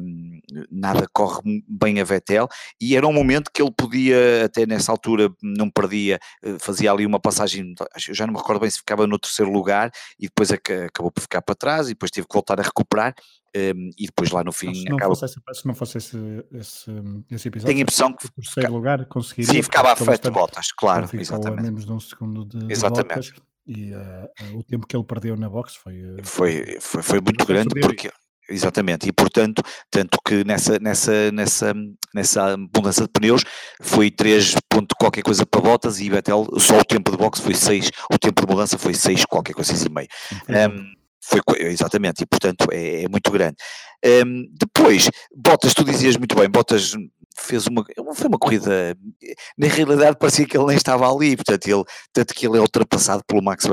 um, 0.02 0.40
nada 0.72 1.08
corre 1.12 1.42
bem 1.68 2.00
a 2.00 2.04
Vettel 2.04 2.48
e 2.80 2.96
era 2.96 3.08
um 3.08 3.14
momento 3.14 3.52
que 3.54 3.62
ele 3.62 3.72
podia 3.72 4.46
até 4.46 4.66
nessa 4.66 4.92
altura 4.92 5.30
não 5.42 5.70
perdia, 5.70 6.20
eh, 6.44 6.58
fazia 6.60 6.92
ali 6.92 7.06
uma 7.06 7.20
passagem, 7.20 7.74
já 7.98 8.26
não 8.26 8.34
me 8.34 8.40
recordo 8.40 8.62
bem 8.62 8.70
se 8.70 8.78
ficava 8.78 9.06
no 9.08 9.20
terceiro 9.20 9.52
lugar 9.52 9.92
e 10.20 10.28
depois 10.28 10.52
acabou 10.52 11.12
por 11.12 11.22
ficar 11.22 11.42
para 11.42 11.56
trás 11.56 11.88
e 11.88 11.92
depois 11.92 12.12
teve 12.12 12.28
que 12.28 12.34
voltar 12.34 12.60
a 12.60 12.64
recuperar 12.64 13.14
um, 13.56 13.90
e 13.98 14.06
depois 14.06 14.30
lá 14.32 14.44
no 14.44 14.52
fim 14.52 14.74
se 14.74 14.86
não 14.86 14.98
acaba... 14.98 15.16
fosse, 15.16 15.26
esse, 15.26 15.62
se 15.62 15.68
não 15.68 15.76
fosse 15.76 15.98
esse, 15.98 16.18
esse, 16.54 16.92
esse 17.32 17.48
episódio 17.48 17.68
tenho 17.68 17.80
a 17.80 17.82
impressão 17.82 18.14
que 18.14 18.32
terceiro 18.32 18.74
lugar 18.74 19.06
conseguiria 19.06 19.54
sim, 19.54 19.64
ficava 19.64 19.92
à 19.92 19.96
frente 19.96 20.22
de 20.22 20.30
botas, 20.30 20.72
claro 20.72 21.10
exatamente. 21.14 21.60
a 21.60 21.64
menos 21.64 21.86
de 21.86 21.92
um 21.92 22.00
segundo 22.00 22.46
de, 22.46 22.72
exatamente. 22.72 23.32
de 23.32 23.42
E 23.70 23.94
uh, 23.94 24.58
o 24.58 24.64
tempo 24.64 24.88
que 24.88 24.98
ele 24.98 25.04
perdeu 25.04 25.38
na 25.38 25.48
box 25.48 25.76
foi. 25.76 26.02
Foi, 26.24 26.78
foi, 26.82 27.04
foi 27.04 27.22
muito 27.22 27.46
grande 27.46 27.80
porque. 27.80 28.10
Exatamente, 28.52 29.08
e 29.08 29.12
portanto, 29.12 29.62
tanto 29.92 30.18
que 30.26 30.44
nessa, 30.44 30.80
nessa, 30.80 31.32
nessa, 31.32 31.72
nessa 32.16 32.58
mudança 32.58 33.04
de 33.04 33.10
pneus 33.10 33.44
foi 33.80 34.10
3 34.10 34.56
ponto 34.68 34.96
qualquer 34.96 35.22
coisa 35.22 35.46
para 35.46 35.62
Bottas 35.62 36.00
e 36.00 36.10
Vettel, 36.10 36.48
só 36.58 36.80
o 36.80 36.84
tempo 36.84 37.12
de 37.12 37.18
boxe 37.18 37.44
foi 37.44 37.54
6, 37.54 37.92
o 38.12 38.18
tempo 38.18 38.44
de 38.44 38.52
mudança 38.52 38.76
foi 38.76 38.96
6 38.96 39.26
qualquer 39.26 39.54
coisa, 39.54 39.72
6 39.72 39.86
e 39.86 39.90
meio. 39.92 40.08
Um, 40.50 40.84
foi, 41.22 41.42
exatamente, 41.68 42.24
e 42.24 42.26
portanto 42.26 42.66
é, 42.72 43.04
é 43.04 43.08
muito 43.08 43.30
grande. 43.30 43.58
Um, 44.04 44.48
depois, 44.60 45.12
Bottas, 45.36 45.76
tu 45.76 45.84
dizias 45.84 46.18
muito 46.18 46.34
bem, 46.36 46.50
Bottas 46.50 46.96
fez 47.40 47.68
uma, 47.68 47.84
foi 48.16 48.28
uma 48.28 48.38
corrida, 48.38 48.96
na 49.58 49.68
realidade 49.68 50.18
parecia 50.18 50.46
que 50.46 50.58
ele 50.58 50.68
nem 50.68 50.78
estava 50.78 51.12
ali, 51.12 51.36
portanto, 51.36 51.68
ele, 51.68 51.84
tanto 52.14 52.34
que 52.34 52.48
ele 52.48 52.58
é 52.58 52.62
ultrapassado 52.62 53.24
pelo 53.26 53.42
Max 53.42 53.66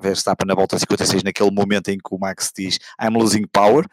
Verstappen 0.00 0.46
na 0.46 0.54
volta 0.54 0.78
56, 0.78 1.22
naquele 1.22 1.50
momento 1.50 1.88
em 1.88 1.98
que 1.98 2.14
o 2.14 2.18
Max 2.18 2.52
diz 2.56 2.78
I'm 3.00 3.16
losing 3.16 3.46
power, 3.52 3.86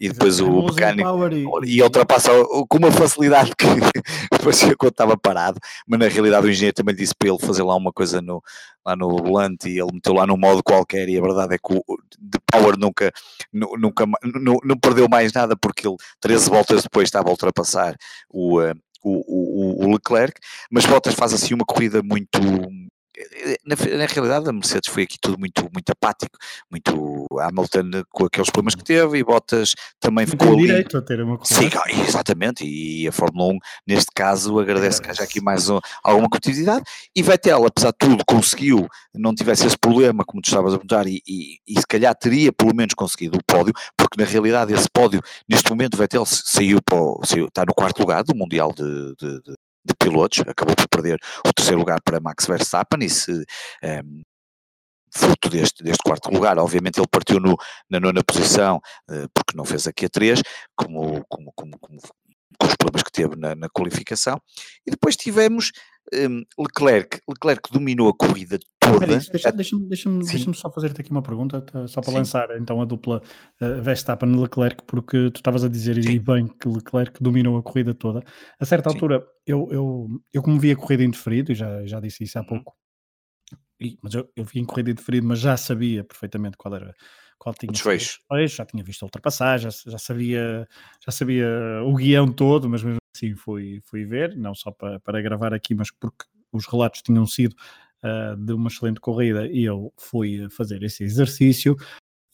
e 0.00 0.08
depois 0.08 0.40
o 0.40 0.62
mecânico 0.62 1.64
e, 1.64 1.76
e 1.76 1.82
ultrapassa 1.82 2.30
com 2.68 2.78
uma 2.78 2.90
facilidade 2.90 3.52
que 3.56 3.66
parecia 4.42 4.76
que 4.76 4.86
estava 4.86 5.16
parado, 5.16 5.58
mas 5.86 5.98
na 5.98 6.08
realidade 6.08 6.46
o 6.46 6.50
engenheiro 6.50 6.74
também 6.74 6.94
disse 6.94 7.14
para 7.16 7.28
ele 7.28 7.38
fazer 7.38 7.62
lá 7.62 7.76
uma 7.76 7.92
coisa 7.92 8.20
no, 8.20 8.42
lá 8.84 8.96
no 8.96 9.16
volante 9.16 9.68
e 9.68 9.78
ele 9.78 9.92
meteu 9.92 10.14
lá 10.14 10.26
num 10.26 10.36
modo 10.36 10.62
qualquer 10.62 11.08
e 11.08 11.18
a 11.18 11.20
verdade 11.20 11.54
é 11.54 11.58
que 11.58 11.74
o 11.74 11.82
de 12.18 12.38
Power 12.50 12.78
nunca, 12.78 13.12
nunca 13.52 14.06
não, 14.22 14.58
não 14.64 14.78
perdeu 14.78 15.08
mais 15.08 15.32
nada 15.32 15.56
porque 15.56 15.86
ele 15.86 15.96
13 16.20 16.50
voltas 16.50 16.82
depois 16.82 17.08
estava 17.08 17.28
a 17.28 17.30
ultrapassar 17.30 17.96
o, 18.30 18.60
eh, 18.60 18.74
o, 19.02 19.84
o, 19.84 19.86
o 19.86 19.92
Leclerc, 19.92 20.40
mas 20.70 20.86
Bottas 20.86 21.14
faz 21.14 21.32
assim 21.32 21.54
uma 21.54 21.64
corrida 21.64 22.02
muito 22.02 22.40
na, 23.64 23.76
na, 23.96 24.06
realidade 24.06 24.48
a 24.48 24.52
Mercedes 24.52 24.88
foi 24.88 25.02
aqui 25.02 25.16
tudo 25.20 25.38
muito, 25.38 25.68
muito 25.72 25.90
apático, 25.90 26.36
muito 26.70 27.26
Hamilton 27.40 28.02
com 28.10 28.26
aqueles 28.26 28.50
problemas 28.50 28.74
que 28.74 28.84
teve 28.84 29.18
e 29.18 29.24
Bottas 29.24 29.74
também 30.00 30.26
ficou 30.26 30.52
ali. 30.52 30.66
direito 30.66 30.96
a 30.96 31.02
ter 31.02 31.20
uma 31.22 31.38
Sim, 31.44 31.70
exatamente, 32.06 32.64
e 32.64 33.06
a 33.08 33.12
Fórmula 33.12 33.54
1 33.54 33.58
neste 33.86 34.10
caso 34.14 34.58
agradece 34.58 35.00
que 35.00 35.10
haja 35.10 35.22
aqui 35.22 35.40
mais 35.40 35.68
um, 35.68 35.78
alguma 36.02 36.28
competitividade 36.28 36.84
e 37.14 37.22
Vettel 37.22 37.66
apesar 37.66 37.90
de 37.90 37.98
tudo 37.98 38.24
conseguiu, 38.26 38.86
não 39.14 39.34
tivesse 39.34 39.66
esse 39.66 39.76
problema 39.76 40.24
como 40.24 40.40
tu 40.40 40.46
estavas 40.46 40.74
a 40.74 40.78
perguntar 40.78 41.06
e, 41.06 41.22
e, 41.26 41.58
e, 41.66 41.80
se 41.80 41.86
calhar 41.86 42.14
teria 42.14 42.52
pelo 42.52 42.74
menos 42.74 42.94
conseguido 42.94 43.38
o 43.38 43.44
pódio, 43.44 43.72
porque 43.96 44.20
na 44.20 44.28
realidade 44.28 44.72
esse 44.72 44.88
pódio, 44.88 45.20
neste 45.48 45.68
momento 45.70 45.96
Vettel 45.96 46.24
saiu, 46.26 46.80
para 46.82 46.96
o, 46.96 47.20
saiu 47.24 47.46
está 47.46 47.64
no 47.66 47.74
quarto 47.74 48.00
lugar 48.00 48.22
do 48.22 48.34
Mundial 48.34 48.72
de, 48.72 49.14
de, 49.16 49.42
de 49.42 49.54
de 49.84 49.94
pilotos, 49.94 50.40
acabou 50.40 50.74
por 50.76 50.88
perder 50.88 51.18
o 51.46 51.52
terceiro 51.52 51.78
lugar 51.78 52.00
para 52.02 52.20
Max 52.20 52.46
Verstappen 52.46 53.04
e 53.04 53.10
se 53.10 53.32
um, 53.32 53.44
ehm, 53.82 54.22
fruto 55.14 55.48
deste, 55.48 55.82
deste 55.82 56.02
quarto 56.02 56.30
lugar, 56.30 56.58
obviamente 56.58 56.98
ele 56.98 57.08
partiu 57.10 57.40
no, 57.40 57.56
na 57.88 57.98
nona 57.98 58.22
posição 58.22 58.76
uh, 59.10 59.28
porque 59.34 59.56
não 59.56 59.64
fez 59.64 59.86
aqui 59.86 60.06
a 60.06 60.08
três, 60.08 60.42
como, 60.76 61.24
como, 61.28 61.52
como, 61.54 61.78
como 61.78 61.98
com 62.58 62.66
os 62.66 62.76
problemas 62.76 62.97
teve 63.18 63.36
na, 63.36 63.54
na 63.54 63.68
qualificação, 63.68 64.40
e 64.86 64.90
depois 64.90 65.16
tivemos 65.16 65.72
um, 66.14 66.42
Leclerc, 66.58 67.20
Leclerc 67.28 67.72
dominou 67.72 68.08
a 68.08 68.16
corrida 68.16 68.58
toda. 68.78 69.06
Deixa-me 69.06 69.32
deixa 69.32 69.78
deixa 69.78 70.08
deixa 70.08 70.52
só 70.54 70.70
fazer-te 70.70 71.00
aqui 71.00 71.10
uma 71.10 71.22
pergunta, 71.22 71.60
tá, 71.60 71.86
só 71.86 72.00
para 72.00 72.12
Sim. 72.12 72.18
lançar 72.18 72.56
então 72.56 72.80
a 72.80 72.84
dupla 72.84 73.20
uh, 73.60 73.82
Verstappen-Leclerc, 73.82 74.84
porque 74.86 75.30
tu 75.30 75.38
estavas 75.38 75.64
a 75.64 75.68
dizer 75.68 76.02
Sim. 76.02 76.10
e 76.12 76.18
bem 76.18 76.46
que 76.46 76.68
Leclerc 76.68 77.22
dominou 77.22 77.58
a 77.58 77.62
corrida 77.62 77.92
toda. 77.92 78.22
A 78.58 78.64
certa 78.64 78.88
Sim. 78.88 78.96
altura, 78.96 79.26
eu, 79.46 79.68
eu, 79.70 80.06
eu 80.32 80.42
como 80.42 80.58
vi 80.58 80.70
a 80.70 80.76
corrida 80.76 81.04
indeferido, 81.04 81.52
e 81.52 81.54
já, 81.54 81.84
já 81.84 82.00
disse 82.00 82.24
isso 82.24 82.38
há 82.38 82.42
uhum. 82.42 82.46
pouco, 82.46 82.74
e, 83.80 83.98
mas 84.02 84.14
eu, 84.14 84.28
eu 84.34 84.44
vi 84.44 84.60
em 84.60 84.64
corrida 84.64 84.90
indeferido, 84.90 85.26
mas 85.26 85.40
já 85.40 85.56
sabia 85.56 86.04
perfeitamente 86.04 86.56
qual 86.56 86.74
era 86.74 86.94
qual 87.38 87.54
tinha 87.54 87.72
desfecho. 87.72 88.20
já 88.46 88.64
tinha 88.66 88.82
visto 88.82 89.02
a 89.02 89.06
ultrapassar, 89.06 89.58
já, 89.58 89.70
já, 89.70 89.98
sabia, 89.98 90.68
já 91.04 91.12
sabia 91.12 91.48
o 91.84 91.94
guião 91.94 92.30
todo, 92.30 92.68
mas 92.68 92.82
mesmo 92.82 92.98
assim 93.14 93.34
fui, 93.34 93.80
fui 93.84 94.04
ver, 94.04 94.36
não 94.36 94.54
só 94.54 94.70
para, 94.70 95.00
para 95.00 95.22
gravar 95.22 95.54
aqui, 95.54 95.74
mas 95.74 95.90
porque 95.90 96.24
os 96.52 96.66
relatos 96.66 97.02
tinham 97.02 97.26
sido 97.26 97.54
uh, 98.02 98.36
de 98.36 98.52
uma 98.52 98.68
excelente 98.68 99.00
corrida 99.00 99.46
e 99.46 99.64
eu 99.64 99.92
fui 99.98 100.48
fazer 100.50 100.82
esse 100.82 101.04
exercício. 101.04 101.76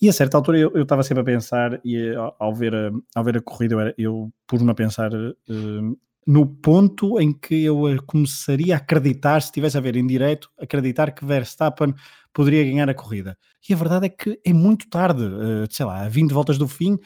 E 0.01 0.09
a 0.09 0.13
certa 0.13 0.37
altura 0.37 0.59
eu, 0.59 0.83
estava 0.83 1.03
sempre 1.03 1.23
a 1.23 1.25
pensar, 1.25 1.81
e 1.85 2.15
ao, 2.15 2.37
ao, 2.39 2.55
ver, 2.55 2.75
a, 2.75 2.91
ao 3.15 3.25
ver 3.25 3.39
a 3.39 3.43
corrida, 3.43 3.75
eu, 3.75 3.95
eu 3.97 4.33
pus-me 4.47 4.71
a 4.71 4.75
pensar 4.75 5.13
uh, 5.15 5.99
no 6.27 6.47
ponto 6.47 7.21
em 7.21 7.33
que 7.33 7.65
eu 7.65 7.83
começaria 8.07 8.75
a 8.75 8.79
acreditar, 8.79 9.41
se 9.41 9.49
estivesse 9.49 9.77
a 9.77 9.81
ver 9.81 9.97
em 9.97 10.07
direto, 10.07 10.51
acreditar 10.59 11.13
que 11.13 11.25
Verstappen 11.25 11.95
poderia 12.33 12.65
ganhar 12.65 12.89
a 12.89 12.95
corrida. 12.95 13.39
E 13.69 13.73
a 13.73 13.77
verdade 13.77 14.07
é 14.07 14.09
que 14.09 14.41
é 14.45 14.53
muito 14.53 14.89
tarde, 14.89 15.23
uh, 15.23 15.67
sei 15.71 15.87
lá, 15.87 16.05
a 16.05 16.09
20 16.09 16.33
voltas 16.33 16.59
do 16.59 16.67
fim, 16.67 16.99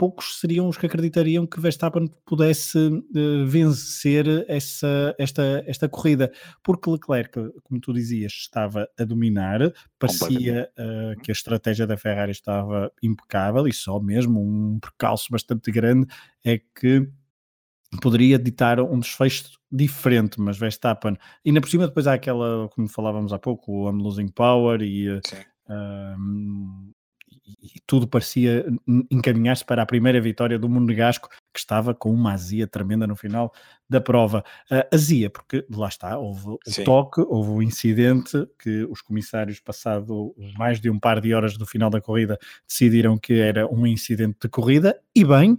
poucos 0.00 0.38
seriam 0.40 0.66
os 0.66 0.78
que 0.78 0.86
acreditariam 0.86 1.46
que 1.46 1.60
Verstappen 1.60 2.08
pudesse 2.24 2.78
uh, 2.78 3.46
vencer 3.46 4.26
essa, 4.48 5.14
esta, 5.18 5.62
esta 5.66 5.88
corrida, 5.90 6.32
porque 6.62 6.88
Leclerc, 6.88 7.32
como 7.64 7.80
tu 7.80 7.92
dizias, 7.92 8.32
estava 8.32 8.88
a 8.98 9.04
dominar, 9.04 9.60
parecia 9.98 10.70
uh, 10.78 11.20
que 11.20 11.30
a 11.30 11.34
estratégia 11.34 11.86
da 11.86 11.98
Ferrari 11.98 12.32
estava 12.32 12.90
impecável 13.02 13.68
e 13.68 13.74
só 13.74 14.00
mesmo 14.00 14.40
um 14.40 14.78
percalço 14.80 15.26
bastante 15.30 15.70
grande 15.70 16.06
é 16.42 16.58
que 16.58 17.06
poderia 17.98 18.38
ditar 18.38 18.80
um 18.80 18.98
desfecho 18.98 19.58
diferente, 19.70 20.40
mas 20.40 20.58
Verstappen, 20.58 21.16
ainda 21.44 21.60
por 21.60 21.68
cima 21.68 21.86
depois 21.86 22.06
há 22.06 22.14
aquela, 22.14 22.68
como 22.68 22.88
falávamos 22.88 23.32
há 23.32 23.38
pouco, 23.38 23.72
o 23.72 23.90
I'm 23.90 24.02
losing 24.02 24.28
power 24.28 24.80
e, 24.82 25.08
um, 25.68 26.92
e, 27.28 27.76
e 27.76 27.80
tudo 27.86 28.06
parecia 28.06 28.64
encaminhar-se 29.10 29.64
para 29.64 29.82
a 29.82 29.86
primeira 29.86 30.20
vitória 30.20 30.58
do 30.58 30.68
Monegasco, 30.68 31.28
que 31.52 31.58
estava 31.58 31.94
com 31.94 32.12
uma 32.12 32.32
azia 32.32 32.66
tremenda 32.66 33.06
no 33.06 33.16
final 33.16 33.52
da 33.88 34.00
prova. 34.00 34.44
Uh, 34.70 34.94
azia, 34.94 35.28
porque 35.28 35.64
lá 35.70 35.88
está, 35.88 36.16
houve 36.16 36.48
o 36.48 36.58
Sim. 36.66 36.84
toque, 36.84 37.20
houve 37.22 37.50
o 37.50 37.62
incidente 37.62 38.46
que 38.62 38.84
os 38.84 39.02
comissários, 39.02 39.60
passado 39.60 40.34
mais 40.56 40.80
de 40.80 40.88
um 40.88 40.98
par 40.98 41.20
de 41.20 41.34
horas 41.34 41.56
do 41.56 41.66
final 41.66 41.90
da 41.90 42.00
corrida, 42.00 42.38
decidiram 42.68 43.18
que 43.18 43.34
era 43.34 43.66
um 43.66 43.86
incidente 43.86 44.38
de 44.42 44.48
corrida, 44.48 45.00
e 45.14 45.24
bem, 45.24 45.56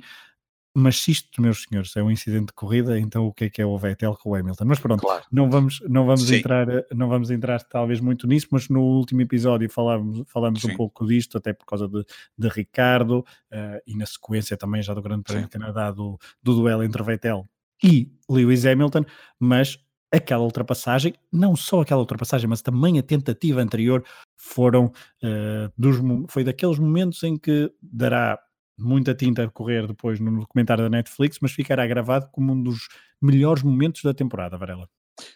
mas 0.73 1.01
se 1.01 1.11
isto, 1.11 1.41
meus 1.41 1.63
senhores, 1.63 1.95
é 1.95 2.01
um 2.01 2.09
incidente 2.09 2.47
de 2.47 2.53
corrida, 2.53 2.97
então 2.97 3.25
o 3.25 3.33
que 3.33 3.45
é 3.45 3.49
que 3.49 3.61
é 3.61 3.65
o 3.65 3.77
Vettel 3.77 4.15
com 4.15 4.29
o 4.29 4.35
Hamilton? 4.35 4.65
Mas 4.65 4.79
pronto, 4.79 5.01
claro. 5.01 5.23
não 5.31 5.49
vamos, 5.49 5.81
não 5.87 6.05
vamos 6.05 6.31
entrar, 6.31 6.67
não 6.93 7.09
vamos 7.09 7.29
entrar 7.29 7.61
talvez 7.63 7.99
muito 7.99 8.25
nisso, 8.25 8.47
mas 8.51 8.69
no 8.69 8.81
último 8.81 9.21
episódio 9.21 9.69
falamos, 9.69 10.23
falamos 10.27 10.63
um 10.63 10.75
pouco 10.75 11.05
disto, 11.05 11.37
até 11.37 11.51
por 11.51 11.65
causa 11.65 11.87
de, 11.87 12.05
de 12.37 12.47
Ricardo, 12.47 13.19
uh, 13.19 13.81
e 13.85 13.95
na 13.95 14.05
sequência 14.05 14.55
também 14.55 14.81
já 14.81 14.93
do 14.93 15.01
Grande 15.01 15.23
Prémio 15.23 15.47
do 15.47 15.49
Canadá 15.49 15.91
do, 15.91 16.17
do 16.41 16.55
duelo 16.55 16.83
entre 16.83 17.03
Vettel 17.03 17.47
e 17.83 18.09
Lewis 18.29 18.65
Hamilton, 18.65 19.03
mas 19.39 19.77
aquela 20.11 20.43
ultrapassagem, 20.43 21.13
não 21.31 21.55
só 21.55 21.81
aquela 21.81 22.01
ultrapassagem, 22.01 22.49
mas 22.49 22.61
também 22.61 22.99
a 22.99 23.03
tentativa 23.03 23.61
anterior 23.61 24.03
foram 24.37 24.85
uh, 24.85 25.71
dos, 25.77 25.97
foi 26.29 26.43
daqueles 26.43 26.77
momentos 26.77 27.23
em 27.23 27.37
que 27.37 27.71
dará 27.81 28.37
muita 28.81 29.15
tinta 29.15 29.43
a 29.43 29.49
correr 29.49 29.87
depois 29.87 30.19
no 30.19 30.39
documentário 30.39 30.83
da 30.83 30.89
Netflix, 30.89 31.37
mas 31.41 31.51
ficará 31.51 31.85
gravado 31.85 32.29
como 32.31 32.53
um 32.53 32.61
dos 32.61 32.87
melhores 33.21 33.63
momentos 33.63 34.01
da 34.03 34.13
temporada, 34.13 34.57
Varela. 34.57 34.87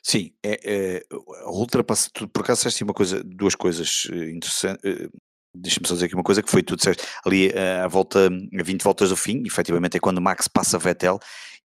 Sim, 0.01 0.31
é, 0.43 0.59
é 0.63 1.05
ultrapassa, 1.47 2.09
por 2.33 2.41
acaso 2.41 2.59
disseste 2.59 2.83
uma 2.83 2.93
coisa, 2.93 3.23
duas 3.23 3.55
coisas 3.55 4.07
eh, 4.11 4.31
interessantes, 4.31 4.83
eh, 4.83 5.09
deixa-me 5.53 5.87
só 5.87 5.93
dizer 5.93 6.07
aqui 6.07 6.15
uma 6.15 6.23
coisa 6.23 6.41
que 6.41 6.49
foi 6.49 6.63
tu 6.63 6.75
disseste 6.75 7.03
ali 7.25 7.49
eh, 7.49 7.81
a 7.81 7.87
volta, 7.87 8.27
a 8.27 8.63
20 8.63 8.81
voltas 8.81 9.09
do 9.09 9.15
fim, 9.15 9.43
efetivamente 9.45 9.97
é 9.97 9.99
quando 9.99 10.21
Max 10.21 10.47
passa 10.47 10.79
Vettel 10.79 11.19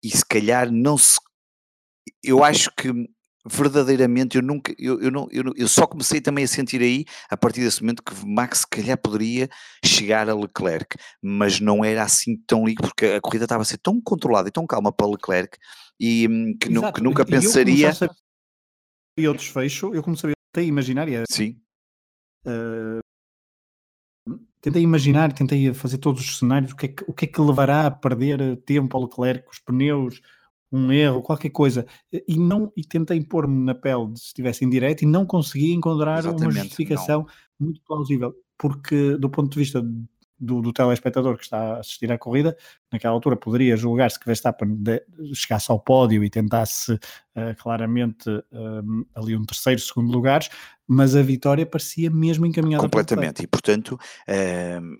e 0.02 0.10
se 0.10 0.24
calhar 0.24 0.70
não 0.72 0.98
se, 0.98 1.18
eu 2.22 2.42
acho 2.42 2.70
que 2.76 2.92
verdadeiramente 3.50 4.36
eu 4.36 4.42
nunca, 4.42 4.74
eu, 4.78 5.00
eu, 5.00 5.10
não, 5.10 5.28
eu, 5.30 5.52
eu, 5.56 5.68
só 5.68 5.86
comecei 5.86 6.20
também 6.20 6.44
a 6.44 6.48
sentir 6.48 6.80
aí, 6.80 7.04
a 7.30 7.36
partir 7.36 7.60
desse 7.60 7.82
momento, 7.82 8.02
que 8.02 8.26
Max 8.26 8.60
se 8.60 8.66
calhar 8.68 8.98
poderia 8.98 9.48
chegar 9.84 10.28
a 10.28 10.34
Leclerc, 10.34 10.96
mas 11.22 11.60
não 11.60 11.84
era 11.84 12.02
assim 12.02 12.36
tão 12.46 12.66
ligo, 12.66 12.82
porque 12.82 13.06
a 13.06 13.20
corrida 13.20 13.44
estava 13.44 13.62
a 13.62 13.64
ser 13.64 13.78
tão 13.78 14.00
controlada 14.00 14.48
e 14.48 14.52
tão 14.52 14.66
calma 14.66 14.92
para 14.92 15.06
Leclerc 15.06 15.58
e 15.98 16.28
hum, 16.28 16.56
que, 16.58 16.68
nu, 16.68 16.92
que 16.92 17.02
nunca 17.02 17.24
pensaria. 17.24 17.90
E 19.16 19.26
o 19.26 19.34
desfecho, 19.34 19.92
eu 19.94 20.02
comecei 20.02 20.32
a 20.54 20.60
imaginar, 20.60 21.08
e 21.08 21.24
Sim. 21.28 21.60
Uh, 22.46 23.00
tentei 24.60 24.82
imaginar, 24.82 25.32
tentei 25.32 25.72
fazer 25.74 25.98
todos 25.98 26.20
os 26.20 26.38
cenários, 26.38 26.72
o 26.72 26.76
que, 26.76 26.86
é 26.86 26.88
que, 26.88 27.04
o 27.06 27.12
que 27.12 27.24
é 27.24 27.28
que 27.28 27.40
levará 27.40 27.86
a 27.86 27.90
perder 27.90 28.56
tempo 28.58 28.96
ao 28.96 29.04
Leclerc, 29.04 29.48
os 29.50 29.58
pneus, 29.58 30.20
um 30.70 30.92
erro, 30.92 31.22
qualquer 31.22 31.50
coisa, 31.50 31.86
e 32.12 32.38
não 32.38 32.72
e 32.76 32.84
tentei 32.84 33.20
pôr-me 33.22 33.64
na 33.64 33.74
pele 33.74 34.12
de 34.12 34.20
se 34.20 34.26
estivesse 34.26 34.64
em 34.64 34.70
direto 34.70 35.02
e 35.02 35.06
não 35.06 35.24
consegui 35.24 35.72
encontrar 35.72 36.18
Exatamente, 36.18 36.44
uma 36.44 36.64
justificação 36.64 37.20
não. 37.20 37.66
muito 37.66 37.80
plausível, 37.82 38.34
porque 38.58 39.16
do 39.16 39.30
ponto 39.30 39.50
de 39.50 39.58
vista 39.58 39.82
do, 40.40 40.60
do, 40.62 40.72
telespectador 40.72 41.36
que 41.36 41.44
está 41.44 41.74
a 41.74 41.80
assistir 41.80 42.12
à 42.12 42.18
corrida, 42.18 42.56
naquela 42.92 43.14
altura 43.14 43.36
poderia 43.36 43.76
julgar-se 43.76 44.20
que 44.20 44.26
Verstappen 44.26 44.76
de, 44.76 45.02
chegasse 45.34 45.70
ao 45.70 45.80
pódio 45.80 46.22
e 46.22 46.30
tentasse 46.30 46.92
uh, 46.92 47.56
claramente 47.58 48.28
um, 48.52 49.04
ali 49.14 49.36
um 49.36 49.44
terceiro, 49.44 49.80
segundo 49.80 50.12
lugares, 50.12 50.48
mas 50.86 51.16
a 51.16 51.22
vitória 51.22 51.66
parecia 51.66 52.10
mesmo 52.10 52.46
encaminhada. 52.46 52.82
Completamente, 52.82 53.42
e 53.42 53.46
portanto 53.46 53.98
uh, 54.28 54.98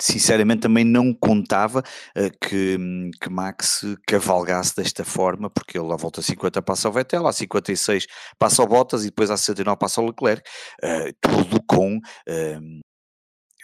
sinceramente 0.00 0.62
também 0.62 0.84
não 0.84 1.14
contava 1.14 1.80
uh, 1.80 2.46
que, 2.46 2.76
que 3.20 3.30
Max 3.30 3.84
cavalgasse 4.06 4.74
desta 4.76 5.04
forma, 5.04 5.48
porque 5.50 5.78
ele 5.78 5.92
à 5.92 5.96
volta 5.96 6.22
50 6.22 6.60
passa 6.62 6.88
ao 6.88 6.92
Vettel, 6.92 7.26
à 7.26 7.32
56 7.32 8.06
passa 8.38 8.62
ao 8.62 8.68
Bottas 8.68 9.02
e 9.02 9.06
depois 9.06 9.30
à 9.30 9.36
69 9.36 9.78
passa 9.78 10.00
ao 10.00 10.06
Leclerc, 10.06 10.42
uh, 10.82 11.12
tudo 11.20 11.60
com 11.66 11.96
uh, 11.96 12.80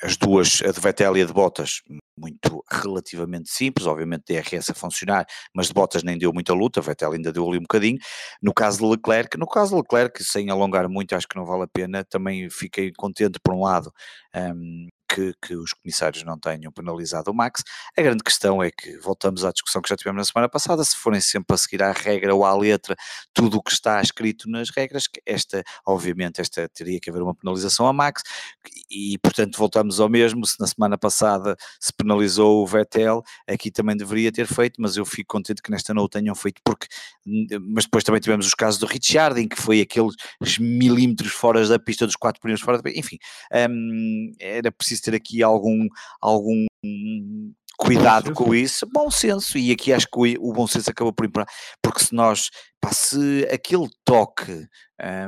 as 0.02 0.16
duas, 0.16 0.60
a 0.62 0.72
de 0.72 0.80
Vettel 0.80 1.16
e 1.16 1.22
a 1.22 1.26
de 1.26 1.32
Bottas, 1.32 1.80
muito 2.18 2.62
relativamente 2.70 3.50
simples, 3.50 3.86
obviamente 3.86 4.24
DRS 4.26 4.70
a 4.70 4.74
funcionar, 4.74 5.24
mas 5.54 5.68
de 5.68 5.74
Bottas 5.74 6.02
nem 6.02 6.18
deu 6.18 6.32
muita 6.32 6.52
luta, 6.52 6.80
Vettel 6.80 7.12
ainda 7.12 7.32
deu 7.32 7.48
ali 7.48 7.58
um 7.58 7.62
bocadinho. 7.62 7.98
No 8.42 8.52
caso 8.52 8.78
de 8.78 8.84
Leclerc, 8.84 9.38
no 9.38 9.46
caso 9.46 9.70
de 9.70 9.76
Leclerc, 9.76 10.22
sem 10.24 10.50
alongar 10.50 10.88
muito, 10.88 11.14
acho 11.14 11.28
que 11.28 11.36
não 11.36 11.46
vale 11.46 11.64
a 11.64 11.68
pena, 11.68 12.04
também 12.04 12.50
fiquei 12.50 12.92
contente 12.92 13.38
por 13.42 13.54
um 13.54 13.62
lado, 13.62 13.92
um, 14.34 14.88
que, 15.12 15.34
que, 15.42 15.54
os 15.54 15.74
comissários 15.74 16.24
não 16.24 16.38
tenham 16.38 16.72
penalizado 16.72 17.30
o 17.30 17.34
Max. 17.34 17.62
A 17.96 18.00
grande 18.00 18.22
questão 18.22 18.62
é 18.62 18.70
que, 18.70 18.96
voltamos 18.98 19.44
à 19.44 19.52
discussão 19.52 19.82
que 19.82 19.88
já 19.88 19.96
tivemos 19.96 20.18
na 20.18 20.24
semana 20.24 20.48
passada, 20.48 20.82
se 20.82 20.96
forem 20.96 21.20
sempre 21.20 21.54
a 21.54 21.58
seguir 21.58 21.82
à 21.82 21.92
regra 21.92 22.34
ou 22.34 22.44
à 22.44 22.56
letra 22.56 22.96
tudo 23.34 23.58
o 23.58 23.62
que 23.62 23.72
está 23.72 24.00
escrito 24.00 24.48
nas 24.48 24.70
regras, 24.70 25.04
esta, 25.26 25.62
obviamente, 25.86 26.40
esta 26.40 26.68
teria 26.68 26.98
que 26.98 27.10
haver 27.10 27.22
uma 27.22 27.34
penalização 27.34 27.86
a 27.86 27.92
Max, 27.92 28.22
e 28.90 29.18
portanto 29.18 29.58
voltamos 29.58 30.00
ao 30.00 30.08
mesmo, 30.08 30.46
se 30.46 30.58
na 30.58 30.66
semana 30.66 30.96
passada 30.96 31.56
se 31.78 31.92
penalizou 31.92 32.62
o 32.62 32.66
Vettel, 32.66 33.22
aqui 33.46 33.70
também 33.70 33.96
deveria 33.96 34.32
ter 34.32 34.46
feito, 34.46 34.80
mas 34.80 34.96
eu 34.96 35.04
fico 35.04 35.34
contente 35.34 35.62
que 35.62 35.70
nesta 35.70 35.92
não 35.92 36.04
o 36.04 36.08
tenham 36.08 36.34
feito, 36.34 36.60
porque, 36.64 36.86
mas 37.60 37.84
depois 37.84 38.04
também 38.04 38.20
tivemos 38.20 38.46
os 38.46 38.54
casos 38.54 38.80
do 38.80 38.86
Richard, 38.86 39.38
em 39.40 39.48
que 39.48 39.56
foi 39.60 39.80
aqueles 39.80 40.14
milímetros 40.58 41.32
fora 41.32 41.66
da 41.66 41.78
pista 41.78 42.06
dos 42.06 42.16
quatro 42.16 42.40
primeiros 42.40 42.64
fora 42.64 42.78
da 42.78 42.82
pista, 42.82 42.98
enfim, 42.98 43.18
um, 43.70 44.32
era 44.40 44.72
preciso 44.72 45.01
ter 45.02 45.14
aqui 45.14 45.42
algum, 45.42 45.86
algum 46.20 46.66
cuidado 47.78 48.32
com 48.32 48.54
isso, 48.54 48.86
bom 48.92 49.10
senso, 49.10 49.58
e 49.58 49.72
aqui 49.72 49.92
acho 49.92 50.06
que 50.06 50.36
o, 50.38 50.52
bom 50.52 50.66
senso 50.66 50.90
acabou 50.90 51.12
por 51.12 51.26
imperar, 51.26 51.48
porque 51.82 52.04
se 52.04 52.14
nós, 52.14 52.48
pá, 52.80 52.92
se 52.92 53.46
aquele 53.52 53.88
toque, 54.04 54.66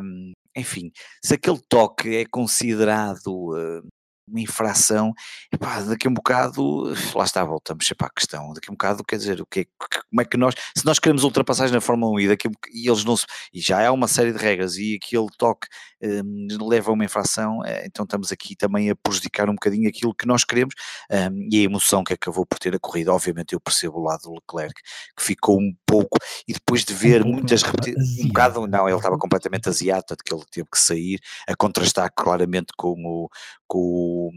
um, 0.02 0.32
enfim, 0.56 0.90
se 1.24 1.34
aquele 1.34 1.60
toque 1.68 2.16
é 2.16 2.24
considerado 2.26 3.26
uh, 3.26 3.82
uma 4.26 4.40
infração, 4.40 5.12
epá, 5.52 5.80
daqui 5.80 6.06
a 6.06 6.10
um 6.10 6.14
bocado, 6.14 6.94
lá 7.14 7.24
está, 7.24 7.44
voltamos 7.44 7.86
para 7.96 8.06
a 8.06 8.10
questão, 8.10 8.52
daqui 8.54 8.70
a 8.70 8.72
um 8.72 8.74
bocado, 8.74 9.04
quer 9.04 9.16
dizer, 9.16 9.40
o 9.40 9.46
que 9.46 9.60
é, 9.60 9.66
como 10.08 10.20
é 10.20 10.24
que 10.24 10.36
nós, 10.36 10.54
se 10.76 10.84
nós 10.84 10.98
queremos 10.98 11.24
ultrapassagem 11.24 11.74
na 11.74 11.80
Fórmula 11.80 12.12
1 12.12 12.20
e, 12.20 12.28
daqui, 12.28 12.48
e 12.72 12.88
eles 12.88 13.04
não 13.04 13.16
se, 13.16 13.26
e 13.52 13.60
já 13.60 13.86
há 13.86 13.92
uma 13.92 14.08
série 14.08 14.32
de 14.32 14.38
regras 14.38 14.76
e 14.76 14.98
aquele 15.02 15.26
toque 15.38 15.68
um, 16.02 16.46
leva 16.68 16.90
a 16.90 16.94
uma 16.94 17.04
infração, 17.04 17.64
eh, 17.64 17.84
então 17.86 18.04
estamos 18.04 18.32
aqui 18.32 18.56
também 18.56 18.90
a 18.90 18.96
prejudicar 18.96 19.48
um 19.48 19.54
bocadinho 19.54 19.88
aquilo 19.88 20.14
que 20.14 20.26
nós 20.26 20.44
queremos 20.44 20.74
um, 21.10 21.48
e 21.50 21.60
a 21.60 21.62
emoção 21.62 22.02
que 22.02 22.14
acabou 22.14 22.46
por 22.46 22.58
ter 22.58 22.74
a 22.74 22.78
corrida, 22.78 23.12
obviamente 23.12 23.52
eu 23.52 23.60
percebo 23.60 23.98
o 23.98 24.02
lado 24.02 24.22
do 24.22 24.34
Leclerc, 24.34 24.80
que 25.16 25.22
ficou 25.22 25.58
um 25.58 25.74
pouco, 25.86 26.18
e 26.48 26.52
depois 26.52 26.84
de 26.84 26.94
ver 26.94 27.22
um 27.22 27.34
muitas 27.34 27.62
repetições, 27.62 28.24
um 28.24 28.28
bocado, 28.28 28.66
não, 28.66 28.88
ele 28.88 28.96
estava 28.96 29.18
completamente 29.18 29.68
asiático, 29.68 30.22
que 30.24 30.34
ele 30.34 30.44
teve 30.50 30.68
que 30.70 30.78
sair, 30.78 31.20
a 31.48 31.54
contrastar 31.54 32.10
claramente 32.14 32.72
com 32.76 32.94
o, 33.04 33.28
o 33.76 34.30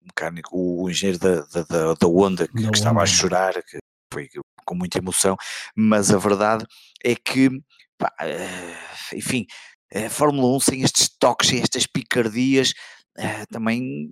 mecânico, 0.00 0.56
o 0.56 0.88
engenheiro 0.88 1.18
da, 1.18 1.40
da, 1.42 1.94
da 1.94 2.06
Honda 2.06 2.48
que, 2.48 2.68
que 2.68 2.76
estava 2.76 3.02
a 3.02 3.06
chorar, 3.06 3.54
que 3.62 3.78
foi 4.12 4.28
com 4.64 4.74
muita 4.74 4.98
emoção, 4.98 5.36
mas 5.74 6.10
a 6.10 6.18
verdade 6.18 6.64
é 7.04 7.14
que, 7.14 7.50
pá, 7.98 8.12
eh, 8.20 8.76
enfim, 9.14 9.46
a 9.94 10.08
Fórmula 10.08 10.56
1 10.56 10.60
sem 10.60 10.82
estes 10.82 11.08
toques, 11.18 11.48
sem 11.48 11.60
estas 11.60 11.86
picardias, 11.86 12.72
Uh, 13.18 13.44
também, 13.50 14.08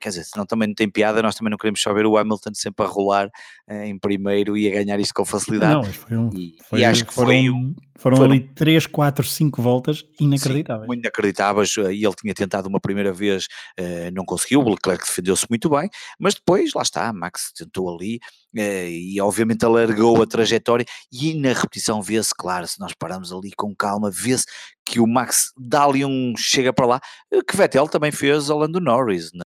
quer 0.00 0.08
dizer, 0.08 0.24
senão 0.24 0.46
também 0.46 0.66
não 0.66 0.74
tem 0.74 0.90
piada, 0.90 1.22
nós 1.22 1.34
também 1.34 1.50
não 1.50 1.58
queremos 1.58 1.80
só 1.80 1.92
ver 1.92 2.06
o 2.06 2.16
Hamilton 2.16 2.50
sempre 2.54 2.84
a 2.84 2.88
rolar 2.88 3.26
uh, 3.68 3.74
em 3.84 3.98
primeiro 3.98 4.56
e 4.56 4.66
a 4.68 4.82
ganhar 4.82 4.98
isto 4.98 5.12
com 5.12 5.24
facilidade. 5.24 5.74
Não, 5.74 5.84
foi 5.84 6.16
um, 6.16 6.30
e, 6.34 6.56
foi, 6.68 6.80
e, 6.80 6.84
acho 6.84 7.04
que 7.04 7.12
foram, 7.12 7.28
foi 7.28 7.50
um, 7.50 7.74
foram, 7.98 8.16
foram 8.16 8.32
ali 8.32 8.40
3, 8.40 8.86
4, 8.86 9.24
5 9.24 9.60
voltas 9.62 10.04
inacreditáveis. 10.18 10.90
Sim, 10.90 10.98
inacreditáveis, 10.98 11.74
eh, 11.76 11.92
e 11.92 12.04
ele 12.04 12.14
tinha 12.14 12.34
tentado 12.34 12.68
uma 12.68 12.80
primeira 12.80 13.12
vez, 13.12 13.44
uh, 13.78 14.10
não 14.14 14.24
conseguiu, 14.24 14.60
o 14.60 14.70
Leclerc 14.70 15.04
defendeu-se 15.04 15.46
muito 15.50 15.68
bem, 15.68 15.88
mas 16.18 16.34
depois, 16.34 16.72
lá 16.74 16.82
está, 16.82 17.12
Max 17.12 17.52
tentou 17.54 17.94
ali, 17.94 18.18
e 18.54 19.20
obviamente 19.20 19.64
alargou 19.64 20.22
a 20.22 20.26
trajetória, 20.26 20.84
e 21.10 21.34
na 21.34 21.52
repetição 21.52 22.02
vê-se, 22.02 22.34
claro, 22.36 22.66
se 22.68 22.78
nós 22.80 22.92
paramos 22.94 23.32
ali 23.32 23.50
com 23.56 23.74
calma, 23.74 24.10
vê-se 24.10 24.44
que 24.84 25.00
o 25.00 25.06
Max 25.06 25.52
dá 25.56 25.84
ali 25.84 26.04
um 26.04 26.34
chega 26.36 26.72
para 26.72 26.86
lá, 26.86 27.00
que 27.48 27.56
Vettel 27.56 27.88
também 27.88 28.12
fez 28.12 28.50
ao 28.50 28.58
Lando 28.58 28.80
Norris, 28.80 29.32
né? 29.32 29.42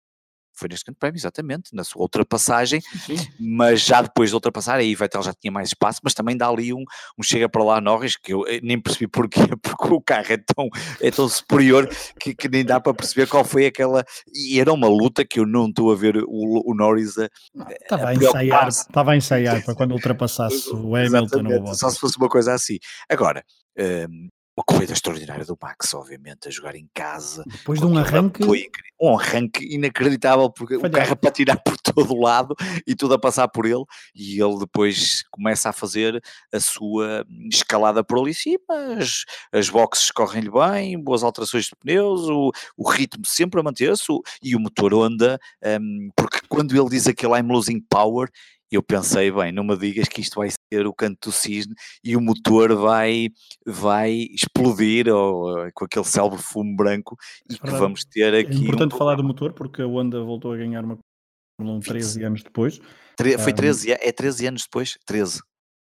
Foi 0.61 0.69
neste 0.69 0.85
grande 0.85 0.99
prémio, 0.99 1.17
exatamente, 1.17 1.75
na 1.75 1.83
sua 1.83 2.03
ultrapassagem, 2.03 2.79
Sim. 2.81 3.15
mas 3.39 3.81
já 3.81 4.01
depois 4.01 4.29
de 4.29 4.35
ultrapassar, 4.35 4.75
aí 4.75 4.93
Vettel 4.93 5.23
já 5.23 5.33
tinha 5.33 5.51
mais 5.51 5.69
espaço, 5.69 5.99
mas 6.03 6.13
também 6.13 6.37
dá 6.37 6.47
ali 6.47 6.71
um, 6.73 6.83
um 7.17 7.23
chega 7.23 7.49
para 7.49 7.63
lá 7.63 7.81
Norris, 7.81 8.15
que 8.15 8.33
eu 8.33 8.43
nem 8.61 8.79
percebi 8.79 9.07
porquê, 9.07 9.41
porque 9.61 9.93
o 9.93 10.01
carro 10.01 10.27
é 10.29 10.37
tão, 10.37 10.69
é 11.01 11.09
tão 11.09 11.27
superior 11.27 11.89
que, 12.19 12.35
que 12.35 12.47
nem 12.47 12.63
dá 12.63 12.79
para 12.79 12.93
perceber 12.93 13.27
qual 13.27 13.43
foi 13.43 13.65
aquela, 13.65 14.05
e 14.33 14.59
era 14.59 14.71
uma 14.71 14.87
luta 14.87 15.25
que 15.25 15.39
eu 15.39 15.45
não 15.45 15.67
estou 15.67 15.91
a 15.91 15.95
ver 15.95 16.17
o, 16.17 16.71
o 16.71 16.75
Norris 16.75 17.17
a, 17.17 17.27
estava 17.81 18.03
a, 18.03 18.09
a 18.09 18.13
ensaiar, 18.13 18.67
estava 18.67 19.11
a 19.11 19.17
ensaiar 19.17 19.65
para 19.65 19.75
quando 19.75 19.93
ultrapassasse 19.93 20.69
o 20.75 20.95
Hamilton 20.95 21.73
só 21.73 21.89
se 21.89 21.99
fosse 21.99 22.17
uma 22.17 22.29
coisa 22.29 22.53
assim. 22.53 22.77
Agora, 23.09 23.43
um, 24.07 24.29
uma 24.55 24.63
corrida 24.65 24.93
extraordinária 24.93 25.45
do 25.45 25.57
Max, 25.61 25.93
obviamente, 25.93 26.47
a 26.47 26.51
jogar 26.51 26.75
em 26.75 26.87
casa. 26.93 27.43
Depois 27.47 27.79
de 27.79 27.85
um 27.85 27.97
arranque. 27.97 28.43
Um 28.99 29.17
arranque 29.17 29.65
inacreditável, 29.73 30.49
porque 30.51 30.75
o 30.75 30.81
carro 30.81 31.13
a 31.13 31.15
patinar 31.15 31.61
por 31.63 31.77
todo 31.77 32.13
o 32.13 32.21
lado 32.21 32.55
e 32.85 32.93
tudo 32.93 33.13
a 33.13 33.19
passar 33.19 33.47
por 33.47 33.65
ele, 33.65 33.83
e 34.13 34.41
ele 34.41 34.59
depois 34.59 35.23
começa 35.31 35.69
a 35.69 35.73
fazer 35.73 36.21
a 36.53 36.59
sua 36.59 37.25
escalada 37.51 38.03
por 38.03 38.19
ali 38.19 38.33
cima. 38.33 38.59
As, 38.99 39.23
as 39.51 39.69
boxes 39.69 40.11
correm-lhe 40.11 40.51
bem, 40.51 41.01
boas 41.01 41.23
alterações 41.23 41.65
de 41.65 41.75
pneus, 41.79 42.21
o, 42.29 42.51
o 42.77 42.89
ritmo 42.89 43.25
sempre 43.25 43.59
a 43.59 43.63
manter-se 43.63 44.11
e 44.43 44.55
o 44.55 44.59
motor 44.59 44.93
onda, 44.93 45.39
um, 45.81 46.09
porque 46.15 46.39
quando 46.47 46.75
ele 46.75 46.89
diz 46.89 47.07
aquele 47.07 47.33
I'm 47.33 47.51
losing 47.51 47.79
power, 47.89 48.29
eu 48.71 48.81
pensei, 48.83 49.31
bem, 49.31 49.51
não 49.51 49.63
me 49.63 49.77
digas 49.77 50.07
que 50.07 50.21
isto 50.21 50.35
vai 50.35 50.47
ser 50.71 50.87
o 50.87 50.93
canto 50.93 51.29
do 51.29 51.31
cisne 51.31 51.75
e 52.03 52.15
o 52.15 52.21
motor 52.21 52.73
vai, 52.75 53.29
vai 53.65 54.11
explodir 54.11 55.07
ou, 55.09 55.69
com 55.73 55.85
aquele 55.85 56.05
célebre 56.05 56.39
fumo 56.39 56.75
branco 56.75 57.17
e 57.49 57.57
que 57.57 57.69
vamos 57.71 58.05
ter 58.05 58.33
é 58.33 58.39
aqui. 58.39 58.53
É 58.53 58.61
importante 58.61 58.95
um... 58.95 58.97
falar 58.97 59.15
do 59.15 59.23
motor 59.23 59.53
porque 59.53 59.81
a 59.81 59.85
Honda 59.85 60.23
voltou 60.23 60.53
a 60.53 60.57
ganhar 60.57 60.83
uma 60.83 60.97
Fórmula 61.57 61.77
1 61.77 61.81
13 61.81 62.23
anos 62.23 62.43
depois. 62.43 62.81
Foi 63.39 63.53
13, 63.53 63.91
é 63.91 64.11
13 64.11 64.47
anos 64.47 64.63
depois? 64.63 64.97
13. 65.05 65.41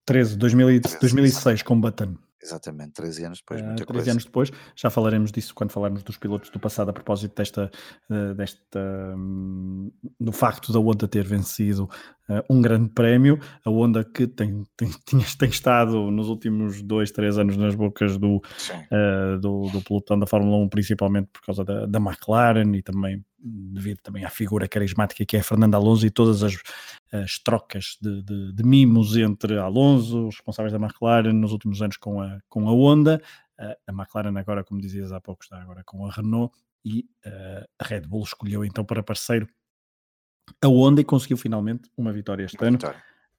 13, 0.06 0.36
2006 0.38 1.62
com 1.62 1.78
Button. 1.78 2.16
Exatamente, 2.40 2.92
13 2.92 3.24
anos 3.24 3.38
depois, 3.38 3.60
muita 3.60 3.82
uh, 3.82 3.86
13 3.86 3.92
coisa. 3.92 4.10
anos 4.12 4.24
depois, 4.24 4.52
já 4.76 4.88
falaremos 4.90 5.32
disso 5.32 5.52
quando 5.54 5.72
falarmos 5.72 6.04
dos 6.04 6.16
pilotos 6.16 6.50
do 6.50 6.60
passado 6.60 6.88
a 6.90 6.92
propósito 6.92 7.34
desta, 7.34 7.68
uh, 8.08 8.34
desta 8.34 8.80
um, 9.16 9.90
do 10.20 10.30
facto 10.30 10.72
da 10.72 10.78
Honda 10.78 11.08
ter 11.08 11.24
vencido 11.24 11.90
uh, 12.28 12.42
um 12.48 12.62
grande 12.62 12.90
prémio, 12.90 13.40
a 13.64 13.70
Honda 13.70 14.04
que 14.04 14.28
tem, 14.28 14.64
tem, 14.76 14.88
tem, 15.04 15.20
tem, 15.20 15.48
estado 15.48 16.12
nos 16.12 16.28
últimos 16.28 16.80
dois, 16.80 17.10
três 17.10 17.38
anos 17.38 17.56
nas 17.56 17.74
bocas 17.74 18.16
do, 18.16 18.36
uh, 18.36 19.38
do, 19.40 19.68
do 19.70 19.82
pelotão 19.82 20.16
da 20.16 20.26
Fórmula 20.26 20.58
1, 20.58 20.68
principalmente 20.68 21.30
por 21.32 21.42
causa 21.42 21.64
da, 21.64 21.86
da 21.86 21.98
McLaren 21.98 22.72
e 22.76 22.82
também 22.82 23.24
devido 23.38 23.98
também 23.98 24.24
à 24.24 24.30
figura 24.30 24.66
carismática 24.66 25.24
que 25.24 25.36
é 25.36 25.42
Fernando 25.42 25.74
Alonso 25.74 26.04
e 26.04 26.10
todas 26.10 26.42
as, 26.42 26.54
as 27.12 27.38
trocas 27.38 27.96
de, 28.00 28.22
de, 28.22 28.52
de, 28.52 28.62
mimos 28.64 29.16
entre 29.16 29.58
Alonso, 29.58 30.28
os 30.28 30.36
responsáveis 30.36 30.72
da 30.72 30.78
McLaren 30.78 31.32
nos 31.32 31.52
últimos 31.52 31.80
anos 31.80 31.96
com 31.96 32.20
a, 32.20 32.38
com 32.48 32.68
a 32.68 32.72
Honda, 32.72 33.22
a 33.58 33.92
McLaren 33.92 34.36
agora, 34.38 34.64
como 34.64 34.80
dizias 34.80 35.12
há 35.12 35.20
pouco, 35.20 35.42
está 35.42 35.60
agora 35.60 35.82
com 35.84 36.06
a 36.06 36.10
Renault 36.10 36.54
e 36.84 37.06
a 37.80 37.84
Red 37.84 38.02
Bull 38.02 38.22
escolheu 38.22 38.64
então 38.64 38.84
para 38.84 39.02
parceiro 39.02 39.48
a 40.62 40.68
Honda 40.68 41.00
e 41.00 41.04
conseguiu 41.04 41.36
finalmente 41.36 41.90
uma 41.96 42.12
vitória 42.12 42.44
este 42.44 42.62
ano. 42.64 42.78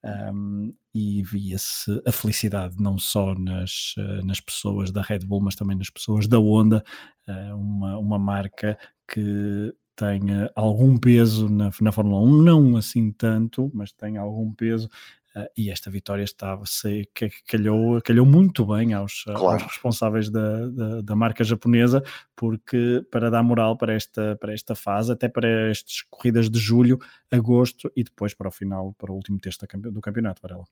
Um, 0.02 0.74
e 0.94 1.22
via-se 1.24 2.02
a 2.06 2.12
felicidade 2.12 2.78
não 2.80 2.98
só 2.98 3.36
nas, 3.36 3.96
nas 4.24 4.40
pessoas 4.40 4.92
da 4.92 5.02
Red 5.02 5.20
Bull, 5.20 5.42
mas 5.42 5.56
também 5.56 5.78
nas 5.78 5.90
pessoas 5.90 6.28
da 6.28 6.38
Honda, 6.38 6.84
uma, 7.28 7.98
uma 7.98 8.20
marca 8.20 8.78
que 9.08 9.74
tem 10.00 10.22
algum 10.56 10.98
peso 10.98 11.50
na, 11.50 11.70
na 11.82 11.92
Fórmula 11.92 12.22
1, 12.22 12.42
não 12.42 12.78
assim 12.78 13.12
tanto, 13.12 13.70
mas 13.74 13.92
tem 13.92 14.18
algum 14.18 14.54
peso 14.54 14.90
Uh, 15.36 15.46
e 15.56 15.70
esta 15.70 15.92
vitória 15.92 16.24
estava 16.24 16.66
se 16.66 17.08
calhou, 17.48 18.02
calhou 18.02 18.26
muito 18.26 18.66
bem 18.66 18.96
aos, 18.96 19.26
claro. 19.26 19.62
aos 19.62 19.62
responsáveis 19.62 20.28
da, 20.28 20.68
da, 20.70 21.02
da, 21.02 21.16
marca 21.16 21.44
japonesa, 21.44 22.04
porque 22.36 23.06
para 23.12 23.30
dar 23.30 23.44
moral 23.44 23.78
para 23.78 23.94
esta, 23.94 24.36
para 24.38 24.54
esta 24.54 24.74
fase, 24.74 25.12
até 25.12 25.30
para 25.30 25.70
estas 25.70 26.02
corridas 26.10 26.50
de 26.50 26.58
julho, 26.58 26.98
agosto 27.30 27.92
e 27.96 28.04
depois 28.04 28.34
para 28.34 28.48
o 28.48 28.52
final, 28.52 28.96
para 28.98 29.12
o 29.12 29.16
último 29.16 29.40
texto 29.40 29.68
do 29.92 30.02
campeonato, 30.02 30.42
Varela. 30.42 30.66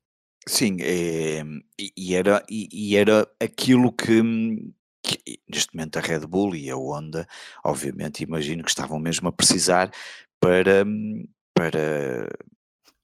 Sim, 0.48 0.78
é, 0.82 1.44
e, 1.96 2.16
era, 2.16 2.44
e, 2.50 2.68
e, 2.72 2.96
era 2.96 3.28
aquilo 3.40 3.92
que, 3.92 4.24
neste 5.50 5.76
momento 5.76 5.98
a 5.98 6.02
Red 6.02 6.26
Bull 6.28 6.56
e 6.56 6.70
a 6.70 6.76
Honda, 6.76 7.28
obviamente, 7.64 8.24
imagino 8.24 8.64
que 8.64 8.70
estavam 8.70 9.00
mesmo 9.00 9.28
a 9.28 9.32
precisar 9.32 9.92
para, 10.40 10.86
para 11.54 12.28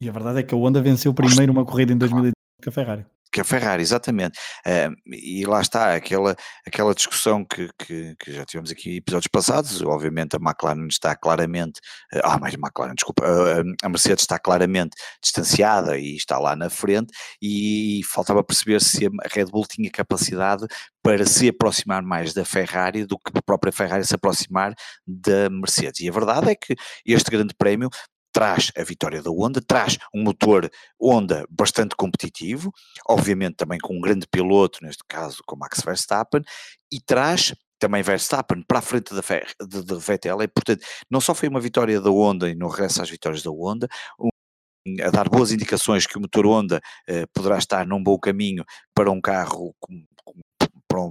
e 0.03 0.09
a 0.09 0.11
verdade 0.11 0.39
é 0.39 0.43
que 0.43 0.53
a 0.53 0.57
Honda 0.57 0.81
venceu 0.81 1.13
primeiro 1.13 1.53
uma 1.53 1.65
corrida 1.65 1.93
em 1.93 1.97
2010 1.97 2.33
que 2.61 2.69
a 2.69 2.71
Ferrari. 2.71 3.05
Que 3.33 3.41
a 3.41 3.43
Ferrari, 3.43 3.81
exatamente. 3.81 4.37
Uh, 4.65 4.93
e 5.11 5.43
lá 5.45 5.59
está, 5.59 5.95
aquela, 5.95 6.35
aquela 6.67 6.93
discussão 6.93 7.43
que, 7.43 7.67
que, 7.79 8.15
que, 8.19 8.31
já 8.31 8.45
tivemos 8.45 8.69
aqui 8.69 8.97
episódios 8.97 9.27
passados, 9.27 9.81
obviamente 9.81 10.35
a 10.35 10.39
McLaren 10.39 10.87
está 10.87 11.15
claramente, 11.15 11.79
uh, 12.13 12.19
ah, 12.23 12.37
mas 12.39 12.53
a 12.53 12.57
McLaren, 12.57 12.93
desculpa, 12.93 13.23
uh, 13.25 13.73
a 13.81 13.89
Mercedes 13.89 14.21
está 14.23 14.37
claramente 14.37 14.95
distanciada 15.21 15.97
e 15.97 16.15
está 16.15 16.37
lá 16.37 16.55
na 16.55 16.69
frente 16.69 17.11
e 17.41 18.01
faltava 18.05 18.43
perceber 18.43 18.79
se 18.79 19.07
a 19.07 19.09
Red 19.31 19.45
Bull 19.45 19.65
tinha 19.65 19.89
capacidade 19.89 20.67
para 21.01 21.25
se 21.25 21.49
aproximar 21.49 22.01
mais 22.01 22.33
da 22.33 22.45
Ferrari 22.45 23.05
do 23.05 23.17
que 23.17 23.37
a 23.37 23.41
própria 23.41 23.73
Ferrari 23.73 24.05
se 24.05 24.15
aproximar 24.15 24.73
da 25.05 25.49
Mercedes. 25.49 25.99
E 25.99 26.07
a 26.07 26.11
verdade 26.11 26.51
é 26.51 26.55
que 26.55 26.75
este 27.05 27.29
grande 27.29 27.53
prémio 27.57 27.89
traz 28.33 28.71
a 28.75 28.83
vitória 28.83 29.21
da 29.21 29.29
Honda, 29.29 29.61
traz 29.61 29.97
um 30.13 30.23
motor 30.23 30.69
Honda 30.99 31.45
bastante 31.49 31.95
competitivo, 31.95 32.73
obviamente 33.07 33.55
também 33.55 33.79
com 33.79 33.95
um 33.95 34.01
grande 34.01 34.27
piloto, 34.27 34.79
neste 34.81 35.03
caso 35.07 35.41
com 35.45 35.55
Max 35.55 35.81
Verstappen, 35.81 36.41
e 36.91 36.99
traz 36.99 37.53
também 37.79 38.01
Verstappen 38.01 38.63
para 38.67 38.79
a 38.79 38.81
frente 38.81 39.13
da, 39.13 39.21
de, 39.65 39.83
de 39.83 39.95
Vettel, 39.95 40.41
e 40.41 40.47
portanto 40.47 40.83
não 41.09 41.21
só 41.21 41.35
foi 41.35 41.47
uma 41.47 41.61
vitória 41.61 42.01
da 42.01 42.09
Honda 42.09 42.49
e 42.49 42.55
no 42.55 42.67
regresso 42.67 43.01
às 43.01 43.09
vitórias 43.09 43.43
da 43.43 43.51
Honda, 43.51 43.87
um, 44.19 44.29
a 45.01 45.09
dar 45.09 45.29
boas 45.29 45.51
indicações 45.51 46.05
que 46.05 46.17
o 46.17 46.21
motor 46.21 46.45
Honda 46.45 46.81
eh, 47.07 47.25
poderá 47.33 47.57
estar 47.57 47.85
num 47.85 48.03
bom 48.03 48.17
caminho 48.17 48.65
para 48.93 49.11
um 49.11 49.21
carro 49.21 49.73
com, 49.79 50.03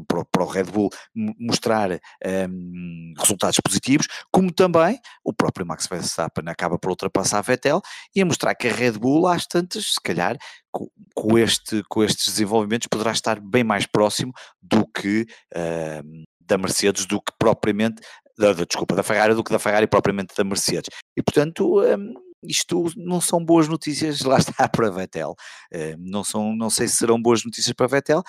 para, 0.06 0.24
para, 0.24 0.44
o 0.44 0.46
Red 0.46 0.64
Bull 0.64 0.90
mostrar 1.38 1.90
um, 1.92 3.12
resultados 3.18 3.58
positivos, 3.64 4.06
como 4.30 4.52
também 4.52 4.98
o 5.24 5.32
próprio 5.32 5.66
Max 5.66 5.86
Verstappen 5.86 6.44
acaba 6.48 6.78
por 6.78 6.90
ultrapassar 6.90 7.38
a 7.38 7.42
Vettel 7.42 7.80
e 8.14 8.20
a 8.20 8.24
mostrar 8.24 8.54
que 8.54 8.68
a 8.68 8.72
Red 8.72 8.92
Bull, 8.92 9.26
às 9.26 9.46
tantas, 9.46 9.94
se 9.94 10.00
calhar, 10.02 10.36
com, 10.70 10.88
com, 11.14 11.38
este, 11.38 11.82
com 11.88 12.02
estes 12.02 12.26
desenvolvimentos, 12.26 12.86
poderá 12.86 13.12
estar 13.12 13.40
bem 13.40 13.64
mais 13.64 13.86
próximo 13.86 14.32
do 14.60 14.86
que 14.86 15.26
uh, 15.54 16.24
da 16.40 16.58
Mercedes, 16.58 17.06
do 17.06 17.20
que 17.20 17.32
propriamente, 17.38 18.02
da, 18.38 18.52
da, 18.52 18.64
desculpa, 18.64 18.94
da 18.94 19.02
Ferrari, 19.02 19.34
do 19.34 19.44
que 19.44 19.52
da 19.52 19.58
Ferrari 19.58 19.86
propriamente 19.86 20.34
da 20.36 20.44
Mercedes. 20.44 20.88
E 21.16 21.22
portanto. 21.22 21.80
Um, 21.80 21.84
ehm, 21.84 22.14
isto 22.44 22.90
não 22.96 23.20
são 23.20 23.44
boas 23.44 23.68
notícias, 23.68 24.20
lá 24.26 24.38
está 24.38 24.68
para 24.68 24.90
Vettel. 24.90 25.36
Uh, 25.72 25.96
não, 25.98 26.24
são, 26.24 26.54
não 26.54 26.68
sei 26.70 26.88
se 26.88 26.96
serão 26.96 27.20
boas 27.20 27.44
notícias 27.44 27.72
para 27.72 27.86
Vettel. 27.86 28.22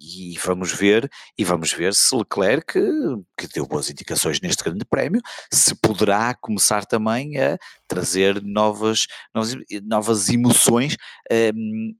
Ehm, 0.00 0.32
e 0.32 0.38
vamos 0.38 0.72
ver, 0.72 1.10
e 1.38 1.44
vamos 1.44 1.72
ver 1.72 1.94
se 1.94 2.14
Leclerc, 2.14 2.72
que 3.36 3.48
deu 3.48 3.66
boas 3.66 3.90
indicações 3.90 4.40
neste 4.40 4.62
grande 4.64 4.84
prémio, 4.84 5.20
se 5.52 5.74
poderá 5.74 6.34
começar 6.34 6.84
também 6.84 7.38
a 7.40 7.58
trazer 7.88 8.42
novas, 8.42 9.06
novas, 9.34 9.56
novas 9.84 10.28
emoções 10.28 10.96
um, 11.54 11.94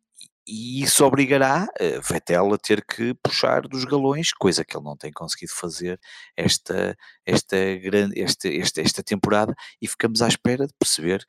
e 0.48 0.82
isso 0.82 1.04
obrigará 1.04 1.66
uh, 1.80 2.00
Vettel 2.02 2.54
a 2.54 2.58
ter 2.58 2.84
que 2.84 3.14
puxar 3.14 3.62
dos 3.62 3.84
galões, 3.84 4.32
coisa 4.32 4.64
que 4.64 4.76
ele 4.76 4.84
não 4.84 4.96
tem 4.96 5.10
conseguido 5.12 5.52
fazer 5.52 5.98
esta, 6.36 6.96
esta, 7.24 7.56
grande, 7.82 8.20
esta, 8.20 8.48
esta, 8.48 8.80
esta 8.80 9.02
temporada, 9.02 9.54
e 9.82 9.88
ficamos 9.88 10.22
à 10.22 10.28
espera 10.28 10.66
de 10.66 10.72
perceber 10.78 11.24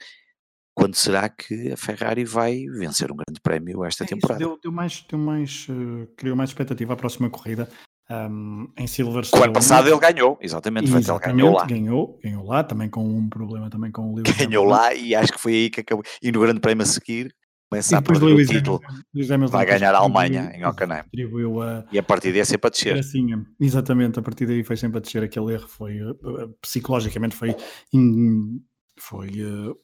quando 0.77 0.93
será 0.93 1.27
que 1.27 1.71
a 1.71 1.75
Ferrari 1.75 2.23
vai 2.23 2.65
vencer 2.67 3.11
um 3.11 3.15
grande 3.15 3.41
prémio 3.41 3.83
esta 3.83 4.03
é 4.03 4.07
temporada? 4.07 4.37
Deu, 4.37 4.59
deu, 4.61 4.71
mais, 4.71 5.03
deu 5.09 5.17
mais, 5.17 5.65
uh, 5.69 6.07
criou 6.15 6.35
mais 6.35 6.51
expectativa 6.51 6.93
à 6.93 6.95
próxima 6.95 7.31
corrida. 7.31 7.67
Um, 8.09 8.71
em 8.77 8.85
Silverstone. 8.85 9.41
O 9.41 9.43
ano 9.45 9.53
passado 9.53 9.89
ele 9.89 9.99
ganhou, 9.99 10.37
exatamente, 10.39 10.85
exatamente 10.85 11.35
ganhou 11.35 11.53
lá. 11.55 11.65
Ganhou, 11.65 12.19
ganhou 12.23 12.45
lá, 12.45 12.63
também 12.63 12.89
com 12.89 13.03
um 13.03 13.27
problema 13.27 13.69
também 13.69 13.91
com 13.91 14.13
o 14.13 14.15
Lewis 14.15 14.31
Ganhou 14.37 14.63
lá 14.63 14.93
e 14.93 15.13
acho 15.13 15.33
que 15.33 15.39
foi 15.39 15.53
aí 15.53 15.69
que 15.69 15.81
acabou. 15.81 16.05
E 16.21 16.31
no 16.31 16.39
grande 16.39 16.59
prémio 16.59 16.83
a 16.83 16.85
seguir 16.85 17.35
começa 17.69 17.97
a 17.97 18.01
perder 18.01 18.33
o 18.33 18.45
título. 18.45 18.79
vai 19.49 19.65
ganhar 19.65 19.93
a 19.93 19.97
Alemanha 19.97 20.51
em 20.53 20.63
Hockenheim. 20.63 21.01
A, 21.01 21.85
e 21.91 21.99
a 21.99 22.03
partir 22.03 22.31
daí 22.31 22.41
é 22.41 22.45
sempre 22.45 22.67
a 22.67 22.69
descer. 22.69 22.97
Assim, 22.97 23.27
exatamente, 23.59 24.19
a 24.19 24.21
partir 24.21 24.45
daí 24.45 24.63
foi 24.63 24.77
sempre 24.77 24.99
a 24.99 25.01
descer. 25.01 25.23
Aquele 25.23 25.53
erro 25.53 25.67
foi, 25.67 26.01
uh, 26.01 26.15
psicologicamente, 26.61 27.35
foi, 27.35 27.55
in, 27.91 28.61
foi 28.97 29.27
uh, 29.43 29.75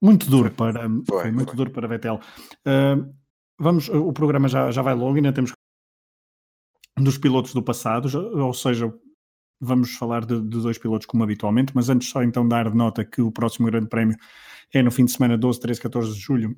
muito 0.00 0.30
duro 0.30 0.50
para, 0.50 0.88
foi, 1.06 1.22
foi 1.22 1.32
muito 1.32 1.48
foi. 1.48 1.56
duro 1.56 1.70
para 1.70 1.88
Vettel. 1.88 2.20
Uh, 2.66 3.12
vamos, 3.58 3.88
o 3.88 4.12
programa 4.12 4.48
já, 4.48 4.70
já 4.70 4.82
vai 4.82 4.94
longo, 4.94 5.16
ainda 5.16 5.32
temos 5.32 5.52
dos 6.96 7.18
pilotos 7.18 7.54
do 7.54 7.62
passado, 7.62 8.08
ou 8.36 8.52
seja, 8.52 8.92
vamos 9.60 9.94
falar 9.94 10.24
de, 10.24 10.40
de, 10.40 10.60
dois 10.60 10.78
pilotos 10.78 11.06
como 11.06 11.22
habitualmente, 11.22 11.72
mas 11.74 11.88
antes 11.88 12.08
só 12.08 12.22
então 12.22 12.46
dar 12.46 12.72
nota 12.74 13.04
que 13.04 13.20
o 13.20 13.30
próximo 13.30 13.66
grande 13.66 13.88
prémio 13.88 14.16
é 14.72 14.82
no 14.82 14.90
fim 14.90 15.04
de 15.04 15.12
semana 15.12 15.36
12, 15.36 15.60
13, 15.60 15.80
14 15.80 16.14
de 16.14 16.20
julho 16.20 16.56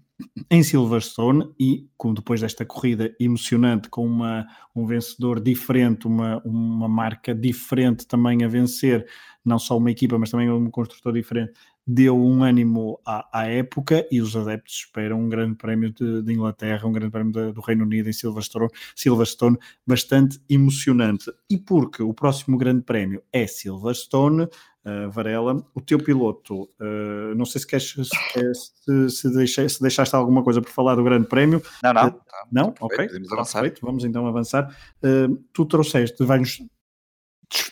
em 0.50 0.62
Silverstone 0.62 1.48
e 1.58 1.88
com, 1.96 2.12
depois 2.12 2.40
desta 2.40 2.64
corrida 2.64 3.14
emocionante 3.20 3.88
com 3.88 4.04
uma, 4.04 4.46
um 4.74 4.84
vencedor 4.84 5.40
diferente, 5.40 6.08
uma, 6.08 6.42
uma 6.44 6.88
marca 6.88 7.32
diferente 7.32 8.06
também 8.06 8.42
a 8.44 8.48
vencer, 8.48 9.06
não 9.44 9.58
só 9.58 9.76
uma 9.78 9.90
equipa 9.92 10.18
mas 10.18 10.30
também 10.30 10.50
um 10.50 10.70
construtor 10.70 11.12
diferente, 11.12 11.52
deu 11.86 12.16
um 12.16 12.42
ânimo 12.42 13.00
à, 13.04 13.40
à, 13.40 13.46
época 13.46 14.06
e 14.10 14.20
os 14.20 14.36
adeptos 14.36 14.74
esperam 14.84 15.20
um 15.20 15.28
grande 15.28 15.56
prémio 15.56 15.92
de, 15.92 16.22
de 16.22 16.32
Inglaterra, 16.32 16.86
um 16.86 16.92
grande 16.92 17.10
prémio 17.10 17.32
de, 17.32 17.52
do 17.52 17.60
Reino 17.60 17.84
Unido 17.84 18.08
em 18.08 18.12
Silverstone, 18.12 18.68
Silverstone, 18.94 19.58
bastante 19.86 20.40
emocionante. 20.48 21.32
E 21.48 21.58
porque 21.58 22.02
o 22.02 22.14
próximo 22.14 22.56
grande 22.56 22.82
prémio 22.82 23.22
é 23.32 23.46
Silverstone, 23.46 24.42
uh, 24.42 25.10
Varela, 25.10 25.64
o 25.74 25.80
teu 25.80 25.98
piloto, 25.98 26.62
uh, 26.62 27.34
não 27.34 27.44
sei 27.44 27.60
se 27.60 27.66
queres 27.66 27.94
se, 27.94 29.10
se, 29.10 29.34
deixei, 29.34 29.68
se, 29.68 29.80
deixaste 29.80 30.14
alguma 30.14 30.42
coisa 30.42 30.60
por 30.60 30.70
falar 30.70 30.94
do 30.94 31.04
grande 31.04 31.26
prémio. 31.26 31.62
Não, 31.82 31.92
não. 31.92 32.08
Uh, 32.08 32.20
não? 32.52 32.74
ok. 32.80 33.08
Perfeito, 33.08 33.80
vamos 33.82 34.04
então 34.04 34.26
avançar. 34.26 34.74
tu 35.52 35.64
trouxeste, 35.64 36.24
vais 36.24 36.62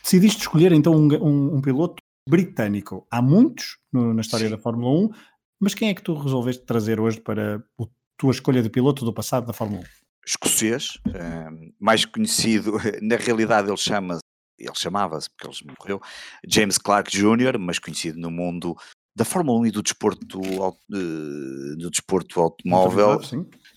decidiste 0.02 0.40
escolher 0.40 0.72
então 0.72 0.92
um, 0.92 1.06
um, 1.22 1.56
um 1.56 1.60
piloto 1.60 2.02
britânico. 2.28 3.06
Há 3.10 3.22
muitos 3.22 3.78
no, 3.92 4.12
na 4.12 4.20
história 4.20 4.46
Sim. 4.46 4.52
da 4.52 4.58
Fórmula 4.58 4.90
1, 5.06 5.10
mas 5.58 5.74
quem 5.74 5.88
é 5.88 5.94
que 5.94 6.02
tu 6.02 6.14
resolveste 6.14 6.64
trazer 6.64 7.00
hoje 7.00 7.20
para 7.20 7.56
a 7.56 7.84
tua 8.16 8.30
escolha 8.30 8.62
de 8.62 8.70
piloto 8.70 9.04
do 9.04 9.12
passado 9.12 9.46
da 9.46 9.52
Fórmula 9.52 9.82
1? 9.82 9.84
Escocês, 10.26 10.98
um, 11.06 11.72
mais 11.80 12.04
conhecido, 12.04 12.72
na 13.00 13.16
realidade 13.16 13.68
ele 13.68 13.76
chama 13.76 14.18
ele 14.58 14.74
chamava-se, 14.74 15.28
porque 15.30 15.46
ele 15.46 15.74
morreu, 15.78 16.02
James 16.46 16.78
Clark 16.78 17.10
Jr., 17.10 17.58
mas 17.58 17.78
conhecido 17.78 18.18
no 18.18 18.28
mundo 18.28 18.76
da 19.18 19.24
Fórmula 19.24 19.60
1 19.60 19.66
e 19.66 19.70
do 19.70 19.82
desporto, 19.82 20.40
do 20.88 21.90
desporto 21.90 22.40
automóvel. 22.40 23.20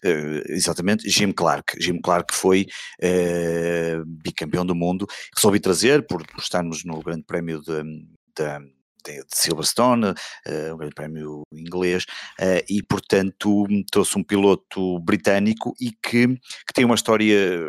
Uh, 0.04 0.42
exatamente, 0.50 1.10
Jim 1.10 1.32
Clark. 1.32 1.82
Jim 1.82 2.00
Clark 2.00 2.34
foi 2.34 2.68
uh, 3.02 4.06
bicampeão 4.06 4.66
do 4.66 4.76
mundo. 4.76 5.08
Resolvi 5.36 5.60
trazer, 5.60 6.06
por, 6.06 6.26
por 6.28 6.42
estarmos 6.42 6.84
no 6.84 7.00
Grande 7.02 7.24
Prémio 7.24 7.62
de, 7.62 7.84
de, 9.06 9.24
de 9.24 9.26
Silverstone, 9.34 10.08
uh, 10.08 10.74
um 10.74 10.78
grande 10.78 10.96
prémio 10.96 11.42
inglês, 11.54 12.06
uh, 12.40 12.64
e 12.70 12.82
portanto 12.84 13.66
trouxe 13.92 14.18
um 14.18 14.24
piloto 14.24 15.00
britânico 15.00 15.74
e 15.80 15.92
que, 15.92 16.28
que 16.28 16.74
tem 16.74 16.86
uma 16.86 16.96
história 16.96 17.60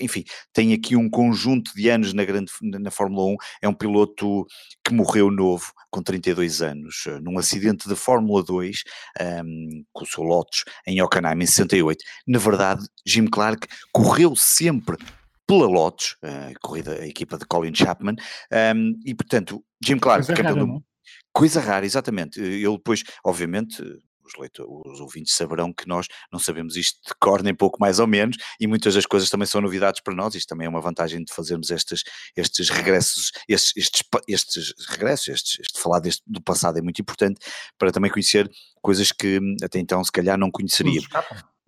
enfim, 0.00 0.24
tem 0.52 0.72
aqui 0.72 0.96
um 0.96 1.08
conjunto 1.10 1.72
de 1.74 1.88
anos 1.88 2.12
na, 2.12 2.24
grande, 2.24 2.52
na 2.62 2.90
Fórmula 2.90 3.32
1, 3.32 3.36
é 3.62 3.68
um 3.68 3.74
piloto 3.74 4.46
que 4.84 4.94
morreu 4.94 5.30
novo, 5.30 5.72
com 5.90 6.02
32 6.02 6.62
anos, 6.62 7.04
eh, 7.06 7.18
num 7.20 7.38
acidente 7.38 7.88
de 7.88 7.96
Fórmula 7.96 8.42
2, 8.42 8.82
um, 9.20 9.24
ehm, 9.24 9.84
com 9.92 10.04
o 10.04 10.06
seu 10.06 10.22
Lotus, 10.22 10.64
em 10.86 11.00
Hockenheim, 11.02 11.42
em 11.42 11.46
68. 11.46 11.98
Na 12.26 12.38
verdade, 12.38 12.86
Jim 13.06 13.26
Clark 13.26 13.66
correu 13.92 14.36
sempre 14.36 14.96
pela 15.48 15.66
Lotus, 15.66 16.16
a 16.22 16.52
corrida, 16.60 17.00
a 17.00 17.06
equipa 17.08 17.38
de 17.38 17.46
Colin 17.46 17.74
Chapman, 17.74 18.16
um, 18.76 19.00
e 19.04 19.14
portanto, 19.14 19.64
Jim 19.82 19.98
Clark, 19.98 20.26
coisa 20.26 20.42
campeão 20.42 20.66
rara, 20.66 20.66
do... 20.66 20.84
Coisa 21.32 21.60
rara, 21.60 21.86
exatamente. 21.86 22.38
Ele 22.38 22.76
depois, 22.76 23.02
obviamente, 23.24 23.82
os, 24.22 24.34
leitores, 24.38 24.70
os 24.70 25.00
ouvintes 25.00 25.34
saberão 25.34 25.72
que 25.72 25.88
nós 25.88 26.06
não 26.30 26.38
sabemos 26.38 26.76
isto 26.76 26.98
de 27.06 27.14
cor 27.18 27.42
nem 27.42 27.54
pouco 27.54 27.80
mais 27.80 27.98
ou 27.98 28.06
menos, 28.06 28.36
e 28.60 28.66
muitas 28.66 28.94
das 28.94 29.06
coisas 29.06 29.30
também 29.30 29.46
são 29.46 29.62
novidades 29.62 30.02
para 30.02 30.14
nós, 30.14 30.34
isto 30.34 30.48
também 30.48 30.66
é 30.66 30.68
uma 30.68 30.82
vantagem 30.82 31.24
de 31.24 31.32
fazermos 31.32 31.70
estes, 31.70 32.02
estes 32.36 32.68
regressos, 32.68 33.32
estes, 33.48 33.72
estes, 33.74 34.04
estes 34.28 34.86
regressos, 34.86 35.28
estes, 35.28 35.60
este 35.60 35.80
falar 35.80 36.00
deste, 36.00 36.22
do 36.26 36.42
passado 36.42 36.78
é 36.78 36.82
muito 36.82 37.00
importante 37.00 37.40
para 37.78 37.90
também 37.90 38.10
conhecer 38.10 38.50
coisas 38.82 39.10
que 39.12 39.38
hum, 39.38 39.56
até 39.62 39.78
então 39.78 40.04
se 40.04 40.12
calhar 40.12 40.36
não 40.36 40.50
conheceria. 40.50 41.00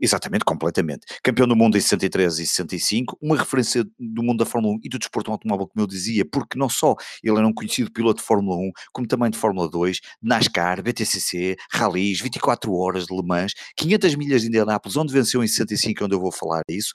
Exatamente, 0.02 0.44
completamente. 0.46 1.04
Campeão 1.22 1.46
do 1.46 1.54
mundo 1.54 1.76
em 1.76 1.80
63 1.80 2.38
e 2.38 2.46
65, 2.46 3.18
uma 3.20 3.36
referência 3.36 3.84
do 3.98 4.22
mundo 4.22 4.38
da 4.38 4.46
Fórmula 4.46 4.74
1 4.76 4.80
e 4.84 4.88
do 4.88 4.98
desporto 4.98 5.30
automóvel, 5.30 5.66
como 5.68 5.82
eu 5.82 5.86
dizia, 5.86 6.24
porque 6.24 6.58
não 6.58 6.70
só 6.70 6.94
ele 7.22 7.36
era 7.36 7.46
um 7.46 7.52
conhecido 7.52 7.92
piloto 7.92 8.20
de 8.22 8.26
Fórmula 8.26 8.56
1, 8.56 8.70
como 8.92 9.06
também 9.06 9.30
de 9.30 9.36
Fórmula 9.36 9.68
2, 9.68 10.00
NASCAR, 10.22 10.82
BTCC, 10.82 11.56
rallies, 11.70 12.20
24 12.20 12.72
horas 12.72 13.06
de 13.06 13.14
Le 13.14 13.22
Mans, 13.22 13.52
500 13.76 14.14
milhas 14.14 14.40
de 14.42 14.48
Indianápolis, 14.48 14.96
onde 14.96 15.12
venceu 15.12 15.44
em 15.44 15.48
65, 15.48 16.04
onde 16.04 16.14
eu 16.14 16.20
vou 16.20 16.32
falar 16.32 16.62
isso. 16.68 16.92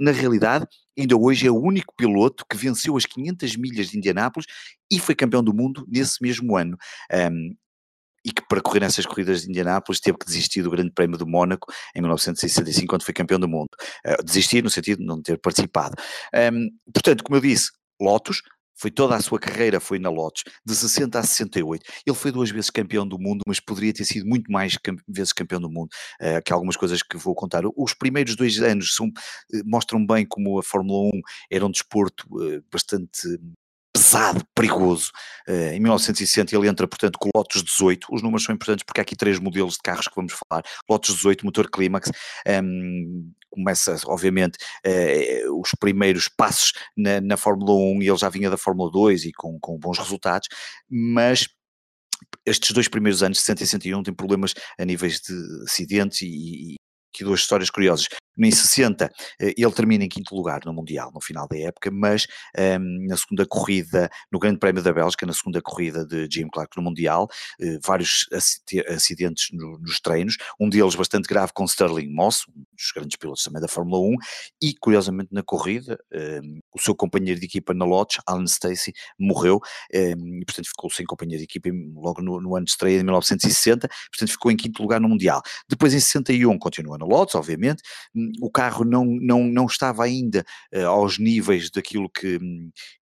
Na 0.00 0.10
realidade, 0.10 0.66
ainda 0.98 1.16
hoje 1.16 1.46
é 1.46 1.50
o 1.50 1.60
único 1.60 1.94
piloto 1.96 2.44
que 2.50 2.56
venceu 2.56 2.96
as 2.96 3.06
500 3.06 3.56
milhas 3.56 3.88
de 3.88 3.98
Indianápolis 3.98 4.46
e 4.90 4.98
foi 4.98 5.14
campeão 5.14 5.42
do 5.42 5.54
mundo 5.54 5.86
nesse 5.88 6.20
mesmo 6.20 6.56
ano. 6.56 6.76
Um, 7.30 7.54
e 8.24 8.32
que 8.32 8.42
para 8.48 8.60
correr 8.60 8.80
nessas 8.80 9.06
corridas 9.06 9.42
de 9.42 9.48
Indianápolis 9.48 10.00
teve 10.00 10.18
que 10.18 10.26
desistir 10.26 10.62
do 10.62 10.70
Grande 10.70 10.92
Prémio 10.92 11.18
do 11.18 11.26
Mónaco 11.26 11.72
em 11.94 12.00
1965, 12.00 12.86
quando 12.86 13.02
foi 13.02 13.14
campeão 13.14 13.38
do 13.38 13.48
mundo. 13.48 13.68
Uh, 14.06 14.22
desistir 14.24 14.62
no 14.62 14.70
sentido 14.70 14.98
de 14.98 15.06
não 15.06 15.20
ter 15.20 15.38
participado. 15.38 15.94
Um, 16.52 16.68
portanto, 16.92 17.24
como 17.24 17.36
eu 17.36 17.40
disse, 17.40 17.70
Lotus, 18.00 18.42
foi 18.82 18.90
toda 18.90 19.14
a 19.14 19.20
sua 19.20 19.38
carreira 19.38 19.78
foi 19.78 20.00
na 20.00 20.10
Lotus, 20.10 20.42
de 20.66 20.74
60 20.74 21.18
a 21.18 21.22
68. 21.22 21.84
Ele 22.04 22.16
foi 22.16 22.32
duas 22.32 22.50
vezes 22.50 22.68
campeão 22.68 23.06
do 23.06 23.16
mundo, 23.16 23.42
mas 23.46 23.60
poderia 23.60 23.92
ter 23.92 24.04
sido 24.04 24.26
muito 24.26 24.50
mais 24.50 24.76
vezes 25.06 25.32
campeão 25.32 25.60
do 25.60 25.70
mundo, 25.70 25.88
uh, 26.20 26.42
que 26.44 26.52
algumas 26.52 26.76
coisas 26.76 27.00
que 27.00 27.16
vou 27.16 27.34
contar. 27.34 27.62
Os 27.76 27.94
primeiros 27.94 28.34
dois 28.34 28.58
anos 28.60 28.94
são, 28.94 29.06
uh, 29.06 29.12
mostram 29.64 30.04
bem 30.04 30.26
como 30.26 30.58
a 30.58 30.62
Fórmula 30.64 31.10
1 31.14 31.20
era 31.50 31.64
um 31.64 31.70
desporto 31.70 32.26
uh, 32.32 32.60
bastante 32.72 33.38
pesado, 33.92 34.44
perigoso. 34.54 35.10
Uh, 35.48 35.72
em 35.74 35.80
1960 35.80 36.56
ele 36.56 36.68
entra, 36.68 36.88
portanto, 36.88 37.18
com 37.18 37.28
o 37.28 37.38
Lotus 37.38 37.62
18. 37.62 38.08
Os 38.10 38.22
números 38.22 38.44
são 38.44 38.54
importantes 38.54 38.84
porque 38.84 39.00
há 39.00 39.02
aqui 39.02 39.16
três 39.16 39.38
modelos 39.38 39.74
de 39.74 39.80
carros 39.82 40.08
que 40.08 40.16
vamos 40.16 40.32
falar. 40.32 40.64
Lotus 40.88 41.16
18, 41.16 41.44
motor 41.44 41.70
Climax. 41.70 42.10
Um, 42.46 42.52
ehm, 42.52 43.32
começa, 43.50 43.96
obviamente, 44.06 44.56
uh, 44.86 45.60
os 45.60 45.72
primeiros 45.78 46.26
passos 46.28 46.72
na, 46.96 47.20
na, 47.20 47.36
Fórmula 47.36 47.74
1 47.74 48.02
e 48.02 48.08
ele 48.08 48.16
já 48.16 48.30
vinha 48.30 48.48
da 48.48 48.56
Fórmula 48.56 48.90
2 48.90 49.26
e 49.26 49.32
com, 49.32 49.58
com 49.60 49.78
bons 49.78 49.98
resultados, 49.98 50.48
mas 50.88 51.48
estes 52.46 52.72
dois 52.72 52.88
primeiros 52.88 53.22
anos, 53.22 53.40
60 53.40 53.62
e 53.62 53.66
61, 53.66 54.02
tem 54.02 54.14
problemas 54.14 54.54
a 54.78 54.84
níveis 54.84 55.20
de 55.20 55.34
acidentes 55.64 56.22
e, 56.22 56.26
e 56.26 56.76
aqui 57.14 57.24
duas 57.24 57.40
histórias 57.40 57.68
curiosas. 57.68 58.08
Em 58.38 58.50
60, 58.50 59.10
eh, 59.40 59.54
ele 59.56 59.72
termina 59.72 60.04
em 60.04 60.08
quinto 60.08 60.34
lugar 60.34 60.60
no 60.64 60.72
Mundial, 60.72 61.10
no 61.14 61.20
final 61.20 61.46
da 61.46 61.58
época, 61.58 61.90
mas 61.90 62.26
um, 62.56 62.60
ehm, 62.60 63.06
na 63.06 63.16
segunda 63.16 63.46
corrida, 63.46 64.10
no 64.30 64.38
Grande 64.38 64.58
Prémio 64.58 64.82
da 64.82 64.92
Bélgica, 64.92 65.26
na 65.26 65.34
segunda 65.34 65.60
corrida 65.60 66.06
de 66.06 66.26
Jim 66.30 66.48
Clark 66.48 66.76
no 66.76 66.82
Mundial, 66.82 67.28
uh, 67.60 67.78
vários 67.84 68.26
acidentes 68.88 69.48
no, 69.52 69.78
nos 69.78 70.00
treinos, 70.00 70.36
um 70.58 70.68
deles 70.68 70.94
bastante 70.94 71.28
grave 71.28 71.52
com 71.54 71.64
Sterling 71.66 72.12
Moss, 72.12 72.46
um 72.48 72.64
dos 72.74 72.92
grandes 72.94 73.16
pilotos 73.16 73.44
também 73.44 73.60
da 73.60 73.68
Fórmula 73.68 74.00
1, 74.00 74.16
e 74.62 74.74
curiosamente 74.80 75.28
na 75.32 75.42
corrida, 75.42 75.98
um, 76.12 76.18
ehm, 76.18 76.58
o 76.74 76.80
seu 76.80 76.94
companheiro 76.94 77.38
de 77.38 77.46
equipa 77.46 77.74
na 77.74 77.84
Lodge, 77.84 78.18
Alan 78.26 78.46
Stacey, 78.46 78.94
morreu, 79.18 79.56
um, 79.56 79.98
ehm, 79.98 80.40
e 80.40 80.44
portanto 80.46 80.68
ficou 80.68 80.90
sem 80.90 81.04
companheiro 81.04 81.38
de 81.38 81.44
equipa 81.44 81.68
logo 81.94 82.22
no, 82.22 82.40
no, 82.40 82.56
ano 82.56 82.64
de 82.64 82.70
estreia 82.70 82.96
de 82.96 83.04
1960, 83.04 83.88
portanto 84.10 84.30
ficou 84.30 84.50
em 84.50 84.56
quinto 84.56 84.82
lugar 84.82 85.00
no 85.00 85.08
Mundial. 85.08 85.42
Depois 85.68 85.92
em 85.92 86.00
61 86.00 86.58
continua 86.58 86.96
na 86.96 87.04
Lodge, 87.04 87.36
obviamente, 87.36 87.82
o 88.40 88.50
carro 88.50 88.84
não, 88.84 89.04
não, 89.04 89.44
não 89.44 89.66
estava 89.66 90.04
ainda 90.04 90.44
uh, 90.74 90.86
aos 90.86 91.18
níveis 91.18 91.70
daquilo 91.70 92.08
que, 92.10 92.38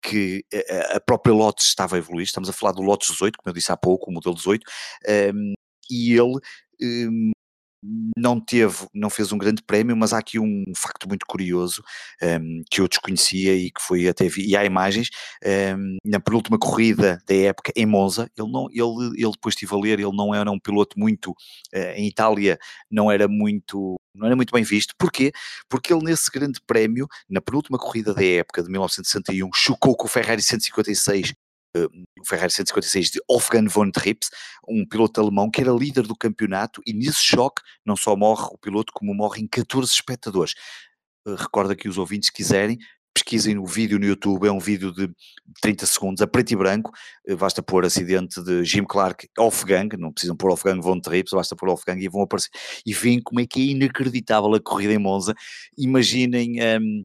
que 0.02 0.44
a, 0.52 0.96
a 0.96 1.00
própria 1.00 1.34
Lotus 1.34 1.66
estava 1.66 1.96
a 1.96 1.98
evoluir. 1.98 2.24
Estamos 2.24 2.48
a 2.48 2.52
falar 2.52 2.72
do 2.72 2.82
Lotus 2.82 3.08
18, 3.08 3.38
como 3.38 3.50
eu 3.50 3.54
disse 3.54 3.72
há 3.72 3.76
pouco, 3.76 4.10
o 4.10 4.14
modelo 4.14 4.34
18, 4.34 4.62
um, 4.62 5.10
ehm, 5.10 5.54
e 5.90 6.12
ele 6.12 6.38
um, 6.82 7.32
não 8.16 8.40
teve, 8.40 8.86
não 8.92 9.08
fez 9.10 9.32
um 9.32 9.38
grande 9.38 9.62
prémio, 9.62 9.96
mas 9.96 10.12
há 10.12 10.18
aqui 10.18 10.38
um 10.38 10.64
facto 10.76 11.08
muito 11.08 11.24
curioso 11.26 11.82
um, 12.22 12.62
que 12.70 12.80
eu 12.80 12.88
desconhecia 12.88 13.54
e 13.54 13.70
que 13.70 13.80
foi 13.80 14.08
até 14.08 14.28
vi, 14.28 14.48
e 14.48 14.56
há 14.56 14.64
imagens 14.64 15.08
um, 15.76 15.96
na 16.04 16.20
penúltima 16.20 16.58
corrida 16.58 17.22
da 17.26 17.34
época 17.34 17.72
em 17.76 17.86
Monza, 17.86 18.30
ele 18.36 18.50
não, 18.50 18.68
ele, 18.70 19.14
ele 19.16 19.32
depois 19.32 19.54
estive 19.54 19.74
a 19.74 19.78
ler, 19.78 20.00
ele 20.00 20.16
não 20.16 20.34
era 20.34 20.50
um 20.50 20.58
piloto 20.58 20.98
muito 20.98 21.30
uh, 21.30 21.92
em 21.94 22.06
Itália, 22.08 22.58
não 22.90 23.10
era 23.10 23.28
muito 23.28 23.96
não 24.14 24.26
era 24.26 24.34
muito 24.34 24.52
bem 24.52 24.64
visto, 24.64 24.94
porquê? 24.98 25.30
Porque 25.68 25.92
ele 25.92 26.02
nesse 26.02 26.28
grande 26.28 26.60
prémio, 26.66 27.06
na 27.30 27.40
penúltima 27.40 27.78
corrida 27.78 28.12
da 28.12 28.24
época 28.24 28.64
de 28.64 28.68
1961, 28.68 29.50
chocou 29.54 29.96
com 29.96 30.06
o 30.06 30.10
Ferrari 30.10 30.42
156 30.42 31.32
o 31.86 32.26
Ferrari 32.26 32.52
156 32.52 33.10
de 33.10 33.20
Wolfgang 33.28 33.68
von 33.68 33.90
Trips, 33.90 34.30
um 34.68 34.86
piloto 34.86 35.20
alemão 35.20 35.50
que 35.50 35.60
era 35.60 35.72
líder 35.72 36.02
do 36.02 36.16
campeonato 36.16 36.80
e 36.86 36.92
nesse 36.92 37.22
choque 37.22 37.62
não 37.84 37.96
só 37.96 38.16
morre 38.16 38.48
o 38.52 38.58
piloto 38.58 38.92
como 38.92 39.14
morrem 39.14 39.46
14 39.46 39.90
espectadores. 39.90 40.54
Uh, 41.26 41.34
recorda 41.34 41.74
que 41.74 41.88
os 41.88 41.98
ouvintes 41.98 42.30
quiserem, 42.30 42.78
pesquisem 43.14 43.58
o 43.58 43.66
vídeo 43.66 43.98
no 43.98 44.06
YouTube, 44.06 44.46
é 44.46 44.52
um 44.52 44.58
vídeo 44.58 44.92
de 44.92 45.10
30 45.60 45.86
segundos, 45.86 46.22
a 46.22 46.26
preto 46.26 46.52
e 46.52 46.56
branco, 46.56 46.92
uh, 47.28 47.36
basta 47.36 47.62
pôr 47.62 47.84
acidente 47.84 48.42
de 48.42 48.64
Jim 48.64 48.84
Clark 48.84 49.28
Wolfgang, 49.36 49.96
não 49.96 50.12
precisam 50.12 50.36
pôr 50.36 50.48
Wolfgang 50.48 50.80
von 50.80 51.00
Trips, 51.00 51.32
basta 51.32 51.56
pôr 51.56 51.68
Wolfgang 51.68 52.02
e 52.02 52.08
vão 52.08 52.22
aparecer, 52.22 52.50
e 52.84 52.92
veem 52.92 53.20
como 53.20 53.40
é 53.40 53.46
que 53.46 53.60
é 53.60 53.72
inacreditável 53.72 54.54
a 54.54 54.60
corrida 54.60 54.92
em 54.92 54.98
Monza, 54.98 55.34
imaginem 55.76 56.58
um, 56.60 57.00
uh, 57.00 57.04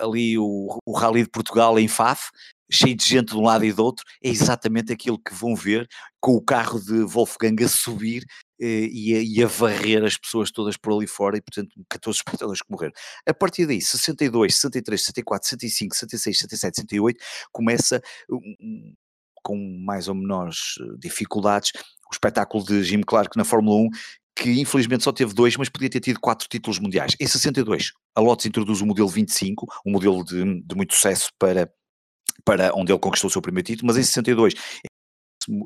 ali 0.00 0.38
o, 0.38 0.78
o 0.84 0.92
Rally 0.92 1.22
de 1.22 1.30
Portugal 1.30 1.78
em 1.78 1.88
Faf, 1.88 2.30
cheio 2.72 2.96
de 2.96 3.04
gente 3.04 3.28
de 3.28 3.36
um 3.36 3.42
lado 3.42 3.64
e 3.64 3.72
do 3.72 3.84
outro, 3.84 4.04
é 4.24 4.28
exatamente 4.28 4.92
aquilo 4.92 5.18
que 5.18 5.34
vão 5.34 5.54
ver 5.54 5.86
com 6.20 6.32
o 6.32 6.42
carro 6.42 6.80
de 6.80 7.04
Wolfgang 7.04 7.62
a 7.62 7.68
subir 7.68 8.24
eh, 8.60 8.88
e, 8.90 9.14
a, 9.14 9.22
e, 9.22 9.44
a, 9.44 9.46
varrer 9.46 10.02
as 10.04 10.16
pessoas 10.16 10.50
todas 10.50 10.76
por 10.76 10.94
ali 10.94 11.06
fora 11.06 11.36
e, 11.36 11.42
portanto, 11.42 11.70
14 11.90 12.18
espectadores 12.18 12.62
que 12.62 12.70
morreram. 12.70 12.94
A 13.26 13.34
partir 13.34 13.66
daí, 13.66 13.80
62, 13.80 14.54
63, 14.54 15.00
64, 15.00 15.48
65, 15.48 15.94
66, 15.94 16.38
67, 16.38 16.76
68, 16.76 17.20
começa 17.52 18.00
um, 18.30 18.94
com 19.42 19.56
mais 19.84 20.08
ou 20.08 20.14
menores 20.14 20.74
eh, 20.80 20.96
dificuldades 20.98 21.72
o 21.74 22.14
espetáculo 22.14 22.64
de 22.64 22.84
Jim 22.84 23.00
Clark 23.00 23.36
na 23.36 23.44
Fórmula 23.44 23.76
1 23.76 23.88
que 24.36 24.60
infelizmente 24.60 25.04
só 25.04 25.12
teve 25.12 25.34
dois, 25.34 25.56
mas 25.56 25.68
podia 25.68 25.90
ter 25.90 26.00
tido 26.00 26.20
quatro 26.20 26.48
títulos 26.48 26.78
mundiais. 26.78 27.14
Em 27.20 27.26
62, 27.26 27.92
a 28.14 28.20
Lotus 28.20 28.46
introduz 28.46 28.80
o 28.80 28.86
modelo 28.86 29.08
25, 29.08 29.66
um 29.86 29.92
modelo 29.92 30.24
de, 30.24 30.62
de 30.62 30.74
muito 30.74 30.94
sucesso 30.94 31.30
para 31.38 31.70
para 32.44 32.72
onde 32.74 32.90
ele 32.90 32.98
conquistou 32.98 33.28
o 33.28 33.30
seu 33.30 33.42
primeiro 33.42 33.66
título, 33.66 33.86
mas 33.86 33.96
em 33.98 34.02
62 34.02 34.54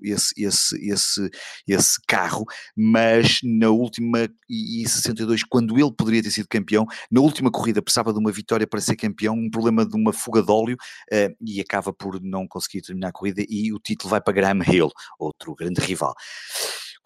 esse, 0.02 0.32
esse, 0.38 0.90
esse, 0.90 1.30
esse 1.66 2.00
carro, 2.06 2.44
mas 2.76 3.40
na 3.42 3.68
última, 3.70 4.28
e 4.48 4.82
em 4.82 4.86
62, 4.86 5.44
quando 5.44 5.78
ele 5.78 5.92
poderia 5.92 6.22
ter 6.22 6.30
sido 6.30 6.48
campeão, 6.48 6.86
na 7.10 7.20
última 7.20 7.50
corrida 7.50 7.82
precisava 7.82 8.12
de 8.12 8.18
uma 8.18 8.32
vitória 8.32 8.66
para 8.66 8.80
ser 8.80 8.96
campeão, 8.96 9.34
um 9.34 9.50
problema 9.50 9.84
de 9.84 9.96
uma 9.96 10.12
fuga 10.12 10.42
de 10.42 10.50
óleo, 10.50 10.76
uh, 11.12 11.36
e 11.44 11.60
acaba 11.60 11.92
por 11.92 12.20
não 12.22 12.46
conseguir 12.46 12.82
terminar 12.82 13.08
a 13.08 13.12
corrida, 13.12 13.42
e 13.48 13.72
o 13.72 13.78
título 13.78 14.10
vai 14.10 14.20
para 14.20 14.32
Graham 14.32 14.62
Hill, 14.66 14.90
outro 15.18 15.54
grande 15.54 15.80
rival. 15.80 16.14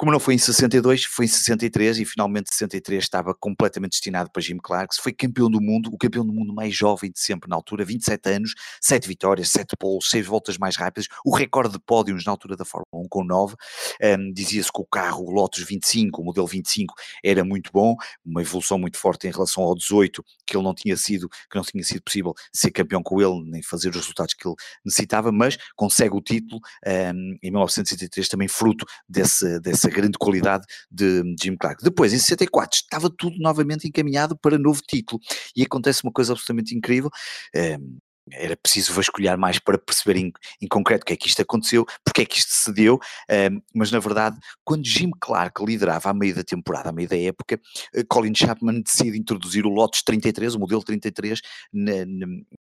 Como 0.00 0.10
não 0.10 0.18
foi 0.18 0.32
em 0.32 0.38
62, 0.38 1.04
foi 1.04 1.26
em 1.26 1.28
63 1.28 1.98
e 1.98 2.06
finalmente 2.06 2.48
63 2.54 3.04
estava 3.04 3.34
completamente 3.34 3.90
destinado 3.90 4.30
para 4.32 4.40
Jim 4.40 4.56
Clark. 4.56 4.96
Foi 4.98 5.12
campeão 5.12 5.50
do 5.50 5.60
mundo, 5.60 5.90
o 5.92 5.98
campeão 5.98 6.24
do 6.24 6.32
mundo 6.32 6.54
mais 6.54 6.74
jovem 6.74 7.10
de 7.10 7.20
sempre 7.20 7.50
na 7.50 7.56
altura, 7.56 7.84
27 7.84 8.30
anos, 8.30 8.54
7 8.80 9.06
vitórias, 9.06 9.50
7 9.50 9.76
polos, 9.78 10.08
6 10.08 10.26
voltas 10.26 10.56
mais 10.56 10.74
rápidas, 10.74 11.06
o 11.22 11.36
recorde 11.36 11.74
de 11.74 11.78
pódios 11.78 12.24
na 12.24 12.32
altura 12.32 12.56
da 12.56 12.64
Fórmula 12.64 13.04
1 13.04 13.08
com 13.10 13.22
9. 13.22 13.54
Um, 14.02 14.32
Dizia-se 14.32 14.72
que 14.72 14.80
o 14.80 14.86
carro, 14.86 15.22
o 15.22 15.30
Lotus 15.30 15.62
25, 15.62 16.22
o 16.22 16.24
modelo 16.24 16.46
25, 16.46 16.94
era 17.22 17.44
muito 17.44 17.70
bom, 17.70 17.94
uma 18.24 18.40
evolução 18.40 18.78
muito 18.78 18.96
forte 18.96 19.28
em 19.28 19.30
relação 19.30 19.64
ao 19.64 19.74
18, 19.74 20.24
que 20.46 20.56
ele 20.56 20.64
não 20.64 20.74
tinha 20.74 20.96
sido, 20.96 21.28
que 21.28 21.56
não 21.56 21.62
tinha 21.62 21.84
sido 21.84 22.02
possível 22.02 22.32
ser 22.50 22.70
campeão 22.70 23.02
com 23.02 23.20
ele, 23.20 23.44
nem 23.50 23.62
fazer 23.62 23.90
os 23.90 23.96
resultados 23.96 24.32
que 24.32 24.48
ele 24.48 24.56
necessitava, 24.82 25.30
mas 25.30 25.58
consegue 25.76 26.16
o 26.16 26.22
título 26.22 26.58
um, 26.86 27.36
em 27.42 27.50
1963 27.50 28.28
também 28.28 28.48
fruto 28.48 28.86
desse, 29.06 29.60
dessa 29.60 29.89
grande 29.90 30.18
qualidade 30.18 30.64
de 30.90 31.22
Jim 31.40 31.56
Clark. 31.56 31.82
Depois, 31.82 32.12
em 32.12 32.18
64, 32.18 32.78
estava 32.78 33.10
tudo 33.10 33.36
novamente 33.38 33.86
encaminhado 33.86 34.36
para 34.38 34.58
novo 34.58 34.80
título 34.82 35.20
e 35.56 35.62
acontece 35.62 36.02
uma 36.04 36.12
coisa 36.12 36.32
absolutamente 36.32 36.74
incrível. 36.74 37.10
Um, 37.54 37.98
era 38.32 38.56
preciso 38.56 38.92
vasculhar 38.92 39.38
mais 39.38 39.58
para 39.58 39.78
perceber 39.78 40.18
em, 40.18 40.32
em, 40.60 40.68
concreto 40.68 41.02
o 41.02 41.06
que 41.06 41.12
é 41.12 41.16
que 41.16 41.28
isto 41.28 41.42
aconteceu, 41.42 41.84
porque 42.04 42.22
é 42.22 42.24
que 42.24 42.38
isto 42.38 42.52
se 42.52 42.72
deu, 42.72 42.98
um, 43.30 43.60
mas 43.74 43.90
na 43.90 43.98
verdade, 43.98 44.38
quando 44.64 44.86
Jim 44.86 45.10
Clark 45.20 45.64
liderava 45.64 46.10
a 46.10 46.14
meio 46.14 46.34
da 46.34 46.44
temporada, 46.44 46.90
a 46.90 46.92
meio 46.92 47.08
da 47.08 47.18
época, 47.18 47.60
uh, 47.96 48.06
Colin 48.08 48.34
Chapman 48.34 48.82
decide 48.82 49.18
introduzir 49.18 49.66
o 49.66 49.70
Lotus 49.70 50.02
33, 50.02 50.54
o 50.54 50.58
modelo 50.58 50.82
33, 50.82 51.40
na, 51.72 51.92
na, 52.06 52.26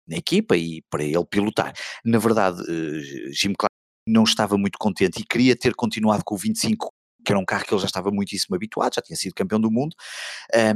na 0.09 0.17
equipa 0.17 0.57
e 0.57 0.83
para 0.91 1.05
ele 1.05 1.25
pilotar. 1.27 1.73
Na 2.05 2.19
verdade, 2.19 2.61
uh, 2.63 3.33
Jim 3.33 3.53
Clark 3.57 3.75
não 4.07 4.25
estava 4.25 4.59
muito 4.59 4.79
contente 4.79 5.21
e 5.21 5.25
queria 5.25 5.57
ter 5.57 5.75
continuado 5.75 6.23
com 6.25 6.35
o 6.35 6.39
25 6.39 6.94
que 7.25 7.33
era 7.33 7.39
um 7.39 7.45
carro 7.45 7.65
que 7.65 7.75
ele 7.75 7.81
já 7.81 7.87
estava 7.87 8.11
muitíssimo 8.11 8.55
habituado, 8.55 8.95
já 8.95 9.03
tinha 9.03 9.17
sido 9.17 9.35
campeão 9.35 9.61
do 9.61 9.71
mundo, 9.71 9.95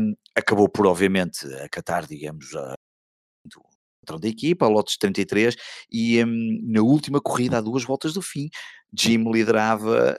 um, 0.00 0.14
acabou 0.34 0.68
por, 0.68 0.86
obviamente, 0.86 1.46
acatar, 1.62 2.06
digamos, 2.06 2.54
a, 2.54 2.74
patrão 4.08 4.18
da 4.18 4.28
equipa, 4.28 4.64
a 4.64 4.68
Lotus 4.68 4.96
33, 4.96 5.56
e 5.90 6.24
um, 6.24 6.60
na 6.62 6.82
última 6.82 7.20
corrida, 7.20 7.58
a 7.58 7.60
duas 7.60 7.84
voltas 7.84 8.12
do 8.12 8.22
fim, 8.22 8.48
Jim 8.96 9.30
liderava 9.30 10.16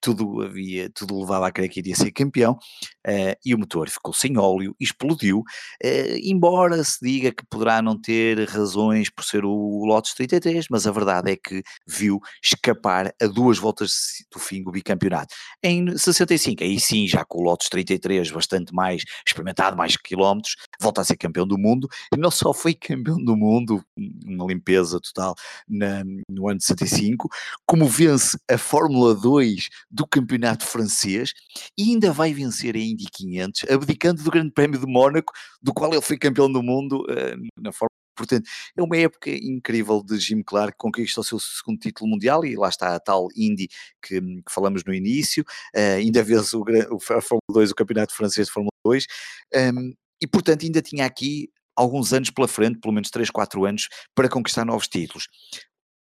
tudo 0.00 0.42
havia, 0.42 0.90
tudo 0.90 1.18
levava 1.20 1.48
a 1.48 1.52
crer 1.52 1.68
que 1.68 1.80
iria 1.80 1.94
ser 1.94 2.12
campeão, 2.12 2.52
uh, 2.52 3.36
e 3.44 3.54
o 3.54 3.58
motor 3.58 3.88
ficou 3.88 4.12
sem 4.12 4.36
óleo, 4.38 4.74
explodiu, 4.78 5.40
uh, 5.40 6.16
embora 6.22 6.82
se 6.84 6.98
diga 7.02 7.32
que 7.32 7.44
poderá 7.46 7.82
não 7.82 8.00
ter 8.00 8.48
razões 8.48 9.10
por 9.10 9.24
ser 9.24 9.44
o 9.44 9.84
Lotus 9.84 10.14
33, 10.14 10.66
mas 10.70 10.86
a 10.86 10.90
verdade 10.90 11.32
é 11.32 11.36
que 11.36 11.62
viu 11.86 12.20
escapar 12.42 13.14
a 13.20 13.26
duas 13.26 13.58
voltas 13.58 14.24
do 14.32 14.38
fim 14.38 14.62
o 14.66 14.70
bicampeonato. 14.70 15.34
Em 15.62 15.96
65, 15.96 16.62
aí 16.62 16.78
sim, 16.80 17.06
já 17.06 17.24
com 17.24 17.38
o 17.40 17.42
Lotus 17.42 17.68
33 17.68 18.30
bastante 18.30 18.74
mais 18.74 19.02
experimentado, 19.26 19.76
mais 19.76 19.96
quilómetros, 19.96 20.56
volta 20.80 21.00
a 21.00 21.04
ser 21.04 21.16
campeão 21.16 21.46
do 21.46 21.58
mundo, 21.58 21.88
e 22.14 22.16
não 22.16 22.30
só 22.30 22.52
foi 22.52 22.74
campeão 22.74 23.22
do 23.22 23.36
mundo, 23.36 23.84
uma 24.24 24.46
limpeza 24.46 25.00
total 25.00 25.34
na, 25.68 26.02
no 26.28 26.48
ano 26.48 26.58
de 26.58 26.64
65, 26.64 27.28
como 27.66 27.86
vence 27.86 28.38
a 28.50 28.58
Fórmula 28.58 29.14
2 29.14 29.68
do 29.96 30.06
campeonato 30.06 30.66
francês 30.66 31.32
e 31.76 31.84
ainda 31.84 32.12
vai 32.12 32.34
vencer 32.34 32.76
a 32.76 32.78
Indy 32.78 33.06
500, 33.10 33.70
abdicando 33.70 34.22
do 34.22 34.30
Grande 34.30 34.52
Prémio 34.52 34.78
de 34.78 34.86
Mónaco, 34.86 35.32
do 35.62 35.72
qual 35.72 35.90
ele 35.92 36.02
foi 36.02 36.18
campeão 36.18 36.52
do 36.52 36.62
mundo 36.62 37.02
uh, 37.02 37.60
na 37.60 37.72
Fórmula 37.72 37.96
Portanto, 38.16 38.48
é 38.74 38.82
uma 38.82 38.96
época 38.96 39.28
incrível 39.30 40.02
de 40.02 40.18
Jim 40.18 40.42
Clark, 40.42 40.78
conquista 40.78 41.20
o 41.20 41.24
seu 41.24 41.38
segundo 41.38 41.78
título 41.78 42.08
mundial 42.08 42.46
e 42.46 42.56
lá 42.56 42.70
está 42.70 42.94
a 42.94 42.98
tal 42.98 43.28
Indy 43.36 43.68
que, 44.02 44.18
que 44.20 44.50
falamos 44.50 44.82
no 44.84 44.94
início, 44.94 45.44
uh, 45.76 45.96
ainda 45.98 46.22
vence 46.22 46.56
o, 46.56 46.62
o, 46.62 46.96
a 46.96 47.20
Fórmula 47.20 47.42
2, 47.50 47.70
o 47.72 47.74
Campeonato 47.74 48.14
Francês 48.14 48.46
de 48.46 48.52
Fórmula 48.54 48.72
2, 48.86 49.04
um, 49.04 49.58
ehm, 49.58 49.92
e 50.18 50.26
portanto 50.26 50.64
ainda 50.64 50.80
tinha 50.80 51.04
aqui 51.04 51.50
alguns 51.76 52.14
anos 52.14 52.30
pela 52.30 52.48
frente, 52.48 52.80
pelo 52.80 52.94
menos 52.94 53.10
3, 53.10 53.28
4 53.30 53.66
anos, 53.66 53.88
para 54.14 54.30
conquistar 54.30 54.64
novos 54.64 54.88
títulos. 54.88 55.28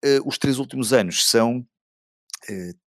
Uh, 0.04 0.28
os 0.28 0.38
três 0.38 0.60
últimos 0.60 0.92
anos 0.92 1.24
são 1.26 1.60
uh, 2.50 2.83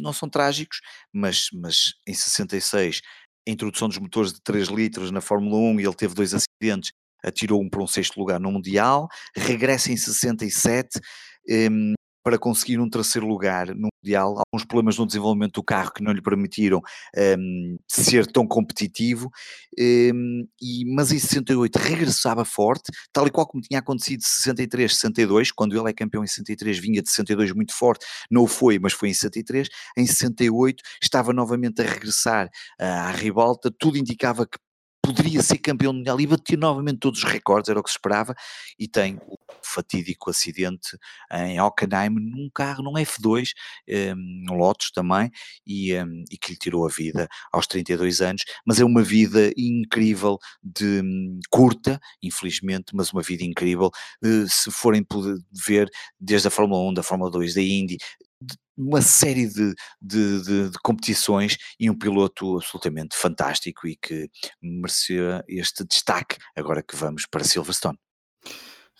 não 0.00 0.12
são 0.12 0.28
trágicos, 0.28 0.80
mas, 1.12 1.48
mas 1.52 1.94
em 2.06 2.14
66, 2.14 3.00
a 3.46 3.50
introdução 3.50 3.88
dos 3.88 3.98
motores 3.98 4.32
de 4.32 4.40
3 4.42 4.68
litros 4.68 5.10
na 5.10 5.20
Fórmula 5.20 5.56
1 5.56 5.80
e 5.80 5.84
ele 5.84 5.94
teve 5.94 6.14
dois 6.14 6.34
acidentes, 6.34 6.92
atirou-um 7.22 7.68
para 7.68 7.82
um 7.82 7.86
sexto 7.86 8.18
lugar 8.18 8.40
no 8.40 8.52
Mundial, 8.52 9.08
regressa 9.34 9.92
em 9.92 9.96
67, 9.96 11.00
um, 11.70 11.94
para 12.22 12.38
conseguir 12.38 12.78
um 12.78 12.88
terceiro 12.88 13.26
lugar 13.26 13.74
no 13.74 13.88
Mundial, 14.02 14.36
alguns 14.38 14.64
problemas 14.66 14.98
no 14.98 15.06
desenvolvimento 15.06 15.54
do 15.54 15.62
carro 15.62 15.92
que 15.92 16.02
não 16.02 16.12
lhe 16.12 16.22
permitiram 16.22 16.80
um, 17.38 17.78
ser 17.86 18.26
tão 18.26 18.46
competitivo, 18.46 19.30
um, 19.78 20.46
e, 20.60 20.84
mas 20.94 21.12
em 21.12 21.18
68 21.18 21.76
regressava 21.76 22.44
forte, 22.44 22.90
tal 23.12 23.26
e 23.26 23.30
qual 23.30 23.46
como 23.46 23.62
tinha 23.62 23.80
acontecido 23.80 24.20
em 24.20 24.24
63, 24.24 24.94
62, 24.94 25.52
quando 25.52 25.78
ele 25.78 25.90
é 25.90 25.92
campeão 25.92 26.24
em 26.24 26.26
63, 26.26 26.78
vinha 26.78 27.02
de 27.02 27.10
62 27.10 27.52
muito 27.52 27.74
forte, 27.74 28.06
não 28.30 28.46
foi, 28.46 28.78
mas 28.78 28.92
foi 28.92 29.10
em 29.10 29.14
63, 29.14 29.68
em 29.98 30.06
68 30.06 30.82
estava 31.02 31.32
novamente 31.32 31.82
a 31.82 31.84
regressar 31.84 32.46
uh, 32.46 32.84
à 32.84 33.10
ribalta, 33.10 33.70
tudo 33.78 33.98
indicava 33.98 34.46
que 34.46 34.58
poderia 35.10 35.42
ser 35.42 35.58
campeão 35.58 35.92
mundial. 35.92 36.20
E 36.20 36.26
bater 36.26 36.58
novamente 36.58 36.98
todos 36.98 37.22
os 37.22 37.30
recordes, 37.30 37.68
era 37.68 37.78
o 37.78 37.82
que 37.82 37.90
se 37.90 37.96
esperava, 37.96 38.34
e 38.78 38.86
tem 38.86 39.18
o 39.26 39.36
fatídico 39.62 40.30
acidente 40.30 40.96
em 41.32 41.60
Hockenheim 41.60 42.10
num 42.10 42.48
carro, 42.52 42.82
num 42.82 42.94
F2, 42.94 43.50
um, 43.88 44.44
no 44.46 44.54
Lotus 44.54 44.90
também, 44.90 45.30
e, 45.66 45.94
um, 45.96 46.24
e, 46.30 46.36
que 46.36 46.52
lhe 46.52 46.58
tirou 46.58 46.86
a 46.86 46.88
vida 46.88 47.28
aos 47.52 47.66
32 47.66 48.20
anos, 48.20 48.42
mas 48.66 48.80
é 48.80 48.84
uma 48.84 49.02
vida 49.02 49.52
incrível, 49.56 50.38
de 50.62 51.02
um, 51.02 51.38
curta, 51.50 52.00
infelizmente, 52.22 52.94
mas 52.94 53.12
uma 53.12 53.22
vida 53.22 53.44
incrível, 53.44 53.90
uh, 54.24 54.48
se 54.48 54.70
forem 54.70 55.02
poder 55.04 55.36
ver 55.52 55.88
desde 56.18 56.48
a 56.48 56.50
Fórmula 56.50 56.88
1, 56.90 56.94
da 56.94 57.02
Fórmula 57.02 57.30
2, 57.30 57.54
da 57.54 57.62
Indy, 57.62 57.98
uma 58.76 59.02
série 59.02 59.46
de, 59.46 59.74
de, 60.00 60.42
de, 60.42 60.70
de, 60.70 60.78
competições 60.82 61.56
e 61.78 61.90
um 61.90 61.98
piloto 61.98 62.56
absolutamente 62.56 63.16
fantástico 63.16 63.86
e 63.86 63.96
que 63.96 64.28
merecia 64.62 65.44
este 65.46 65.84
destaque 65.84 66.36
agora 66.56 66.82
que 66.82 66.96
vamos 66.96 67.26
para 67.26 67.44
Silverstone. 67.44 67.98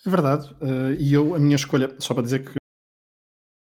É 0.05 0.09
verdade, 0.09 0.51
uh, 0.61 0.93
e 0.99 1.13
eu, 1.13 1.35
a 1.35 1.39
minha 1.39 1.55
escolha, 1.55 1.95
só 1.99 2.13
para 2.13 2.23
dizer 2.23 2.43
que 2.43 2.55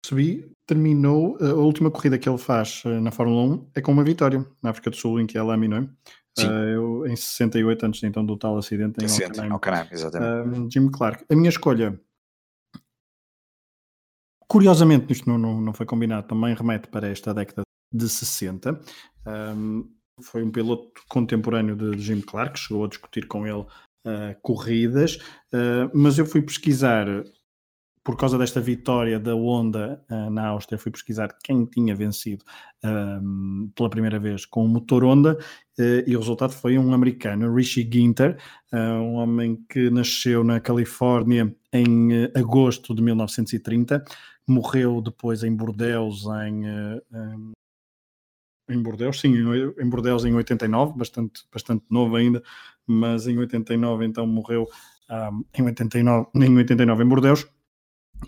percebi, 0.03 0.51
terminou, 0.67 1.35
uh, 1.41 1.51
a 1.51 1.63
última 1.63 1.89
corrida 1.89 2.17
que 2.17 2.29
ele 2.29 2.37
faz 2.37 2.83
uh, 2.85 3.01
na 3.01 3.11
Fórmula 3.11 3.55
1 3.55 3.71
é 3.75 3.81
com 3.81 3.91
uma 3.91 4.03
vitória 4.03 4.45
na 4.61 4.69
África 4.69 4.89
do 4.89 4.95
Sul, 4.95 5.19
em 5.19 5.25
que 5.25 5.37
não 5.37 5.77
é? 5.77 5.87
Sim. 6.37 6.47
eu, 6.51 7.07
em 7.07 7.15
68, 7.15 7.83
antes 7.87 8.03
então 8.03 8.23
do 8.23 8.37
tal 8.37 8.55
acidente 8.59 9.03
em 9.03 9.07
Hockenheim. 9.07 9.51
Hockenheim 9.51 9.87
exatamente. 9.89 10.71
Jim 10.71 10.87
Clark. 10.91 11.25
A 11.27 11.35
minha 11.35 11.49
escolha 11.49 11.99
Curiosamente, 14.47 15.11
isto 15.11 15.29
não, 15.29 15.37
não, 15.37 15.59
não 15.59 15.73
foi 15.73 15.85
combinado, 15.85 16.27
também 16.27 16.53
remete 16.53 16.87
para 16.87 17.07
esta 17.07 17.33
década 17.33 17.63
de 17.91 18.07
60. 18.07 18.79
Um, 19.25 19.89
foi 20.21 20.43
um 20.43 20.51
piloto 20.51 20.89
contemporâneo 21.09 21.75
de 21.75 21.99
Jim 21.99 22.21
Clark, 22.21 22.57
chegou 22.57 22.85
a 22.85 22.87
discutir 22.87 23.27
com 23.27 23.45
ele 23.45 23.59
uh, 23.61 24.35
corridas, 24.41 25.17
uh, 25.53 25.91
mas 25.93 26.17
eu 26.17 26.25
fui 26.25 26.41
pesquisar, 26.41 27.05
por 28.03 28.15
causa 28.15 28.37
desta 28.37 28.61
vitória 28.61 29.19
da 29.19 29.35
Honda 29.35 30.01
uh, 30.09 30.29
na 30.29 30.47
Áustria, 30.47 30.79
fui 30.79 30.91
pesquisar 30.91 31.27
quem 31.43 31.65
tinha 31.65 31.93
vencido 31.95 32.43
pela 33.75 33.89
primeira 33.89 34.19
vez 34.19 34.45
com 34.45 34.63
o 34.63 34.67
motor 34.67 35.03
Honda 35.03 35.35
e 36.05 36.15
o 36.15 36.19
resultado 36.19 36.53
foi 36.53 36.77
um 36.77 36.93
americano, 36.93 37.53
Rishi 37.53 37.89
Ginter, 37.91 38.37
um 38.71 39.15
homem 39.15 39.57
que 39.67 39.89
nasceu 39.89 40.43
na 40.43 40.59
Califórnia 40.59 41.53
em 41.73 42.25
agosto 42.35 42.93
de 42.93 43.01
1930 43.01 44.05
morreu 44.47 45.01
depois 45.01 45.43
em 45.43 45.53
Bordeus 45.53 46.25
em, 46.25 46.65
eh, 46.65 47.01
em, 47.13 47.51
em 48.69 48.81
Bordeus, 48.81 49.19
sim, 49.19 49.33
em 49.35 49.89
Bordeus 49.89 50.25
em 50.25 50.33
89, 50.33 50.97
bastante, 50.97 51.45
bastante 51.51 51.85
novo 51.89 52.15
ainda, 52.15 52.41
mas 52.85 53.27
em 53.27 53.37
89 53.37 54.05
então 54.05 54.25
morreu 54.25 54.63
um, 54.63 54.67
ah, 55.09 55.31
em, 55.57 55.63
89, 55.63 56.27
em 56.35 56.57
89 56.57 57.03
em 57.03 57.07
Bordeus. 57.07 57.47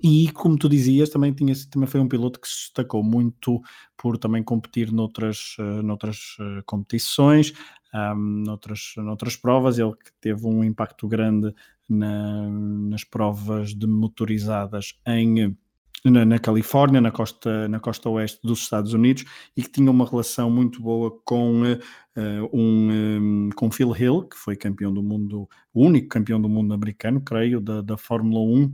E 0.03 0.32
como 0.34 0.55
tu 0.55 0.70
dizias, 0.70 1.09
também, 1.09 1.34
tinha, 1.34 1.53
também 1.72 1.88
foi 1.88 1.99
um 1.99 2.07
piloto 2.07 2.39
que 2.39 2.47
se 2.47 2.65
destacou 2.65 3.03
muito 3.03 3.59
por 3.97 4.20
também 4.20 4.43
competir 4.43 4.91
noutras, 4.91 5.55
uh, 5.57 5.82
noutras 5.82 6.38
uh, 6.39 6.63
competições, 6.63 7.53
um, 7.91 8.43
noutras, 8.45 8.93
noutras 8.97 9.36
provas. 9.36 9.80
Ele 9.80 9.93
que 9.93 10.11
teve 10.22 10.45
um 10.45 10.63
impacto 10.63 11.07
grande 11.07 11.55
na, 11.89 12.47
nas 12.49 13.03
provas 13.03 13.74
de 13.74 13.88
motorizadas 13.88 14.93
em 15.07 15.57
na, 16.06 16.26
na, 16.26 16.39
Califórnia, 16.39 17.02
na 17.02 17.12
costa, 17.12 17.68
na 17.68 17.80
costa 17.80 18.10
oeste 18.10 18.39
dos 18.43 18.60
Estados 18.60 18.93
Unidos, 18.93 19.26
e 19.56 19.64
que 19.64 19.70
tinha 19.70 19.91
uma 19.91 20.08
relação 20.08 20.50
muito 20.50 20.82
boa 20.82 21.12
com, 21.26 21.64
uh, 21.64 22.50
um, 22.54 22.91
um, 22.91 23.50
com 23.56 23.72
Phil 23.72 23.95
Hill, 23.95 24.24
que 24.24 24.38
foi 24.38 24.56
campeão 24.56 24.93
do 24.93 25.04
mundo, 25.04 25.47
o 25.74 25.86
único 25.86 26.08
campeão 26.08 26.41
do 26.41 26.50
mundo 26.50 26.74
americano, 26.74 27.22
creio, 27.22 27.60
da, 27.60 27.82
da 27.82 27.97
Fórmula 27.97 28.39
1. 28.39 28.74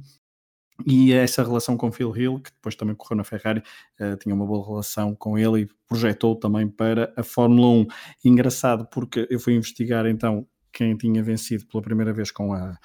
E 0.85 1.13
essa 1.13 1.41
relação 1.41 1.77
com 1.77 1.91
Phil 1.91 2.15
Hill, 2.15 2.39
que 2.41 2.51
depois 2.51 2.75
também 2.75 2.95
correu 2.95 3.17
na 3.17 3.23
Ferrari, 3.23 3.63
uh, 3.99 4.17
tinha 4.17 4.35
uma 4.35 4.45
boa 4.45 4.65
relação 4.65 5.15
com 5.15 5.37
ele 5.37 5.61
e 5.61 5.69
projetou 5.87 6.35
também 6.35 6.67
para 6.67 7.13
a 7.15 7.23
Fórmula 7.23 7.67
1. 7.67 7.87
Engraçado 8.25 8.87
porque 8.91 9.25
eu 9.29 9.39
fui 9.39 9.55
investigar 9.55 10.05
então 10.05 10.45
quem 10.73 10.97
tinha 10.97 11.23
vencido 11.23 11.65
pela 11.67 11.81
primeira 11.81 12.11
vez 12.11 12.29
com 12.29 12.53
a, 12.53 12.77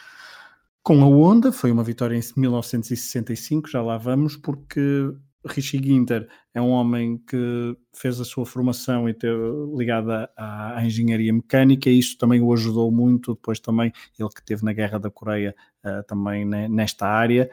com 0.83 1.03
a 1.03 1.07
Honda, 1.07 1.53
foi 1.53 1.71
uma 1.71 1.85
vitória 1.85 2.17
em 2.17 2.23
1965, 2.37 3.69
já 3.69 3.83
lá 3.83 3.99
vamos, 3.99 4.37
porque 4.37 5.13
Richie 5.47 5.83
Ginter 5.83 6.29
é 6.55 6.61
um 6.61 6.71
homem 6.71 7.19
que 7.19 7.77
fez 7.95 8.21
a 8.21 8.25
sua 8.25 8.45
formação 8.45 9.09
e 9.09 9.15
teve 9.15 9.41
ligada 9.77 10.31
à, 10.37 10.79
à, 10.79 10.85
engenharia 10.85 11.33
mecânica 11.33 11.89
e 11.89 11.99
isso 11.99 12.19
também 12.19 12.41
o 12.41 12.53
ajudou 12.53 12.91
muito. 12.91 13.35
Depois 13.35 13.59
também 13.59 13.93
ele 14.19 14.29
que 14.29 14.45
teve 14.45 14.65
na 14.65 14.73
Guerra 14.73 14.99
da 14.99 15.11
Coreia 15.11 15.55
uh, 15.85 16.03
também 16.07 16.45
nesta 16.45 17.07
área 17.07 17.51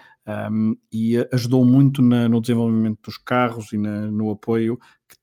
um, 0.52 0.76
e 0.92 1.18
ajudou 1.32 1.64
muito 1.64 2.02
na, 2.02 2.28
no 2.28 2.42
desenvolvimento 2.42 3.00
dos 3.04 3.18
carros 3.18 3.72
e 3.72 3.78
na, 3.78 4.12
no 4.12 4.32
apoio 4.32 4.78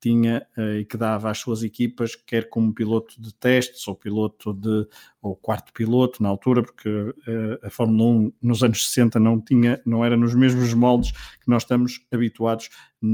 tinha 0.05 0.47
uh, 0.59 0.81
e 0.81 0.85
que 0.85 0.99
dava 0.99 1.31
às 1.31 1.39
suas 1.39 1.63
equipas, 1.63 2.15
quer 2.15 2.51
como 2.51 2.75
piloto 2.75 3.19
de 3.19 3.35
testes 3.35 3.89
ou 3.89 3.97
piloto 3.97 4.53
de 4.53 4.87
ou 5.23 5.35
quarto 5.35 5.73
piloto 5.73 6.23
na 6.23 6.29
altura, 6.29 6.63
porque 6.63 6.91
uh, 6.91 7.15
a 7.63 7.71
Fórmula 7.71 8.11
1 8.11 8.33
nos 8.43 8.63
anos 8.63 8.87
60 8.89 9.19
não 9.19 9.41
tinha, 9.41 9.81
não 9.87 10.05
era 10.05 10.15
nos 10.15 10.35
mesmos 10.35 10.75
moldes 10.75 11.13
que 11.13 11.49
nós 11.49 11.63
estamos 11.63 12.07
habituados 12.13 12.69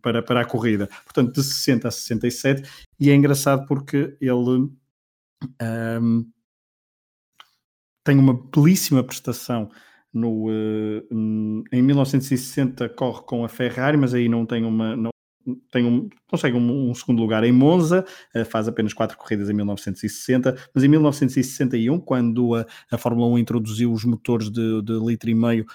para, 0.00 0.22
para 0.22 0.40
a 0.40 0.44
corrida. 0.44 0.88
Portanto, 1.04 1.34
de 1.34 1.42
60 1.42 1.88
a 1.88 1.90
67. 1.90 2.68
E 2.98 3.10
é 3.10 3.14
engraçado 3.14 3.66
porque 3.66 4.16
ele 4.20 4.70
um, 5.60 6.30
tem 8.04 8.18
uma 8.18 8.34
belíssima 8.34 9.02
prestação 9.02 9.70
no, 10.12 10.48
em 11.70 11.82
1960 11.82 12.88
corre 12.90 13.22
com 13.24 13.44
a 13.44 13.48
Ferrari, 13.48 13.98
mas 13.98 14.14
aí 14.14 14.28
não 14.30 14.46
tem 14.46 14.64
uma, 14.64 14.96
não, 14.96 15.10
tem 15.70 15.84
um, 15.84 16.08
consegue 16.28 16.56
um, 16.56 16.90
um, 16.90 16.94
segundo 16.94 17.20
lugar 17.20 17.44
em 17.44 17.52
Monza, 17.52 18.04
uh, 18.34 18.44
faz 18.44 18.68
apenas 18.68 18.92
quatro 18.92 19.16
corridas 19.16 19.48
em 19.48 19.52
1960, 19.52 20.56
mas 20.74 20.84
em 20.84 20.88
1961, 20.88 22.00
quando 22.00 22.54
a, 22.54 22.66
a 22.90 22.98
Fórmula 22.98 23.28
1 23.28 23.38
introduziu 23.38 23.92
os 23.92 24.04
motores 24.04 24.50
de, 24.50 24.82
de 24.82 24.92
litro 24.98 25.30
e 25.30 25.34
meio 25.34 25.66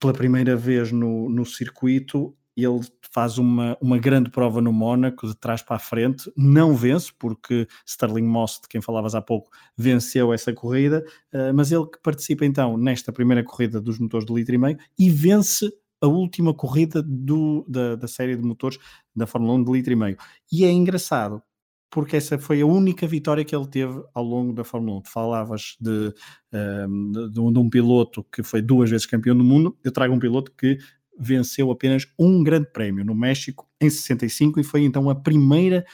pela 0.00 0.12
primeira 0.12 0.54
vez 0.56 0.92
no, 0.92 1.28
no 1.28 1.44
circuito, 1.44 2.34
ele 2.56 2.80
faz 3.10 3.38
uma, 3.38 3.76
uma 3.80 3.98
grande 3.98 4.30
prova 4.30 4.60
no 4.60 4.72
Mónaco, 4.72 5.26
de 5.26 5.36
trás 5.36 5.62
para 5.62 5.76
a 5.76 5.80
frente, 5.80 6.30
não 6.36 6.74
vence, 6.74 7.12
porque 7.16 7.66
Sterling 7.86 8.26
Moss, 8.26 8.60
de 8.60 8.68
quem 8.68 8.80
falavas 8.80 9.14
há 9.14 9.22
pouco, 9.22 9.50
venceu 9.76 10.32
essa 10.32 10.52
corrida, 10.52 11.04
uh, 11.32 11.54
mas 11.54 11.70
ele 11.70 11.86
que 11.86 12.00
participa 12.02 12.44
então 12.44 12.76
nesta 12.76 13.12
primeira 13.12 13.44
corrida 13.44 13.80
dos 13.80 13.98
motores 13.98 14.26
de 14.26 14.32
litro 14.32 14.54
e 14.54 14.58
meio 14.58 14.78
e 14.98 15.08
vence 15.08 15.72
a 16.00 16.06
última 16.06 16.54
corrida 16.54 17.02
do, 17.02 17.64
da, 17.68 17.96
da 17.96 18.08
série 18.08 18.36
de 18.36 18.42
motores 18.42 18.78
da 19.14 19.26
Fórmula 19.26 19.54
1 19.54 19.64
de 19.64 19.72
litro 19.72 19.92
e 19.92 19.96
meio. 19.96 20.16
E 20.50 20.64
é 20.64 20.70
engraçado, 20.70 21.42
porque 21.90 22.16
essa 22.16 22.38
foi 22.38 22.60
a 22.60 22.66
única 22.66 23.06
vitória 23.06 23.44
que 23.44 23.54
ele 23.54 23.66
teve 23.66 24.02
ao 24.14 24.24
longo 24.24 24.52
da 24.52 24.64
Fórmula 24.64 24.98
1. 24.98 25.02
Tu 25.02 25.10
falavas 25.10 25.76
de, 25.80 26.12
de, 26.12 27.30
de, 27.30 27.40
um 27.40 27.70
piloto 27.70 28.24
que 28.32 28.42
foi 28.42 28.62
duas 28.62 28.90
vezes 28.90 29.06
campeão 29.06 29.36
do 29.36 29.44
mundo, 29.44 29.76
eu 29.82 29.90
trago 29.90 30.14
um 30.14 30.18
piloto 30.18 30.52
que 30.56 30.78
venceu 31.18 31.70
apenas 31.70 32.06
um 32.18 32.44
grande 32.44 32.70
prémio 32.72 33.04
no 33.04 33.14
México 33.14 33.68
em 33.80 33.90
65 33.90 34.60
e 34.60 34.64
foi 34.64 34.84
então 34.84 35.10
a 35.10 35.14
primeira 35.14 35.84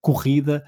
corrida 0.00 0.64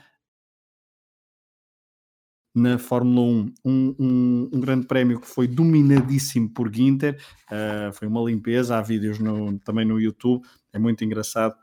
na 2.57 2.79
Fórmula 2.79 3.21
1, 3.21 3.53
um, 3.67 3.95
um, 3.99 4.51
um, 4.51 4.61
grande 4.61 4.87
prémio 4.87 5.21
que 5.21 5.27
foi 5.27 5.47
dominadíssimo 5.47 6.49
por 6.49 6.75
Ginter, 6.75 7.21
uh, 7.53 7.93
foi 7.93 8.09
uma 8.09 8.23
limpeza, 8.23 8.79
há 8.79 8.81
vídeos 8.81 9.19
no, 9.19 9.59
também 9.59 9.85
no 9.85 10.01
YouTube, 10.01 10.43
é 10.73 10.79
muito 10.79 11.05
engraçado 11.05 11.55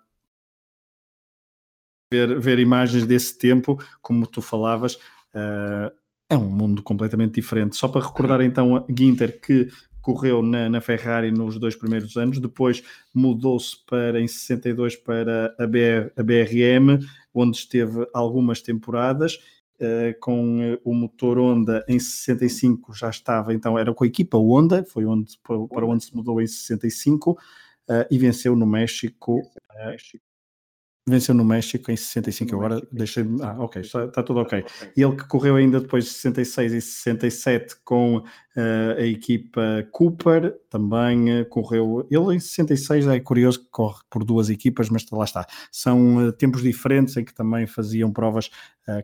ver, 2.12 2.40
ver 2.40 2.60
imagens 2.60 3.08
desse 3.08 3.36
tempo, 3.36 3.84
como 4.04 4.28
tu 4.28 4.40
falavas, 4.40 4.94
uh, 5.34 5.92
é 6.30 6.38
um 6.38 6.52
mundo 6.52 6.84
completamente 6.84 7.34
diferente. 7.34 7.76
Só 7.76 7.88
para 7.88 8.06
recordar 8.06 8.42
então 8.42 8.76
a 8.76 8.86
Ginter 8.88 9.42
que 9.42 9.70
correu 10.00 10.44
na, 10.44 10.70
na 10.70 10.80
Ferrari 10.80 11.32
nos 11.32 11.58
dois 11.58 11.76
primeiros 11.76 12.16
anos, 12.18 12.38
depois 12.38 12.84
mudou-se 13.16 13.84
para 13.88 14.22
em 14.22 14.28
62 14.28 14.96
para 14.98 15.56
a, 15.58 15.66
BR, 15.66 16.12
a 16.16 16.22
BRM, 16.22 17.04
onde 17.34 17.58
esteve 17.58 18.08
algumas 18.14 18.62
temporadas 18.62 19.40
Uh, 19.84 20.18
com 20.22 20.76
uh, 20.76 20.80
o 20.86 20.94
motor 20.94 21.38
Honda 21.38 21.84
em 21.90 22.00
65 22.00 22.94
já 22.94 23.10
estava, 23.10 23.54
então 23.54 23.78
era 23.78 23.94
com 23.94 24.06
a 24.06 24.08
equipa 24.08 24.38
Honda, 24.38 24.86
foi 24.86 25.04
onde, 25.04 25.38
para 25.44 25.86
onde 25.86 26.06
se 26.06 26.16
mudou 26.16 26.42
em 26.42 26.48
65 26.48 27.32
uh, 27.32 27.38
eh, 27.90 28.08
e 28.10 28.18
venceu 28.18 28.56
no 28.56 28.66
México. 28.66 29.42
Venceu 31.06 31.36
no 31.36 31.44
México 31.44 31.92
em 31.92 31.98
65, 31.98 32.52
no 32.52 32.58
agora 32.60 32.88
deixei 32.90 33.26
Ah, 33.42 33.58
ok, 33.60 33.82
está, 33.82 34.06
está, 34.06 34.24
tudo 34.24 34.40
ok. 34.40 34.64
E 34.96 35.04
ele 35.04 35.18
que 35.18 35.28
correu 35.28 35.58
ainda 35.58 35.82
depois 35.82 36.06
de 36.06 36.12
66 36.12 36.72
e 36.72 36.82
67 36.82 37.76
com 37.84 38.20
uh, 38.20 38.24
a 38.98 39.02
equipa 39.02 39.86
Cooper, 39.92 40.58
também 40.70 41.42
uh, 41.42 41.46
correu. 41.46 42.08
Ele 42.10 42.36
em 42.36 42.40
66 42.40 43.08
é 43.08 43.20
curioso 43.20 43.60
que 43.60 43.70
corre 43.70 44.02
por 44.10 44.24
duas 44.24 44.50
equipas, 44.50 44.90
mas 44.90 45.06
lá 45.12 45.26
está. 45.26 45.46
São 45.70 46.28
uh, 46.28 46.32
tempos 46.32 46.62
diferentes 46.62 47.18
em 47.18 47.26
que 47.26 47.34
também 47.34 47.68
faziam 47.68 48.12
provas 48.12 48.50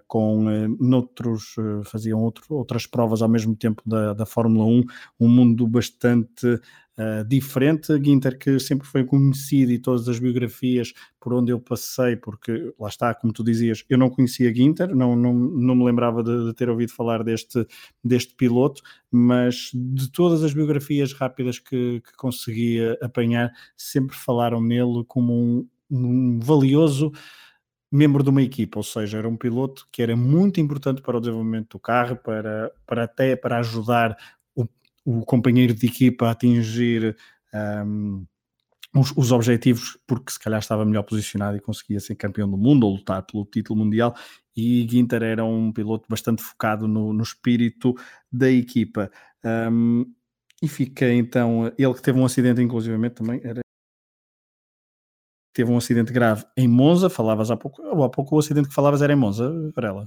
com 0.08 0.44
noutros, 0.78 1.56
faziam 1.86 2.22
outro, 2.22 2.44
outras 2.50 2.86
provas 2.86 3.22
ao 3.22 3.30
mesmo 3.30 3.56
tempo 3.56 3.82
da, 3.86 4.14
da 4.14 4.26
Fórmula 4.26 4.66
1, 4.66 4.84
um 5.22 5.30
mundo 5.30 5.66
bastante 5.66 6.60
uh, 7.00 7.24
diferente. 7.26 7.94
Ginter, 8.04 8.38
que 8.38 8.60
sempre 8.60 8.86
foi 8.86 9.06
conhecido 9.06 9.72
e 9.72 9.80
todas 9.80 10.08
as 10.10 10.20
biografias 10.20 10.94
por 11.20 11.34
onde 11.34 11.52
eu 11.52 11.60
passei, 11.60 12.16
porque 12.16 12.74
lá 12.78 12.90
está, 12.90 13.14
como 13.14 13.32
tu 13.32 13.44
dizias, 13.44 13.84
eu 13.90 13.98
não 13.98 14.10
conhecia 14.10 14.54
Ginter, 14.54 14.94
não, 14.94 15.16
não, 15.16 15.34
não 15.34 15.76
me 15.76 15.86
lembrava 15.86 16.24
de, 16.24 16.46
de 16.46 16.54
ter 16.54 16.70
ouvido 16.70 16.92
falar 16.92 17.24
deste, 17.24 17.66
deste 18.04 18.36
piloto, 18.36 18.82
mas 19.12 19.72
de 19.74 20.12
todas 20.12 20.44
as 20.44 20.54
biografias 20.54 21.14
rápidas 21.14 21.60
que, 21.60 22.02
que 22.02 22.16
conseguia 22.18 22.98
apanhar, 23.02 23.52
sempre 23.78 24.16
falaram 24.16 24.62
nele 24.62 25.04
como 25.08 25.34
um, 25.34 25.68
um 25.90 26.40
valioso 26.40 27.12
membro 27.92 28.24
de 28.24 28.30
uma 28.30 28.42
equipa, 28.42 28.78
ou 28.78 28.84
seja, 28.84 29.18
era 29.18 29.28
um 29.28 29.36
piloto 29.36 29.88
que 29.92 30.02
era 30.04 30.16
muito 30.16 30.62
importante 30.62 31.02
para 31.02 31.18
o 31.18 31.20
desenvolvimento 31.20 31.72
do 31.72 31.80
carro, 31.80 32.16
para, 32.16 32.72
para 32.86 33.06
até 33.06 33.36
para 33.36 33.58
ajudar 33.58 34.16
o 35.10 35.26
companheiro 35.26 35.74
de 35.74 35.88
equipa 35.88 36.28
a 36.28 36.32
atingir 36.32 37.18
um, 37.84 38.26
os, 38.96 39.12
os, 39.18 39.32
objetivos, 39.32 39.98
porque 40.06 40.32
se 40.32 40.40
calhar 40.40 40.60
estava 40.60 40.86
melhor 40.86 41.02
posicionado 41.02 41.58
e 41.58 41.62
conseguia 41.62 42.00
ser 42.00 42.16
campeão 42.16 42.48
do 42.50 42.58
mundo 42.58 42.86
ou 42.86 42.96
lutar 42.96 43.24
pelo 43.24 43.44
título 43.46 43.80
mundial. 43.80 44.16
E 44.56 44.88
Ginter 44.88 45.24
era 45.24 45.44
um 45.44 45.72
piloto 45.72 46.06
bastante 46.08 46.44
focado 46.44 46.88
no, 46.88 47.12
no 47.12 47.24
espírito 47.24 47.96
da 48.32 48.52
equipa. 48.52 49.10
Um, 49.44 50.06
e 50.62 50.68
fica 50.68 51.12
então, 51.12 51.74
ele 51.78 51.94
que 51.94 52.02
teve 52.02 52.20
um 52.20 52.26
acidente, 52.26 52.62
inclusivamente 52.62 53.16
também, 53.16 53.42
era 53.44 53.62
teve 55.54 55.72
um 55.72 55.78
acidente 55.78 56.14
grave 56.14 56.46
em 56.56 56.68
Monza, 56.68 57.10
falavas 57.10 57.50
há 57.50 57.58
pouco, 57.58 57.82
há 58.04 58.10
pouco 58.10 58.36
o 58.36 58.40
acidente 58.40 58.70
que 58.70 58.76
falavas 58.76 59.02
era 59.02 59.12
em 59.12 59.16
Monza, 59.16 59.52
Varela. 59.76 60.06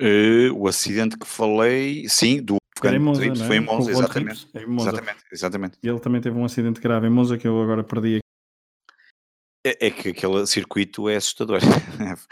Uh, 0.00 0.54
o 0.56 0.66
acidente 0.66 1.18
que 1.18 1.26
falei, 1.26 2.08
sim, 2.08 2.40
do 2.40 2.56
foi 2.78 2.94
em 2.96 2.98
Monza, 2.98 3.46
Foi 3.46 3.56
em 3.56 3.60
Monza, 3.60 3.90
exatamente. 3.90 4.48
Em 4.54 4.66
Monza. 4.66 4.88
exatamente. 4.90 5.24
Exatamente, 5.32 5.78
Ele 5.82 6.00
também 6.00 6.20
teve 6.20 6.36
um 6.36 6.44
acidente 6.44 6.80
grave 6.80 7.06
em 7.06 7.10
Monza 7.10 7.36
que 7.36 7.46
eu 7.46 7.60
agora 7.60 7.84
perdi. 7.84 8.18
É, 9.64 9.86
é 9.86 9.90
que 9.90 10.10
aquele 10.10 10.46
circuito 10.46 11.08
é 11.08 11.16
assustador. 11.16 11.60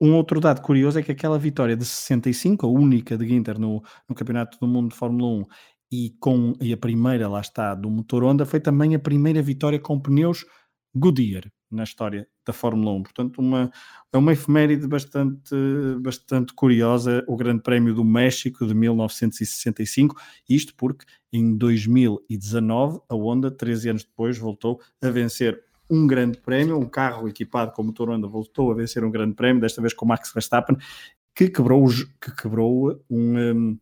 um 0.00 0.14
outro 0.14 0.40
dado 0.40 0.60
curioso 0.60 0.98
é 0.98 1.02
que 1.02 1.12
aquela 1.12 1.38
vitória 1.38 1.76
de 1.76 1.84
65, 1.84 2.66
a 2.66 2.70
única 2.70 3.16
de 3.16 3.26
Ginter 3.26 3.58
no, 3.58 3.82
no 4.08 4.14
Campeonato 4.14 4.58
do 4.58 4.66
Mundo 4.66 4.90
de 4.90 4.96
Fórmula 4.96 5.40
1 5.40 5.44
e, 5.92 6.10
com, 6.20 6.54
e 6.60 6.72
a 6.72 6.76
primeira, 6.76 7.28
lá 7.28 7.40
está, 7.40 7.74
do 7.74 7.90
motor 7.90 8.24
Honda, 8.24 8.44
foi 8.44 8.60
também 8.60 8.94
a 8.94 8.98
primeira 8.98 9.40
vitória 9.40 9.78
com 9.78 10.00
pneus 10.00 10.44
Goodyear 10.94 11.44
na 11.74 11.84
história 11.84 12.28
da 12.44 12.52
Fórmula 12.52 12.92
1. 12.92 13.02
Portanto, 13.02 13.38
uma, 13.38 13.70
é 14.12 14.18
uma 14.18 14.32
efeméride 14.32 14.86
bastante, 14.86 15.54
bastante 16.00 16.52
curiosa, 16.52 17.24
o 17.26 17.36
Grande 17.36 17.62
Prémio 17.62 17.94
do 17.94 18.04
México 18.04 18.66
de 18.66 18.74
1965, 18.74 20.16
isto 20.48 20.74
porque 20.76 21.04
em 21.32 21.56
2019 21.56 23.00
a 23.08 23.14
Honda, 23.14 23.50
13 23.50 23.90
anos 23.90 24.04
depois, 24.04 24.38
voltou 24.38 24.80
a 25.00 25.08
vencer 25.08 25.62
um 25.90 26.06
grande 26.06 26.38
prémio, 26.38 26.78
um 26.78 26.88
carro 26.88 27.28
equipado 27.28 27.72
com 27.72 27.82
motor 27.82 28.08
Honda 28.08 28.26
voltou 28.26 28.70
a 28.70 28.74
vencer 28.74 29.04
um 29.04 29.10
grande 29.10 29.34
prémio, 29.34 29.60
desta 29.60 29.80
vez 29.80 29.92
com 29.92 30.06
Max 30.06 30.32
Verstappen, 30.32 30.76
que 31.34 31.48
quebrou, 31.48 31.86
que 32.20 32.34
quebrou 32.34 32.98
um, 33.10 33.38
um 33.38 33.78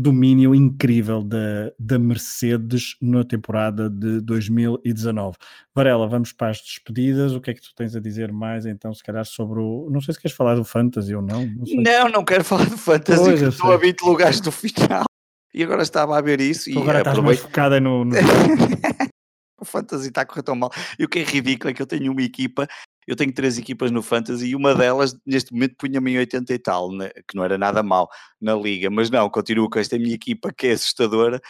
domínio 0.00 0.54
incrível 0.54 1.22
da, 1.22 1.72
da 1.78 1.98
Mercedes 1.98 2.96
na 3.00 3.22
temporada 3.22 3.90
de 3.90 4.20
2019. 4.22 5.36
Varela, 5.74 6.08
vamos 6.08 6.32
para 6.32 6.50
as 6.50 6.60
despedidas. 6.60 7.32
O 7.32 7.40
que 7.40 7.50
é 7.50 7.54
que 7.54 7.60
tu 7.60 7.74
tens 7.74 7.94
a 7.94 8.00
dizer 8.00 8.32
mais 8.32 8.64
então, 8.64 8.94
se 8.94 9.02
calhar, 9.02 9.24
sobre 9.26 9.60
o. 9.60 9.88
Não 9.90 10.00
sei 10.00 10.14
se 10.14 10.20
queres 10.20 10.36
falar 10.36 10.54
do 10.54 10.64
Fantasy 10.64 11.14
ou 11.14 11.20
não. 11.20 11.44
Não, 11.44 11.82
não, 11.82 12.08
não, 12.08 12.24
quero 12.24 12.42
falar 12.42 12.64
do 12.64 12.78
Fantasy, 12.78 13.22
pois, 13.22 13.42
estou 13.42 13.72
a 13.72 13.76
20 13.76 14.00
lugares 14.02 14.40
do 14.40 14.50
final. 14.50 15.04
E 15.52 15.62
agora 15.62 15.82
estava 15.82 16.16
a 16.16 16.20
ver 16.20 16.40
isso. 16.40 16.64
Tu 16.64 16.78
e 16.78 16.78
agora 16.78 17.00
estás 17.00 17.18
mais 17.18 17.38
focada 17.38 17.78
no. 17.78 18.04
no... 18.04 18.14
o 19.60 19.64
Fantasy 19.64 20.08
está 20.08 20.22
a 20.22 20.24
correr 20.24 20.42
tão 20.42 20.56
mal. 20.56 20.70
E 20.98 21.04
o 21.04 21.08
que 21.08 21.18
é 21.18 21.24
ridículo 21.24 21.70
é 21.70 21.74
que 21.74 21.82
eu 21.82 21.86
tenho 21.86 22.10
uma 22.10 22.22
equipa 22.22 22.66
eu 23.10 23.16
tenho 23.16 23.32
três 23.32 23.58
equipas 23.58 23.90
no 23.90 24.02
Fantasy 24.02 24.48
e 24.48 24.54
uma 24.54 24.72
delas 24.72 25.16
neste 25.26 25.52
momento 25.52 25.74
punha-me 25.76 26.12
em 26.12 26.18
80 26.18 26.54
e 26.54 26.58
tal, 26.60 26.92
né? 26.92 27.10
que 27.26 27.34
não 27.34 27.44
era 27.44 27.58
nada 27.58 27.82
mal 27.82 28.08
na 28.40 28.54
liga, 28.54 28.88
mas 28.88 29.10
não, 29.10 29.28
continuo 29.28 29.68
com 29.68 29.78
esta 29.78 29.98
minha 29.98 30.14
equipa 30.14 30.52
que 30.52 30.68
é 30.68 30.72
assustadora 30.72 31.40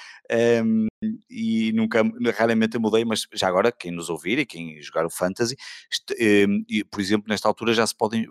um, 0.65 0.87
e 1.31 1.73
nunca, 1.73 2.03
raramente 2.37 2.75
eu 2.75 2.81
mudei, 2.81 3.05
mas 3.05 3.27
já 3.33 3.49
agora 3.49 3.73
quem 3.73 3.91
nos 3.91 4.11
ouvir 4.11 4.39
e 4.39 4.47
quem 4.47 4.81
jogar 4.83 5.07
o 5.07 5.11
Fantasy, 5.11 5.57
um, 6.21 6.65
e, 6.69 6.85
por 6.85 7.01
exemplo, 7.01 7.27
nesta 7.29 7.49
altura 7.49 7.73
já 7.73 7.87
se 7.87 7.97
podem, 7.97 8.27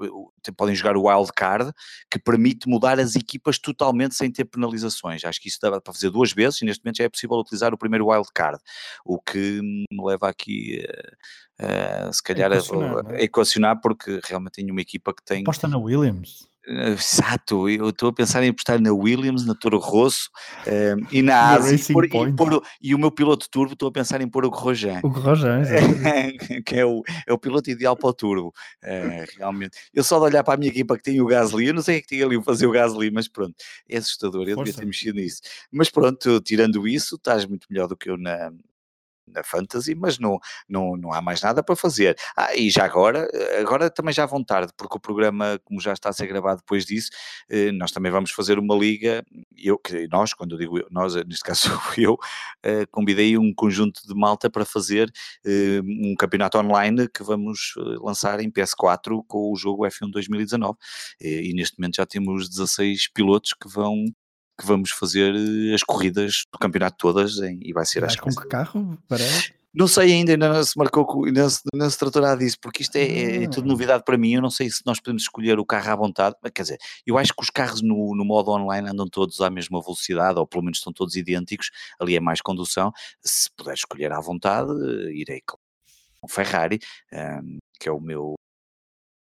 podem 0.55 0.75
jogar 0.75 0.97
o 0.97 1.07
Wild 1.07 1.31
Card, 1.35 1.71
que 2.11 2.19
permite 2.19 2.67
mudar 2.67 2.99
as 2.99 3.15
equipas 3.15 3.57
totalmente 3.57 4.15
sem 4.15 4.31
ter 4.31 4.45
penalizações. 4.45 5.23
Acho 5.23 5.41
que 5.41 5.47
isso 5.47 5.59
dá 5.61 5.79
para 5.79 5.93
fazer 5.93 6.09
duas 6.09 6.31
vezes 6.31 6.61
e 6.61 6.65
neste 6.65 6.83
momento 6.83 6.97
já 6.97 7.05
é 7.05 7.09
possível 7.09 7.37
utilizar 7.37 7.73
o 7.73 7.77
primeiro 7.77 8.07
Wild 8.07 8.27
Card, 8.33 8.59
o 9.05 9.19
que 9.19 9.61
me 9.61 10.05
leva 10.05 10.29
aqui 10.29 10.85
uh, 11.61 12.13
se 12.13 12.21
calhar 12.21 12.51
a, 12.51 12.55
a, 12.55 13.15
a, 13.15 13.21
equacionar 13.21 13.79
porque 13.81 14.19
realmente 14.23 14.53
tenho 14.53 14.71
uma 14.71 14.81
equipa 14.81 15.13
que 15.13 15.23
tem. 15.23 15.41
Aposta 15.41 15.67
na 15.67 15.77
Williams. 15.77 16.48
Exato, 16.69 17.67
eu 17.67 17.89
estou 17.89 18.09
a 18.09 18.13
pensar 18.13 18.43
em 18.43 18.49
apostar 18.49 18.79
na 18.79 18.93
Williams, 18.93 19.43
na 19.43 19.55
Toro 19.55 19.79
Rosso 19.79 20.29
um, 20.67 21.07
e 21.11 21.23
na 21.23 21.53
Asa 21.53 21.73
e, 21.73 21.93
pôr, 21.93 22.05
e, 22.05 22.33
pôr, 22.35 22.63
e, 22.79 22.93
o 22.93 22.99
meu 22.99 23.09
piloto 23.09 23.49
turbo 23.49 23.73
estou 23.73 23.89
a 23.89 23.91
pensar 23.91 24.21
em 24.21 24.29
pôr 24.29 24.45
o 24.45 24.51
Grosjean. 24.51 24.99
O 25.03 25.09
Grosjean, 25.09 25.63
que 26.63 26.75
é 26.75 26.85
o, 26.85 27.01
é 27.25 27.33
o 27.33 27.39
piloto 27.39 27.71
ideal 27.71 27.97
para 27.97 28.09
o 28.09 28.13
turbo, 28.13 28.53
uh, 28.83 29.25
realmente. 29.35 29.79
Eu 29.91 30.03
só 30.03 30.19
de 30.19 30.25
olhar 30.25 30.43
para 30.43 30.53
a 30.53 30.57
minha 30.57 30.69
equipa 30.69 30.95
que 30.95 31.01
tem 31.01 31.19
o 31.19 31.25
Gasly, 31.25 31.67
eu 31.67 31.73
não 31.73 31.81
sei 31.81 31.97
o 31.97 32.01
que 32.01 32.07
tinha 32.07 32.25
ali 32.25 32.41
fazer 32.43 32.67
o 32.67 32.71
Gasly, 32.71 33.09
mas 33.09 33.27
pronto, 33.27 33.55
é 33.89 33.97
assustador, 33.97 34.47
eu 34.47 34.53
Força. 34.53 34.65
devia 34.65 34.79
ter 34.79 34.85
mexido 34.85 35.19
nisso. 35.19 35.41
Mas 35.71 35.89
pronto, 35.89 36.39
tirando 36.41 36.87
isso, 36.87 37.15
estás 37.15 37.47
muito 37.47 37.65
melhor 37.67 37.87
do 37.87 37.97
que 37.97 38.11
eu 38.11 38.17
na, 38.17 38.51
na 39.33 39.43
Fantasy, 39.43 39.95
mas 39.95 40.19
não, 40.19 40.39
não, 40.67 40.95
não 40.97 41.13
há 41.13 41.21
mais 41.21 41.41
nada 41.41 41.63
para 41.63 41.75
fazer. 41.75 42.15
Ah, 42.35 42.55
e 42.55 42.69
já 42.69 42.85
agora, 42.85 43.27
agora 43.59 43.89
também 43.89 44.13
já 44.13 44.25
vão 44.25 44.43
tarde, 44.43 44.71
porque 44.77 44.97
o 44.97 44.99
programa, 44.99 45.59
como 45.63 45.79
já 45.79 45.93
está 45.93 46.09
a 46.09 46.13
ser 46.13 46.27
gravado 46.27 46.61
depois 46.61 46.85
disso, 46.85 47.09
eh, 47.49 47.71
nós 47.71 47.91
também 47.91 48.11
vamos 48.11 48.31
fazer 48.31 48.59
uma 48.59 48.75
liga, 48.75 49.23
eu, 49.57 49.79
nós, 50.11 50.33
quando 50.33 50.55
eu 50.55 50.57
digo 50.57 50.79
nós, 50.91 51.15
neste 51.15 51.43
caso 51.43 51.69
eu, 51.97 52.17
eh, 52.63 52.85
convidei 52.91 53.37
um 53.37 53.53
conjunto 53.53 54.01
de 54.07 54.13
malta 54.15 54.49
para 54.49 54.65
fazer 54.65 55.11
eh, 55.45 55.81
um 55.83 56.15
campeonato 56.17 56.57
online 56.57 57.07
que 57.09 57.23
vamos 57.23 57.73
lançar 58.01 58.39
em 58.39 58.51
PS4 58.51 59.23
com 59.27 59.51
o 59.51 59.55
jogo 59.55 59.85
F1 59.85 60.11
2019. 60.11 60.77
E 61.21 61.53
neste 61.53 61.79
momento 61.79 61.95
já 61.97 62.05
temos 62.05 62.49
16 62.49 63.09
pilotos 63.13 63.53
que 63.53 63.67
vão 63.69 64.05
que 64.59 64.65
vamos 64.65 64.91
fazer 64.91 65.33
eh, 65.33 65.73
as 65.73 65.83
corridas 65.83 66.43
do 66.51 66.59
campeonato 66.59 66.97
todas 66.97 67.37
em, 67.37 67.59
e 67.63 67.71
vai 67.71 67.85
ser 67.85 68.03
acho 68.03 68.21
com 68.21 68.29
que 68.29 68.47
carro? 68.47 68.97
Parece? 69.07 69.53
Não 69.71 69.87
sei 69.87 70.13
ainda, 70.13 70.31
ainda 70.31 70.49
não 70.49 70.63
se 70.63 70.75
marcou, 70.75 71.25
ainda 71.25 71.43
não 71.43 71.49
se, 71.49 71.61
não 71.73 71.89
se 71.89 71.97
disso, 72.39 72.57
porque 72.59 72.81
isto 72.81 72.95
é, 72.95 73.03
é, 73.03 73.43
é, 73.43 73.47
tudo 73.47 73.65
ah. 73.65 73.67
novidade 73.67 74.03
para 74.03 74.17
mim. 74.17 74.33
Eu 74.33 74.41
não 74.41 74.49
sei 74.49 74.69
se 74.69 74.81
nós 74.83 74.99
podemos 74.99 75.21
escolher 75.21 75.59
o 75.59 75.65
carro 75.65 75.91
à 75.91 75.95
vontade, 75.95 76.35
mas 76.41 76.51
quer 76.51 76.63
dizer, 76.63 76.79
eu 77.05 77.17
acho 77.19 77.33
que 77.33 77.43
os 77.43 77.51
carros 77.51 77.81
no, 77.81 78.15
no 78.15 78.25
modo 78.25 78.49
online 78.51 78.89
andam 78.89 79.07
todos 79.07 79.39
à 79.41 79.49
mesma 79.49 79.79
velocidade, 79.79 80.39
ou 80.39 80.47
pelo 80.47 80.63
menos 80.63 80.79
estão 80.79 80.91
todos 80.91 81.15
idênticos. 81.15 81.69
Ali 81.99 82.15
é 82.15 82.19
mais 82.19 82.41
condução. 82.41 82.91
Se 83.23 83.47
puder 83.55 83.75
escolher 83.75 84.11
à 84.11 84.19
vontade, 84.19 84.71
eh, 84.71 85.13
irei 85.13 85.41
com 85.45 85.57
o 86.23 86.27
Ferrari, 86.27 86.79
um, 87.13 87.17
ehm, 87.17 87.57
que 87.79 87.87
é 87.87 87.91
o 87.91 87.99
meu, 87.99 88.35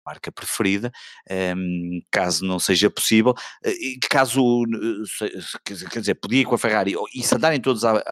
marca 0.08 0.32
preferida, 0.32 0.90
um, 1.30 1.34
ehm, 1.34 2.00
caso 2.10 2.44
não 2.44 2.58
seja 2.58 2.90
possível, 2.90 3.34
eh, 3.64 3.72
e 3.72 3.98
caso, 4.10 4.64
quer 5.64 6.00
dizer, 6.00 6.14
podia 6.14 6.40
ir 6.40 6.44
com 6.44 6.54
a 6.54 6.58
Ferrari, 6.58 6.94
e 7.14 7.22
se 7.22 7.34
andarem 7.34 7.60
todos 7.60 7.84
a, 7.84 8.02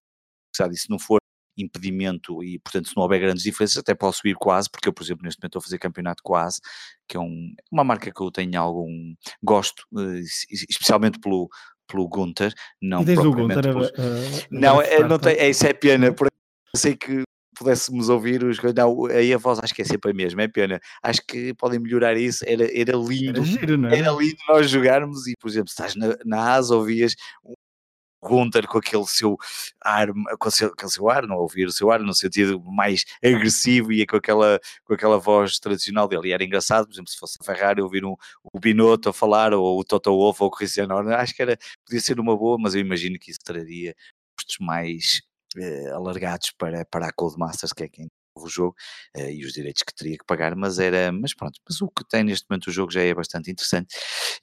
se 0.55 0.91
não 0.91 0.99
for 0.99 1.19
impedimento 1.59 2.45
e, 2.45 2.59
portanto, 2.59 2.89
se 2.89 2.97
não 2.97 3.03
houver 3.03 3.19
grandes 3.19 3.43
diferenças, 3.43 3.79
até 3.79 3.95
posso 3.95 4.27
ir 4.29 4.35
quase, 4.35 4.71
porque 4.71 4.89
eu, 4.89 4.93
por 4.93 5.03
exemplo, 5.03 5.25
neste 5.25 5.41
momento 5.41 5.53
estou 5.53 5.61
a 5.61 5.63
fazer 5.63 5.79
campeonato 5.79 6.23
quase, 6.23 6.61
que 7.09 7.17
é 7.17 7.21
um, 7.21 7.55
uma 7.73 7.83
marca 7.83 8.13
que 8.13 8.23
eu 8.23 8.31
tenho 8.31 8.61
algum 8.61 9.15
gosto, 9.43 9.83
eh, 9.99 10.21
especialmente 10.51 11.19
pelo, 11.19 11.49
pelo 11.87 12.09
Gunter, 12.09 12.53
não 12.81 13.03
propriamente... 13.05 13.69
Não, 14.51 14.83
é, 14.83 15.01
não 15.01 15.19
tem, 15.19 15.37
é, 15.37 15.49
isso 15.49 15.67
é 15.67 15.73
pena, 15.73 16.13
porque 16.13 16.35
sei 16.75 16.95
que 16.95 17.23
pudéssemos 17.57 18.09
ouvir 18.09 18.45
os 18.45 18.59
não, 18.75 19.07
aí 19.07 19.33
a 19.33 19.39
voz 19.39 19.59
acho 19.59 19.75
que 19.75 19.83
é 19.83 19.85
sempre 19.85 20.11
a 20.11 20.15
mesma, 20.15 20.43
é 20.43 20.49
pena. 20.49 20.81
Acho 21.03 21.23
que 21.27 21.55
podem 21.55 21.79
melhorar 21.79 22.17
isso, 22.17 22.45
era, 22.47 22.65
era 22.65 22.97
lindo, 22.97 23.41
era, 23.41 23.45
giro, 23.45 23.87
é? 23.87 23.99
era 23.99 24.11
lindo 24.13 24.37
nós 24.49 24.71
jogarmos 24.71 25.27
e, 25.27 25.35
por 25.41 25.49
exemplo, 25.49 25.69
se 25.69 25.75
estás 25.75 25.97
na, 25.97 26.17
na 26.25 26.53
asa, 26.53 26.77
ouvias 26.77 27.15
um 27.45 27.55
Gunter 28.23 28.67
com 28.67 28.79
aquele 28.79 29.07
seu 29.07 29.37
ar, 29.81 30.09
com, 30.39 30.51
seu, 30.51 30.69
aquele 30.69 30.91
seu 30.91 31.09
ar, 31.09 31.27
não 31.27 31.37
ouvir 31.37 31.67
o 31.67 31.73
seu 31.73 31.91
ar 31.91 32.01
no 32.01 32.15
sentido 32.15 32.61
mais 32.65 33.05
agressivo 33.23 33.93
e 33.93 34.05
com 34.07 34.17
aquela, 34.17 34.61
com 34.85 34.95
aquela 34.95 35.19
voz 35.19 35.59
tradicional 35.59 36.09
dele. 36.09 36.29
E 36.29 36.33
era 36.33 36.45
engraçado, 36.45 36.87
por 36.87 36.93
exemplo, 36.93 37.11
se 37.11 37.19
fosse 37.19 37.37
a 37.41 37.45
Ferrari 37.45 37.81
ouvir 37.81 38.05
um, 38.05 38.17
o 38.53 38.59
Binotto 38.59 39.11
a 39.11 39.13
falar, 39.13 39.55
ou 39.55 39.79
o 39.79 39.85
Toto 39.85 40.11
Wolff 40.11 40.43
ou 40.43 40.49
o 40.49 40.51
Cristiano 40.51 40.95
Ronaldo, 40.95 41.21
acho 41.21 41.35
que 41.35 41.43
era, 41.43 41.59
podia 41.85 42.01
ser 42.01 42.19
uma 42.19 42.37
boa, 42.37 42.59
mas 42.59 42.75
eu 42.75 42.81
imagino 42.81 43.19
que 43.19 43.31
isso 43.31 43.41
traria 43.45 43.95
custos 44.37 44.59
mais 44.61 45.23
alargados 45.95 46.53
para, 46.59 46.85
para 46.85 47.09
a 47.09 47.13
Codemasters, 47.13 47.73
que 47.73 47.85
é 47.85 47.89
quem 47.89 48.09
o 48.43 48.49
jogo 48.49 48.75
uh, 49.17 49.31
e 49.31 49.45
os 49.45 49.53
direitos 49.53 49.83
que 49.83 49.95
teria 49.95 50.19
que 50.19 50.25
pagar, 50.25 50.55
mas 50.55 50.79
era, 50.79 51.11
mas 51.13 51.35
pronto, 51.35 51.59
mas 51.69 51.81
o 51.81 51.89
que 51.89 52.07
tem 52.09 52.25
neste 52.25 52.47
momento 52.49 52.69
o 52.69 52.73
jogo 52.73 52.93
já 52.93 53.01
é 53.01 53.15
bastante 53.15 53.51
interessante 53.51 53.95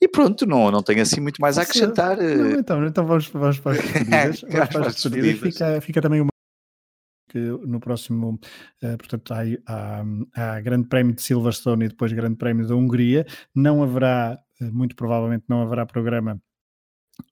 e 0.01 0.07
pronto, 0.07 0.45
não, 0.45 0.72
não 0.72 0.82
tenho 0.82 1.01
assim 1.01 1.22
muito 1.22 1.41
mais 1.41 1.57
a 1.57 1.61
acrescentar. 1.61 2.18
Não, 2.18 2.24
eh. 2.24 2.59
então, 2.59 2.86
então 2.86 3.05
vamos, 3.05 3.28
vamos 3.28 3.59
para 3.59 3.74
as 3.74 3.78
despedidas, 3.84 4.41
vamos 4.41 4.70
para 4.70 4.88
as 4.88 4.95
despedidas. 4.95 5.39
Fica, 5.39 5.82
fica 5.82 6.01
também 6.01 6.22
uma 6.22 6.30
que 7.30 7.39
no 7.39 7.80
próximo, 7.80 8.39
uh, 8.84 8.97
portanto, 8.97 9.34
há, 9.34 9.39
há, 9.66 10.03
há, 10.36 10.61
Grande 10.61 10.88
Prémio 10.88 11.16
de 11.16 11.22
Silverstone 11.24 11.86
e 11.86 11.88
depois 11.88 12.14
Grande 12.14 12.38
Prémio 12.38 12.68
da 12.68 12.76
Hungria, 12.76 13.26
não 13.55 13.82
haverá, 13.82 14.38
muito 14.61 14.95
provavelmente 14.95 15.45
não 15.49 15.64
haverá 15.64 15.84
programa 15.84 16.39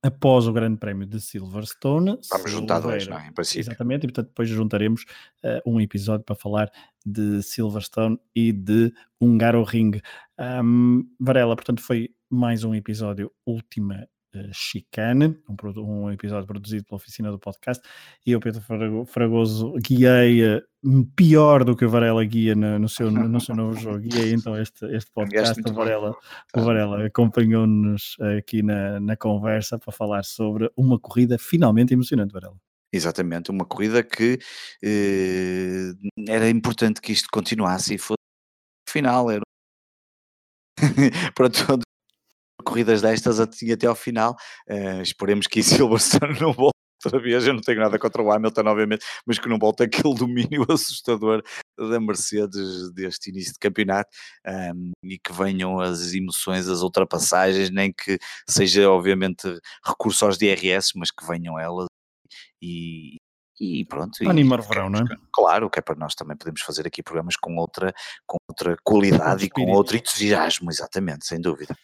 após 0.02 0.48
o 0.48 0.54
Grande 0.54 0.78
Prémio 0.78 1.06
de 1.06 1.20
Silverstone. 1.20 2.18
Vamos 2.30 2.52
juntar 2.52 2.80
dois, 2.80 3.08
não 3.08 3.18
é? 3.18 3.28
Em 3.28 3.32
princípio. 3.34 3.62
Exatamente, 3.62 4.04
e 4.04 4.08
portanto 4.08 4.28
depois 4.28 4.50
juntaremos 4.50 5.06
uh, 5.44 5.70
um 5.70 5.80
episódio 5.80 6.26
para 6.26 6.36
falar 6.36 6.72
de 7.06 7.42
Silverstone 7.42 8.20
e 8.36 8.52
de 8.52 8.94
Hungaroring. 9.20 10.02
Um, 10.40 11.08
Varela, 11.20 11.56
portanto, 11.56 11.82
foi 11.82 12.10
mais 12.30 12.64
um 12.64 12.74
episódio 12.74 13.32
última 13.46 14.08
chicane, 14.54 15.38
um, 15.50 15.82
um, 15.82 16.12
episódio 16.12 16.48
produzido 16.48 16.84
pela 16.86 16.98
oficina 16.98 17.32
do 17.32 17.40
podcast, 17.40 17.82
e 18.26 18.32
eu, 18.32 18.40
Pedro 18.40 18.62
Fragoso, 19.06 19.74
guiei 19.74 20.58
uh, 20.58 20.62
pior 21.16 21.64
do 21.64 21.76
que 21.76 21.86
o 21.86 21.90
Varela 21.90 22.24
guia 22.26 22.56
no, 22.56 22.80
no, 22.80 22.90
seu, 22.90 23.12
no, 23.12 23.40
seu 23.40 23.56
novo 23.56 23.80
jogo, 23.80 24.00
guiei 24.00 24.34
então 24.34 24.60
este, 24.60 24.86
este 24.86 25.12
podcast, 25.12 25.62
o 25.66 25.74
Varela, 25.74 26.16
o 26.56 26.62
Varela 26.62 27.06
acompanhou-nos 27.06 28.16
aqui 28.38 28.62
na, 28.62 29.00
na 29.00 29.16
conversa 29.16 29.78
para 29.78 29.92
falar 29.92 30.24
sobre 30.24 30.72
uma 30.76 31.00
corrida 31.00 31.38
finalmente 31.38 31.94
emocionante, 31.94 32.34
Varela. 32.34 32.56
Exatamente, 32.94 33.50
uma 33.50 33.66
corrida 33.66 34.04
que 34.04 34.38
eh, 34.84 35.94
era 36.28 36.50
importante 36.50 37.00
que 37.00 37.14
isto 37.14 37.30
continuasse 37.32 37.96
e 37.96 37.98
fosse 37.98 38.18
final, 38.90 39.32
era 39.32 39.42
pronto, 41.34 41.80
corridas 42.72 43.02
destas 43.02 43.40
assim 43.40 43.72
até 43.72 43.86
ao 43.86 43.96
final. 43.96 44.36
Uh, 44.70 45.02
esperemos 45.02 45.46
que 45.48 45.60
em 45.60 45.64
Silverstone 45.64 46.40
não 46.40 46.54
volte 46.54 46.72
outra 47.06 47.20
vez. 47.20 47.46
Eu 47.46 47.54
não 47.54 47.62
tenho 47.62 47.80
nada 47.80 48.00
contra 48.00 48.22
o 48.22 48.32
Hamilton, 48.32 48.62
obviamente, 48.66 49.06
mas 49.26 49.38
que 49.38 49.50
não 49.50 49.60
volte 49.60 49.84
aquele 49.84 50.16
domínio 50.16 50.66
assustador 50.70 51.44
da 51.78 52.00
Mercedes 52.00 52.92
deste 52.94 53.30
início 53.30 53.54
de 53.54 53.60
campeonato 53.60 54.10
um, 54.74 54.92
e 55.04 55.18
que 55.20 55.34
venham 55.34 55.80
as 55.80 56.14
emoções, 56.14 56.68
as 56.68 56.82
ultrapassagens, 56.82 57.70
nem 57.70 57.92
que 57.92 58.18
seja, 58.48 58.90
obviamente, 58.90 59.48
recurso 59.86 60.26
aos 60.26 60.38
DRS, 60.38 60.92
mas 60.96 61.12
que 61.12 61.26
venham 61.26 61.60
elas 61.60 61.88
e, 62.62 63.18
e 63.60 63.84
pronto. 63.86 64.18
Animar 64.30 64.60
o 64.60 64.64
verão, 64.64 64.90
não 64.90 65.00
é? 65.00 65.04
Claro, 65.34 65.70
que 65.70 65.80
é 65.80 65.82
para 65.82 65.96
nós 65.96 66.14
também 66.14 66.38
podemos 66.38 66.62
fazer 66.62 66.86
aqui 66.88 67.02
programas 67.02 67.36
com 67.36 67.56
outra, 67.58 67.94
com 68.26 68.38
outra 68.48 68.78
qualidade 68.84 69.46
e 69.46 69.50
com 69.50 69.72
outro 69.72 69.98
entusiasmo, 69.98 70.70
exatamente, 70.70 71.26
sem 71.26 71.42
dúvida. 71.42 71.76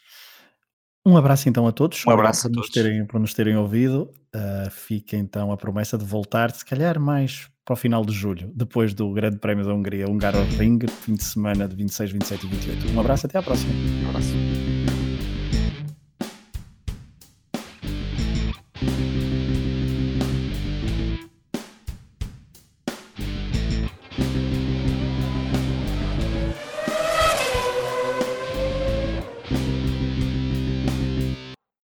Um 1.08 1.16
abraço 1.16 1.48
então 1.48 1.66
a 1.66 1.72
todos. 1.72 2.06
Um 2.06 2.12
abraço 2.12 2.42
por 2.42 2.48
a 2.48 2.54
todos. 2.56 2.68
Nos 2.68 2.70
terem, 2.70 3.06
por 3.06 3.18
nos 3.18 3.34
terem 3.34 3.56
ouvido. 3.56 4.12
Uh, 4.36 4.70
fica 4.70 5.16
então 5.16 5.54
a 5.54 5.58
promessa 5.58 5.98
de 5.98 6.04
voltar, 6.04 6.52
se 6.52 6.66
calhar 6.66 7.00
mais 7.00 7.48
para 7.64 7.74
o 7.74 7.76
final 7.78 8.06
de 8.06 8.14
julho, 8.14 8.52
depois 8.54 8.94
do 8.94 9.12
Grande 9.14 9.38
Prémio 9.38 9.66
da 9.66 9.74
Hungria, 9.74 10.06
Hungaroring, 10.10 10.80
fim 11.02 11.16
de 11.16 11.24
semana 11.24 11.66
de 11.66 11.76
26, 11.78 12.12
27 12.12 12.46
e 12.46 12.50
28. 12.50 12.94
Um 12.94 13.00
abraço, 13.00 13.26
até 13.26 13.38
à 13.38 13.42
próxima. 13.42 13.74
Um 14.04 14.10
abraço. 14.10 14.77